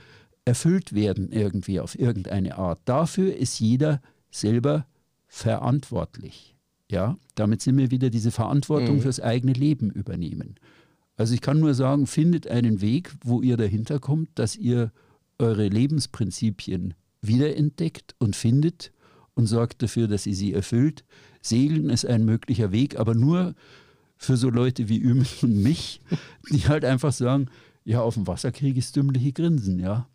erfüllt 0.45 0.93
werden 0.93 1.31
irgendwie 1.31 1.79
auf 1.79 1.97
irgendeine 1.99 2.57
Art. 2.57 2.79
Dafür 2.85 3.35
ist 3.35 3.59
jeder 3.59 4.01
selber 4.39 4.85
verantwortlich. 5.27 6.55
Ja, 6.89 7.17
damit 7.35 7.61
sind 7.61 7.77
wir 7.77 7.91
wieder 7.91 8.09
diese 8.09 8.31
Verantwortung 8.31 8.97
Mhm. 8.97 9.01
fürs 9.01 9.19
eigene 9.19 9.53
Leben 9.53 9.89
übernehmen. 9.89 10.55
Also 11.17 11.33
ich 11.33 11.41
kann 11.41 11.59
nur 11.59 11.73
sagen, 11.73 12.07
findet 12.07 12.47
einen 12.47 12.81
Weg, 12.81 13.11
wo 13.23 13.41
ihr 13.41 13.57
dahinter 13.57 13.99
kommt, 13.99 14.29
dass 14.35 14.55
ihr 14.55 14.91
eure 15.39 15.67
Lebensprinzipien 15.67 16.93
wiederentdeckt 17.21 18.15
und 18.19 18.35
findet 18.35 18.91
und 19.33 19.47
sorgt 19.47 19.81
dafür, 19.81 20.07
dass 20.07 20.25
ihr 20.25 20.35
sie 20.35 20.53
erfüllt. 20.53 21.03
Segeln 21.41 21.89
ist 21.89 22.05
ein 22.05 22.25
möglicher 22.25 22.71
Weg, 22.71 22.99
aber 22.99 23.15
nur 23.15 23.55
für 24.17 24.37
so 24.37 24.49
Leute 24.49 24.87
wie 24.89 24.97
Ümen 24.97 25.25
und 25.41 25.61
mich, 25.61 26.01
die 26.51 26.67
halt 26.67 26.85
einfach 26.85 27.11
sagen, 27.13 27.47
ja, 27.83 28.01
auf 28.01 28.13
dem 28.15 28.27
Wasser 28.27 28.51
kriege 28.51 28.79
ich 28.79 28.91
dümmliche 28.91 29.31
Grinsen, 29.33 29.79
ja. 29.79 30.07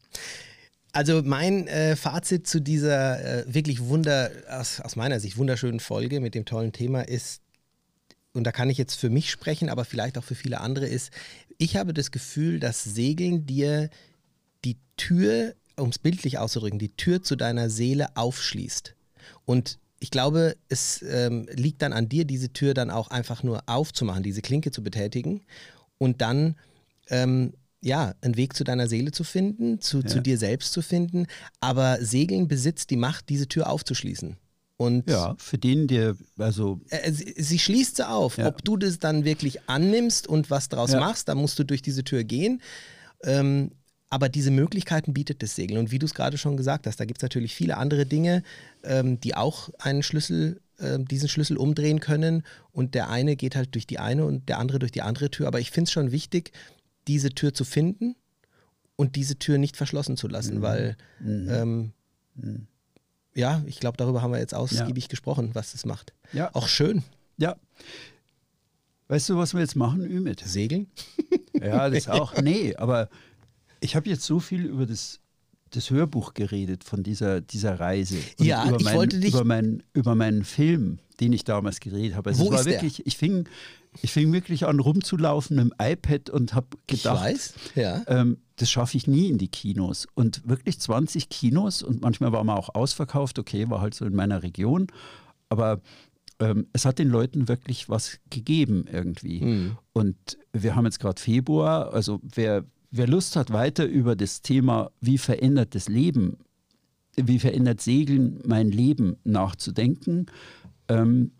Also 0.92 1.22
mein 1.24 1.68
äh, 1.68 1.94
Fazit 1.94 2.46
zu 2.46 2.60
dieser 2.60 3.24
äh, 3.24 3.54
wirklich 3.54 3.84
wunder, 3.84 4.30
aus, 4.48 4.80
aus 4.80 4.96
meiner 4.96 5.20
Sicht 5.20 5.36
wunderschönen 5.36 5.80
Folge 5.80 6.20
mit 6.20 6.34
dem 6.34 6.44
tollen 6.44 6.72
Thema 6.72 7.02
ist, 7.02 7.42
und 8.32 8.44
da 8.44 8.52
kann 8.52 8.70
ich 8.70 8.78
jetzt 8.78 8.94
für 8.94 9.10
mich 9.10 9.30
sprechen, 9.30 9.68
aber 9.68 9.84
vielleicht 9.84 10.16
auch 10.16 10.24
für 10.24 10.34
viele 10.34 10.60
andere, 10.60 10.86
ist, 10.86 11.10
ich 11.58 11.76
habe 11.76 11.92
das 11.92 12.10
Gefühl, 12.10 12.60
dass 12.60 12.84
Segeln 12.84 13.46
dir 13.46 13.90
die 14.64 14.78
Tür, 14.96 15.54
um 15.76 15.88
es 15.88 15.98
bildlich 15.98 16.38
auszudrücken, 16.38 16.78
die 16.78 16.94
Tür 16.96 17.22
zu 17.22 17.36
deiner 17.36 17.70
Seele 17.70 18.16
aufschließt. 18.16 18.94
Und 19.44 19.78
ich 19.98 20.10
glaube, 20.10 20.56
es 20.68 21.02
ähm, 21.02 21.46
liegt 21.52 21.82
dann 21.82 21.92
an 21.92 22.08
dir, 22.08 22.24
diese 22.24 22.52
Tür 22.52 22.72
dann 22.72 22.90
auch 22.90 23.08
einfach 23.08 23.42
nur 23.42 23.62
aufzumachen, 23.66 24.22
diese 24.22 24.42
Klinke 24.42 24.70
zu 24.70 24.82
betätigen 24.82 25.42
und 25.98 26.22
dann 26.22 26.56
ähm, 27.08 27.52
ja, 27.82 28.14
einen 28.20 28.36
Weg 28.36 28.54
zu 28.54 28.64
deiner 28.64 28.88
Seele 28.88 29.10
zu 29.10 29.24
finden, 29.24 29.80
zu, 29.80 30.02
zu 30.02 30.16
Ja. 30.16 30.22
dir 30.22 30.38
selbst 30.38 30.72
zu 30.72 30.82
finden. 30.82 31.26
Aber 31.60 31.98
Segeln 32.04 32.46
besitzt 32.48 32.90
die 32.90 32.96
Macht, 32.96 33.28
diese 33.28 33.48
Tür 33.48 33.70
aufzuschließen. 33.70 34.36
Und 34.76 35.08
Ja, 35.10 35.34
für 35.38 35.58
den, 35.58 35.86
der, 35.88 36.16
also 36.38 36.80
äh, 36.90 37.10
sie, 37.12 37.34
sie 37.36 37.58
schließt 37.58 37.96
sie 37.96 38.08
auf. 38.08 38.38
Ja. 38.38 38.46
Ob 38.46 38.64
du 38.64 38.76
das 38.76 38.98
dann 38.98 39.24
wirklich 39.24 39.68
annimmst 39.68 40.26
und 40.26 40.50
was 40.50 40.68
draus 40.68 40.92
Ja. 40.92 41.00
machst, 41.00 41.28
da 41.28 41.34
musst 41.34 41.58
du 41.58 41.64
durch 41.64 41.82
diese 41.82 42.02
Tür 42.04 42.24
gehen. 42.24 42.62
Ähm, 43.24 43.72
aber 44.08 44.28
diese 44.28 44.50
Möglichkeiten 44.50 45.12
bietet 45.14 45.42
das 45.42 45.54
Segeln. 45.54 45.78
Und 45.78 45.90
wie 45.92 45.98
du 45.98 46.06
es 46.06 46.14
gerade 46.14 46.36
schon 46.36 46.56
gesagt 46.56 46.86
hast, 46.86 46.98
da 46.98 47.04
gibt 47.04 47.18
es 47.18 47.22
natürlich 47.22 47.54
viele 47.54 47.76
andere 47.76 48.06
Dinge, 48.06 48.42
ähm, 48.82 49.20
die 49.20 49.34
auch 49.36 49.70
einen 49.78 50.02
Schlüssel, 50.02 50.60
ähm, 50.80 51.06
diesen 51.06 51.28
Schlüssel 51.28 51.56
umdrehen 51.56 52.00
können. 52.00 52.42
Und 52.72 52.94
der 52.94 53.08
eine 53.08 53.36
geht 53.36 53.54
halt 53.56 53.74
durch 53.74 53.86
die 53.86 53.98
eine 53.98 54.24
und 54.24 54.48
der 54.48 54.58
andere 54.58 54.78
durch 54.80 54.92
die 54.92 55.02
andere 55.02 55.30
Tür. 55.30 55.46
Aber 55.46 55.60
ich 55.60 55.70
finde 55.70 55.88
es 55.88 55.92
schon 55.92 56.10
wichtig, 56.10 56.52
diese 57.10 57.30
Tür 57.30 57.52
zu 57.52 57.64
finden 57.64 58.14
und 58.96 59.16
diese 59.16 59.36
Tür 59.38 59.58
nicht 59.58 59.76
verschlossen 59.76 60.16
zu 60.16 60.28
lassen, 60.28 60.58
Mhm. 60.58 60.62
weil 60.62 60.96
ähm, 61.24 61.92
ja, 63.34 63.62
ich 63.66 63.80
glaube, 63.80 63.96
darüber 63.96 64.22
haben 64.22 64.32
wir 64.32 64.38
jetzt 64.38 64.54
ausgiebig 64.54 65.08
gesprochen, 65.08 65.50
was 65.54 65.72
das 65.72 65.84
macht. 65.84 66.12
Ja. 66.32 66.54
Auch 66.54 66.68
schön. 66.68 67.02
ja. 67.36 67.56
Weißt 69.08 69.28
du, 69.28 69.36
was 69.36 69.54
wir 69.54 69.60
jetzt 69.60 69.74
machen, 69.74 70.04
Ümit? 70.08 70.40
Segeln? 70.44 70.86
Ja, 71.60 71.90
das 71.90 72.08
auch. 72.08 72.40
Nee, 72.40 72.74
aber 72.76 73.10
ich 73.80 73.94
habe 73.96 74.08
jetzt 74.08 74.22
so 74.24 74.40
viel 74.40 74.64
über 74.64 74.86
das, 74.86 75.20
das 75.72 75.90
Hörbuch 75.90 76.32
geredet 76.32 76.84
von 76.84 77.02
dieser, 77.02 77.42
dieser 77.42 77.78
Reise. 77.78 78.16
Und 78.38 78.46
Ja, 78.46 78.66
über 78.66 78.76
ich 78.78 78.84
meinen, 78.84 78.96
wollte 78.96 79.20
dich- 79.20 79.34
Über 79.34 79.44
meinen, 79.44 79.82
über 79.92 80.14
meinen 80.14 80.44
Film, 80.44 81.00
den 81.20 81.34
ich 81.34 81.44
damals 81.44 81.80
gedreht 81.80 82.14
habe. 82.14 82.30
Also 82.30 82.44
Wo 82.44 82.46
es 82.46 82.50
war 82.52 82.60
ist 82.60 82.64
der? 82.66 82.72
wirklich, 82.74 83.04
ich 83.06 83.16
fing, 83.18 83.46
ich 84.02 84.12
fing 84.12 84.32
wirklich 84.32 84.66
an 84.66 84.78
rumzulaufen 84.78 85.56
mit 85.56 85.64
dem 85.64 85.74
iPad 85.80 86.30
und 86.30 86.54
habe 86.54 86.68
gedacht, 86.86 87.24
weiß. 87.24 87.54
Ja. 87.74 88.02
ähm, 88.06 88.38
das 88.56 88.70
schaffe 88.70 88.96
ich 88.96 89.06
nie 89.06 89.28
in 89.28 89.38
die 89.38 89.48
Kinos. 89.48 90.06
Und 90.14 90.48
wirklich 90.48 90.78
20 90.78 91.28
Kinos 91.28 91.82
und 91.82 92.02
manchmal 92.02 92.32
war 92.32 92.44
man 92.44 92.56
auch 92.56 92.74
ausverkauft, 92.74 93.38
okay, 93.38 93.68
war 93.68 93.80
halt 93.80 93.94
so 93.94 94.04
in 94.04 94.14
meiner 94.14 94.42
Region. 94.42 94.86
Aber 95.48 95.80
ähm, 96.38 96.66
es 96.72 96.84
hat 96.84 96.98
den 96.98 97.08
Leuten 97.08 97.48
wirklich 97.48 97.88
was 97.88 98.18
gegeben 98.30 98.86
irgendwie. 98.90 99.40
Mhm. 99.40 99.78
Und 99.92 100.38
wir 100.52 100.76
haben 100.76 100.84
jetzt 100.84 101.00
gerade 101.00 101.20
Februar, 101.20 101.92
also 101.92 102.20
wer, 102.22 102.64
wer 102.90 103.08
Lust 103.08 103.36
hat, 103.36 103.52
weiter 103.52 103.86
über 103.86 104.14
das 104.14 104.42
Thema, 104.42 104.90
wie 105.00 105.18
verändert 105.18 105.74
das 105.74 105.88
Leben, 105.88 106.38
wie 107.16 107.38
verändert 107.38 107.80
Segeln 107.80 108.40
mein 108.46 108.70
Leben 108.70 109.16
nachzudenken, 109.24 110.26
ähm, 110.88 111.32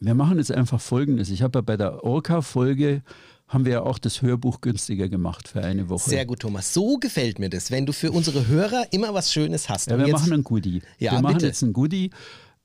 wir 0.00 0.14
machen 0.14 0.38
jetzt 0.38 0.50
einfach 0.52 0.80
Folgendes. 0.80 1.30
Ich 1.30 1.42
habe 1.42 1.58
ja 1.58 1.62
bei 1.62 1.76
der 1.76 2.04
Orca-Folge 2.04 3.02
haben 3.48 3.64
wir 3.64 3.72
ja 3.72 3.82
auch 3.82 3.98
das 3.98 4.22
Hörbuch 4.22 4.60
günstiger 4.60 5.08
gemacht 5.08 5.48
für 5.48 5.62
eine 5.62 5.88
Woche. 5.88 6.08
Sehr 6.08 6.24
gut, 6.24 6.38
Thomas. 6.40 6.72
So 6.72 6.98
gefällt 6.98 7.38
mir 7.40 7.50
das, 7.50 7.70
wenn 7.72 7.84
du 7.84 7.92
für 7.92 8.12
unsere 8.12 8.46
Hörer 8.46 8.84
immer 8.92 9.12
was 9.12 9.32
Schönes 9.32 9.68
hast. 9.68 9.90
Ja, 9.90 9.98
wir 9.98 10.06
jetzt- 10.06 10.20
machen 10.20 10.32
ein 10.32 10.44
Goodie. 10.44 10.82
Ja, 10.98 11.12
wir 11.12 11.20
machen 11.22 11.34
bitte. 11.34 11.46
jetzt 11.46 11.62
ein 11.62 11.72
Goodie. 11.72 12.10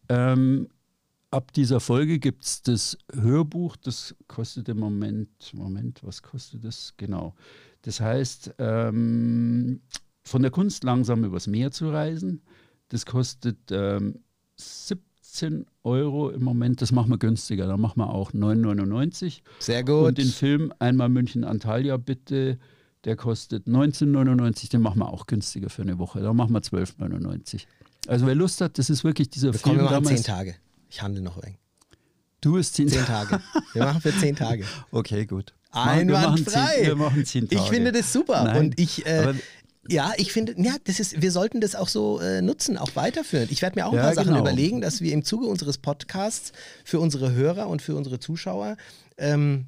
Ähm, 0.10 0.68
ab 1.32 1.52
dieser 1.54 1.80
Folge 1.80 2.20
gibt 2.20 2.46
es 2.46 2.62
das 2.62 2.98
Hörbuch, 3.12 3.76
das 3.78 4.16
kostet 4.28 4.70
im 4.70 4.78
Moment, 4.78 5.30
Moment, 5.54 6.04
was 6.04 6.22
kostet 6.22 6.64
das? 6.64 6.94
Genau. 6.98 7.34
Das 7.82 8.00
heißt, 8.00 8.54
ähm, 8.60 9.82
von 10.24 10.42
der 10.44 10.52
Kunst 10.52 10.84
langsam 10.84 11.24
übers 11.24 11.48
Meer 11.48 11.72
zu 11.72 11.90
reisen, 11.90 12.44
das 12.90 13.06
kostet 13.08 13.58
ähm, 13.72 14.20
17 14.58 15.04
Euro 15.84 16.30
im 16.30 16.44
Moment, 16.44 16.82
das 16.82 16.92
machen 16.92 17.10
wir 17.10 17.18
günstiger, 17.18 17.68
da 17.68 17.78
machen 17.78 18.00
wir 18.00 18.10
auch 18.10 18.32
9,99. 18.32 19.42
Sehr 19.60 19.84
gut. 19.84 20.08
Und 20.08 20.18
den 20.18 20.28
Film 20.28 20.74
Einmal 20.80 21.10
München 21.10 21.44
Antalya 21.44 21.98
bitte, 21.98 22.58
der 23.04 23.16
kostet 23.16 23.68
19,99, 23.68 24.70
den 24.72 24.82
machen 24.82 25.00
wir 25.00 25.12
auch 25.12 25.26
günstiger 25.28 25.70
für 25.70 25.82
eine 25.84 26.00
Woche. 26.00 26.22
Da 26.22 26.34
machen 26.34 26.54
wir 26.54 26.62
12,99. 26.62 27.66
Also 28.08 28.26
wer 28.28 28.36
Lust 28.36 28.62
hat, 28.62 28.78
das 28.78 28.90
ist 28.90 29.04
wirklich 29.04 29.30
dieser 29.30 29.54
wir 29.54 29.60
Film 29.60 29.64
kommen, 29.64 29.78
wir 29.78 29.84
machen 29.92 30.04
damals. 30.06 30.22
zehn 30.24 30.34
Tage. 30.34 30.56
Ich 30.90 31.02
handle 31.02 31.22
noch 31.22 31.38
ein. 31.38 31.58
Du 32.42 32.54
bist 32.54 32.76
zehn, 32.76 32.88
Zehn 32.88 33.06
Tage. 33.06 33.42
Wir 33.74 33.84
machen 33.86 34.02
für 34.02 34.16
zehn 34.16 34.36
Tage. 34.36 34.66
Okay, 34.92 35.26
gut. 35.26 35.56
Einwandfrei. 35.72 36.84
wir 36.86 36.96
machen 36.96 37.26
zehn 37.26 37.50
Tage. 37.50 37.60
Ich 37.62 37.70
finde 37.70 37.92
das 37.92 38.14
super. 38.14 38.44
Nein, 38.44 38.58
und 38.68 38.80
ich, 38.80 39.04
äh, 39.06 39.34
ja, 39.88 40.14
ich 40.18 40.32
finde, 40.32 40.56
ja, 40.58 40.76
das 40.84 41.00
ist, 41.00 41.22
wir 41.22 41.32
sollten 41.32 41.62
das 41.62 41.76
auch 41.76 41.88
so 41.88 42.20
äh, 42.20 42.42
nutzen, 42.42 42.78
auch 42.78 42.96
weiterführen. 42.96 43.48
Ich 43.52 43.62
werde 43.62 43.80
mir 43.80 43.86
auch 43.86 43.92
ein 43.92 43.98
Ja, 43.98 44.04
paar 44.04 44.14
Sachen 44.14 44.30
genau. 44.30 44.40
überlegen, 44.42 44.82
dass 44.82 45.02
wir 45.02 45.14
im 45.14 45.24
Zuge 45.24 45.46
unseres 45.46 45.78
Podcasts 45.78 46.52
für 46.84 47.00
unsere 47.00 47.34
Hörer 47.34 47.68
und 47.68 47.82
für 47.82 47.96
unsere 47.96 48.20
Zuschauer 48.20 48.78
ähm, 49.18 49.66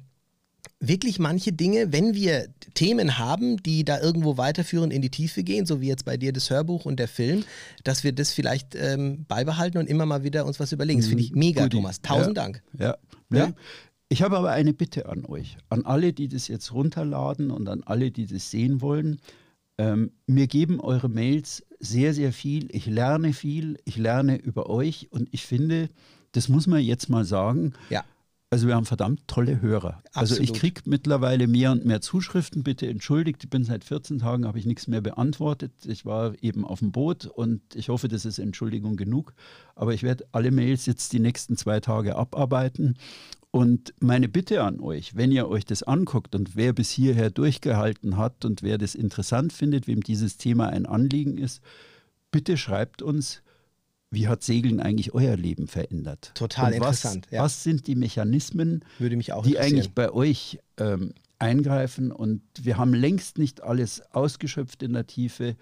wirklich 0.80 1.18
manche 1.18 1.52
Dinge, 1.52 1.92
wenn 1.92 2.14
wir 2.14 2.48
Themen 2.74 3.18
haben, 3.18 3.56
die 3.62 3.84
da 3.84 4.00
irgendwo 4.00 4.36
weiterführen, 4.36 4.90
in 4.90 5.02
die 5.02 5.10
Tiefe 5.10 5.42
gehen, 5.42 5.66
so 5.66 5.80
wie 5.80 5.88
jetzt 5.88 6.04
bei 6.04 6.16
dir 6.16 6.32
das 6.32 6.50
Hörbuch 6.50 6.84
und 6.84 6.98
der 6.98 7.08
Film, 7.08 7.44
dass 7.84 8.04
wir 8.04 8.12
das 8.12 8.32
vielleicht 8.32 8.74
ähm, 8.74 9.24
beibehalten 9.26 9.78
und 9.78 9.88
immer 9.88 10.06
mal 10.06 10.22
wieder 10.24 10.46
uns 10.46 10.60
was 10.60 10.72
überlegen. 10.72 11.00
Das 11.00 11.08
finde 11.08 11.24
ich 11.24 11.32
mega, 11.32 11.62
Goodie. 11.62 11.76
Thomas. 11.76 12.00
Tausend 12.00 12.36
ja. 12.36 12.42
Dank. 12.42 12.62
Ja. 12.78 12.96
Ne? 13.28 13.38
Ja. 13.38 13.52
Ich 14.08 14.22
habe 14.22 14.38
aber 14.38 14.50
eine 14.50 14.72
Bitte 14.72 15.06
an 15.06 15.26
euch, 15.26 15.58
an 15.68 15.84
alle, 15.84 16.12
die 16.12 16.28
das 16.28 16.48
jetzt 16.48 16.72
runterladen 16.72 17.50
und 17.50 17.68
an 17.68 17.82
alle, 17.84 18.10
die 18.10 18.26
das 18.26 18.50
sehen 18.50 18.80
wollen. 18.80 19.20
Ähm, 19.78 20.10
mir 20.26 20.48
geben 20.48 20.80
eure 20.80 21.08
Mails 21.08 21.64
sehr, 21.78 22.12
sehr 22.12 22.32
viel. 22.32 22.68
Ich 22.74 22.86
lerne 22.86 23.32
viel. 23.32 23.78
Ich 23.84 23.96
lerne 23.96 24.36
über 24.36 24.68
euch 24.68 25.08
und 25.10 25.28
ich 25.32 25.46
finde, 25.46 25.88
das 26.32 26.48
muss 26.48 26.66
man 26.66 26.80
jetzt 26.80 27.08
mal 27.08 27.24
sagen. 27.24 27.74
Ja. 27.88 28.04
Also 28.50 28.66
wir 28.66 28.74
haben 28.74 28.86
verdammt 28.86 29.28
tolle 29.28 29.60
Hörer. 29.60 30.02
Also 30.14 30.34
ich 30.34 30.50
Absolut. 30.50 30.60
kriege 30.60 30.80
mittlerweile 30.86 31.46
mehr 31.46 31.70
und 31.70 31.84
mehr 31.84 32.00
Zuschriften. 32.00 32.62
Bitte 32.62 32.86
entschuldigt, 32.86 33.44
ich 33.44 33.50
bin 33.50 33.62
seit 33.62 33.84
14 33.84 34.20
Tagen, 34.20 34.46
habe 34.46 34.58
ich 34.58 34.64
nichts 34.64 34.86
mehr 34.86 35.02
beantwortet. 35.02 35.72
Ich 35.84 36.06
war 36.06 36.32
eben 36.42 36.64
auf 36.64 36.78
dem 36.78 36.90
Boot 36.90 37.26
und 37.26 37.60
ich 37.74 37.90
hoffe, 37.90 38.08
das 38.08 38.24
ist 38.24 38.38
Entschuldigung 38.38 38.96
genug. 38.96 39.34
Aber 39.74 39.92
ich 39.92 40.02
werde 40.02 40.26
alle 40.32 40.50
Mails 40.50 40.86
jetzt 40.86 41.12
die 41.12 41.20
nächsten 41.20 41.58
zwei 41.58 41.80
Tage 41.80 42.16
abarbeiten. 42.16 42.96
Und 43.58 43.92
meine 43.98 44.28
Bitte 44.28 44.62
an 44.62 44.78
euch, 44.78 45.16
wenn 45.16 45.32
ihr 45.32 45.48
euch 45.48 45.64
das 45.64 45.82
anguckt 45.82 46.36
und 46.36 46.54
wer 46.54 46.72
bis 46.72 46.90
hierher 46.90 47.28
durchgehalten 47.28 48.16
hat 48.16 48.44
und 48.44 48.62
wer 48.62 48.78
das 48.78 48.94
interessant 48.94 49.52
findet, 49.52 49.88
wem 49.88 50.00
dieses 50.00 50.36
Thema 50.36 50.68
ein 50.68 50.86
Anliegen 50.86 51.36
ist, 51.36 51.60
bitte 52.30 52.56
schreibt 52.56 53.02
uns, 53.02 53.42
wie 54.12 54.28
hat 54.28 54.44
Segeln 54.44 54.78
eigentlich 54.78 55.12
euer 55.12 55.36
Leben 55.36 55.66
verändert? 55.66 56.30
Total 56.36 56.70
was, 56.78 57.02
interessant, 57.04 57.26
ja. 57.32 57.42
Was 57.42 57.64
sind 57.64 57.88
die 57.88 57.96
Mechanismen, 57.96 58.84
die 59.00 59.58
eigentlich 59.58 59.90
bei 59.90 60.12
euch 60.12 60.60
ähm, 60.76 61.14
eingreifen? 61.40 62.12
Und 62.12 62.42
wir 62.62 62.76
haben 62.76 62.94
längst 62.94 63.38
nicht 63.38 63.64
alles 63.64 64.02
ausgeschöpft 64.12 64.84
in 64.84 64.92
der 64.92 65.08
Tiefe. 65.08 65.56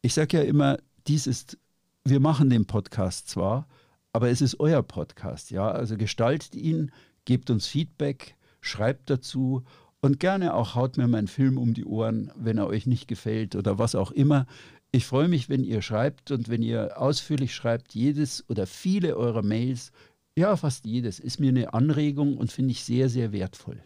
Ich 0.00 0.14
sage 0.14 0.36
ja 0.36 0.44
immer, 0.44 0.78
dies 1.08 1.26
ist, 1.26 1.58
wir 2.04 2.20
machen 2.20 2.50
den 2.50 2.66
Podcast 2.66 3.28
zwar, 3.28 3.66
aber 4.12 4.30
es 4.30 4.40
ist 4.40 4.60
euer 4.60 4.84
Podcast, 4.84 5.50
ja. 5.50 5.68
Also 5.68 5.96
gestaltet 5.96 6.54
ihn, 6.54 6.92
gebt 7.26 7.50
uns 7.50 7.66
Feedback, 7.66 8.36
schreibt 8.62 9.10
dazu 9.10 9.62
und 10.00 10.18
gerne 10.18 10.54
auch 10.54 10.74
haut 10.74 10.96
mir 10.96 11.06
meinen 11.08 11.28
Film 11.28 11.58
um 11.58 11.74
die 11.74 11.84
Ohren, 11.84 12.30
wenn 12.36 12.56
er 12.56 12.66
euch 12.66 12.86
nicht 12.86 13.08
gefällt 13.08 13.54
oder 13.54 13.78
was 13.78 13.94
auch 13.94 14.10
immer. 14.10 14.46
Ich 14.92 15.04
freue 15.04 15.28
mich, 15.28 15.50
wenn 15.50 15.64
ihr 15.64 15.82
schreibt 15.82 16.30
und 16.30 16.48
wenn 16.48 16.62
ihr 16.62 16.98
ausführlich 17.00 17.54
schreibt, 17.54 17.94
jedes 17.94 18.48
oder 18.48 18.66
viele 18.66 19.16
eurer 19.16 19.42
Mails, 19.42 19.92
ja, 20.36 20.56
fast 20.56 20.86
jedes, 20.86 21.18
ist 21.18 21.40
mir 21.40 21.50
eine 21.50 21.74
Anregung 21.74 22.38
und 22.38 22.50
finde 22.50 22.72
ich 22.72 22.82
sehr, 22.84 23.08
sehr 23.08 23.32
wertvoll. 23.32 23.82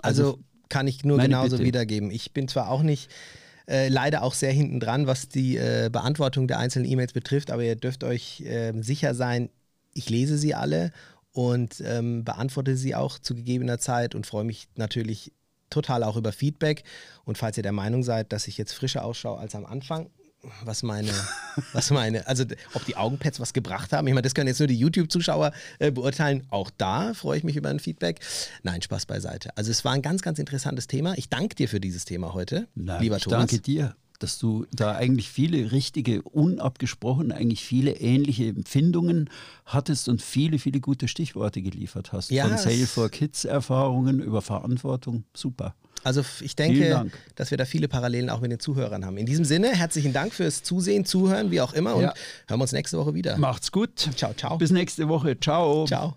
Also, 0.00 0.24
Also, 0.24 0.38
kann 0.68 0.86
ich 0.86 1.04
nur 1.04 1.18
genauso 1.18 1.56
Bitte. 1.56 1.66
wiedergeben. 1.68 2.10
Ich 2.10 2.32
bin 2.32 2.48
zwar 2.48 2.70
auch 2.70 2.82
nicht 2.82 3.10
äh, 3.68 3.88
leider 3.88 4.22
auch 4.22 4.34
sehr 4.34 4.52
hinten 4.52 4.80
dran, 4.80 5.06
was 5.06 5.28
die 5.28 5.56
äh, 5.56 5.90
Beantwortung 5.92 6.48
der 6.48 6.58
einzelnen 6.58 6.90
E-Mails 6.90 7.12
betrifft, 7.12 7.50
aber 7.50 7.62
ihr 7.62 7.76
dürft 7.76 8.02
euch 8.04 8.42
ähm, 8.46 8.82
sicher 8.82 9.14
sein, 9.14 9.50
ich 9.94 10.08
lese 10.10 10.38
sie 10.38 10.54
alle 10.54 10.92
und 11.32 11.82
ähm, 11.84 12.24
beantworte 12.24 12.76
sie 12.76 12.94
auch 12.94 13.18
zu 13.18 13.34
gegebener 13.34 13.78
Zeit 13.78 14.14
und 14.14 14.26
freue 14.26 14.44
mich 14.44 14.68
natürlich 14.76 15.32
total 15.70 16.04
auch 16.04 16.16
über 16.16 16.32
Feedback. 16.32 16.84
Und 17.24 17.38
falls 17.38 17.56
ihr 17.56 17.62
der 17.62 17.72
Meinung 17.72 18.02
seid, 18.02 18.32
dass 18.32 18.46
ich 18.46 18.58
jetzt 18.58 18.72
frischer 18.72 19.04
ausschaue 19.04 19.38
als 19.38 19.54
am 19.54 19.64
Anfang, 19.64 20.10
was 20.64 20.82
meine, 20.82 21.10
was 21.72 21.90
meine, 21.90 22.26
also 22.26 22.44
ob 22.74 22.84
die 22.84 22.96
Augenpads 22.96 23.40
was 23.40 23.52
gebracht 23.52 23.92
haben. 23.92 24.06
Ich 24.06 24.12
meine, 24.12 24.22
das 24.22 24.34
können 24.34 24.48
jetzt 24.48 24.58
nur 24.58 24.66
die 24.66 24.78
YouTube-Zuschauer 24.78 25.52
äh, 25.78 25.90
beurteilen. 25.90 26.46
Auch 26.50 26.70
da 26.76 27.14
freue 27.14 27.38
ich 27.38 27.44
mich 27.44 27.56
über 27.56 27.70
ein 27.70 27.80
Feedback. 27.80 28.20
Nein, 28.62 28.82
Spaß 28.82 29.06
beiseite. 29.06 29.56
Also 29.56 29.70
es 29.70 29.84
war 29.84 29.92
ein 29.92 30.02
ganz, 30.02 30.22
ganz 30.22 30.38
interessantes 30.38 30.86
Thema. 30.86 31.16
Ich 31.16 31.28
danke 31.28 31.54
dir 31.54 31.68
für 31.68 31.80
dieses 31.80 32.04
Thema 32.04 32.34
heute, 32.34 32.68
Nein, 32.74 33.00
lieber 33.00 33.16
ich 33.16 33.22
Thomas. 33.22 33.38
danke 33.38 33.60
dir, 33.60 33.96
dass 34.22 34.38
du 34.38 34.66
da 34.72 34.92
eigentlich 34.94 35.28
viele 35.28 35.72
richtige, 35.72 36.22
unabgesprochen, 36.22 37.32
eigentlich 37.32 37.64
viele 37.64 37.92
ähnliche 37.96 38.46
Empfindungen 38.46 39.28
hattest 39.66 40.08
und 40.08 40.22
viele, 40.22 40.58
viele 40.58 40.80
gute 40.80 41.08
Stichworte 41.08 41.62
geliefert 41.62 42.12
hast. 42.12 42.30
Ja, 42.30 42.46
Von 42.48 42.58
Sale 42.58 42.86
for 42.86 43.08
Kids 43.08 43.44
Erfahrungen 43.44 44.20
über 44.20 44.42
Verantwortung. 44.42 45.24
Super. 45.34 45.74
Also 46.04 46.24
ich 46.40 46.56
denke, 46.56 47.10
dass 47.36 47.50
wir 47.50 47.58
da 47.58 47.64
viele 47.64 47.86
Parallelen 47.88 48.28
auch 48.28 48.40
mit 48.40 48.50
den 48.50 48.58
Zuhörern 48.58 49.04
haben. 49.04 49.16
In 49.16 49.26
diesem 49.26 49.44
Sinne, 49.44 49.68
herzlichen 49.68 50.12
Dank 50.12 50.34
fürs 50.34 50.62
Zusehen, 50.62 51.04
Zuhören, 51.04 51.50
wie 51.50 51.60
auch 51.60 51.72
immer 51.74 51.94
und 51.94 52.02
Ja. 52.02 52.14
hören 52.48 52.58
wir 52.58 52.62
uns 52.62 52.72
nächste 52.72 52.98
Woche 52.98 53.14
wieder. 53.14 53.38
Macht's 53.38 53.70
gut. 53.70 54.08
Ciao, 54.16 54.34
ciao. 54.34 54.58
Bis 54.58 54.70
nächste 54.70 55.08
Woche. 55.08 55.38
Ciao. 55.38 55.84
Ciao. 55.86 56.16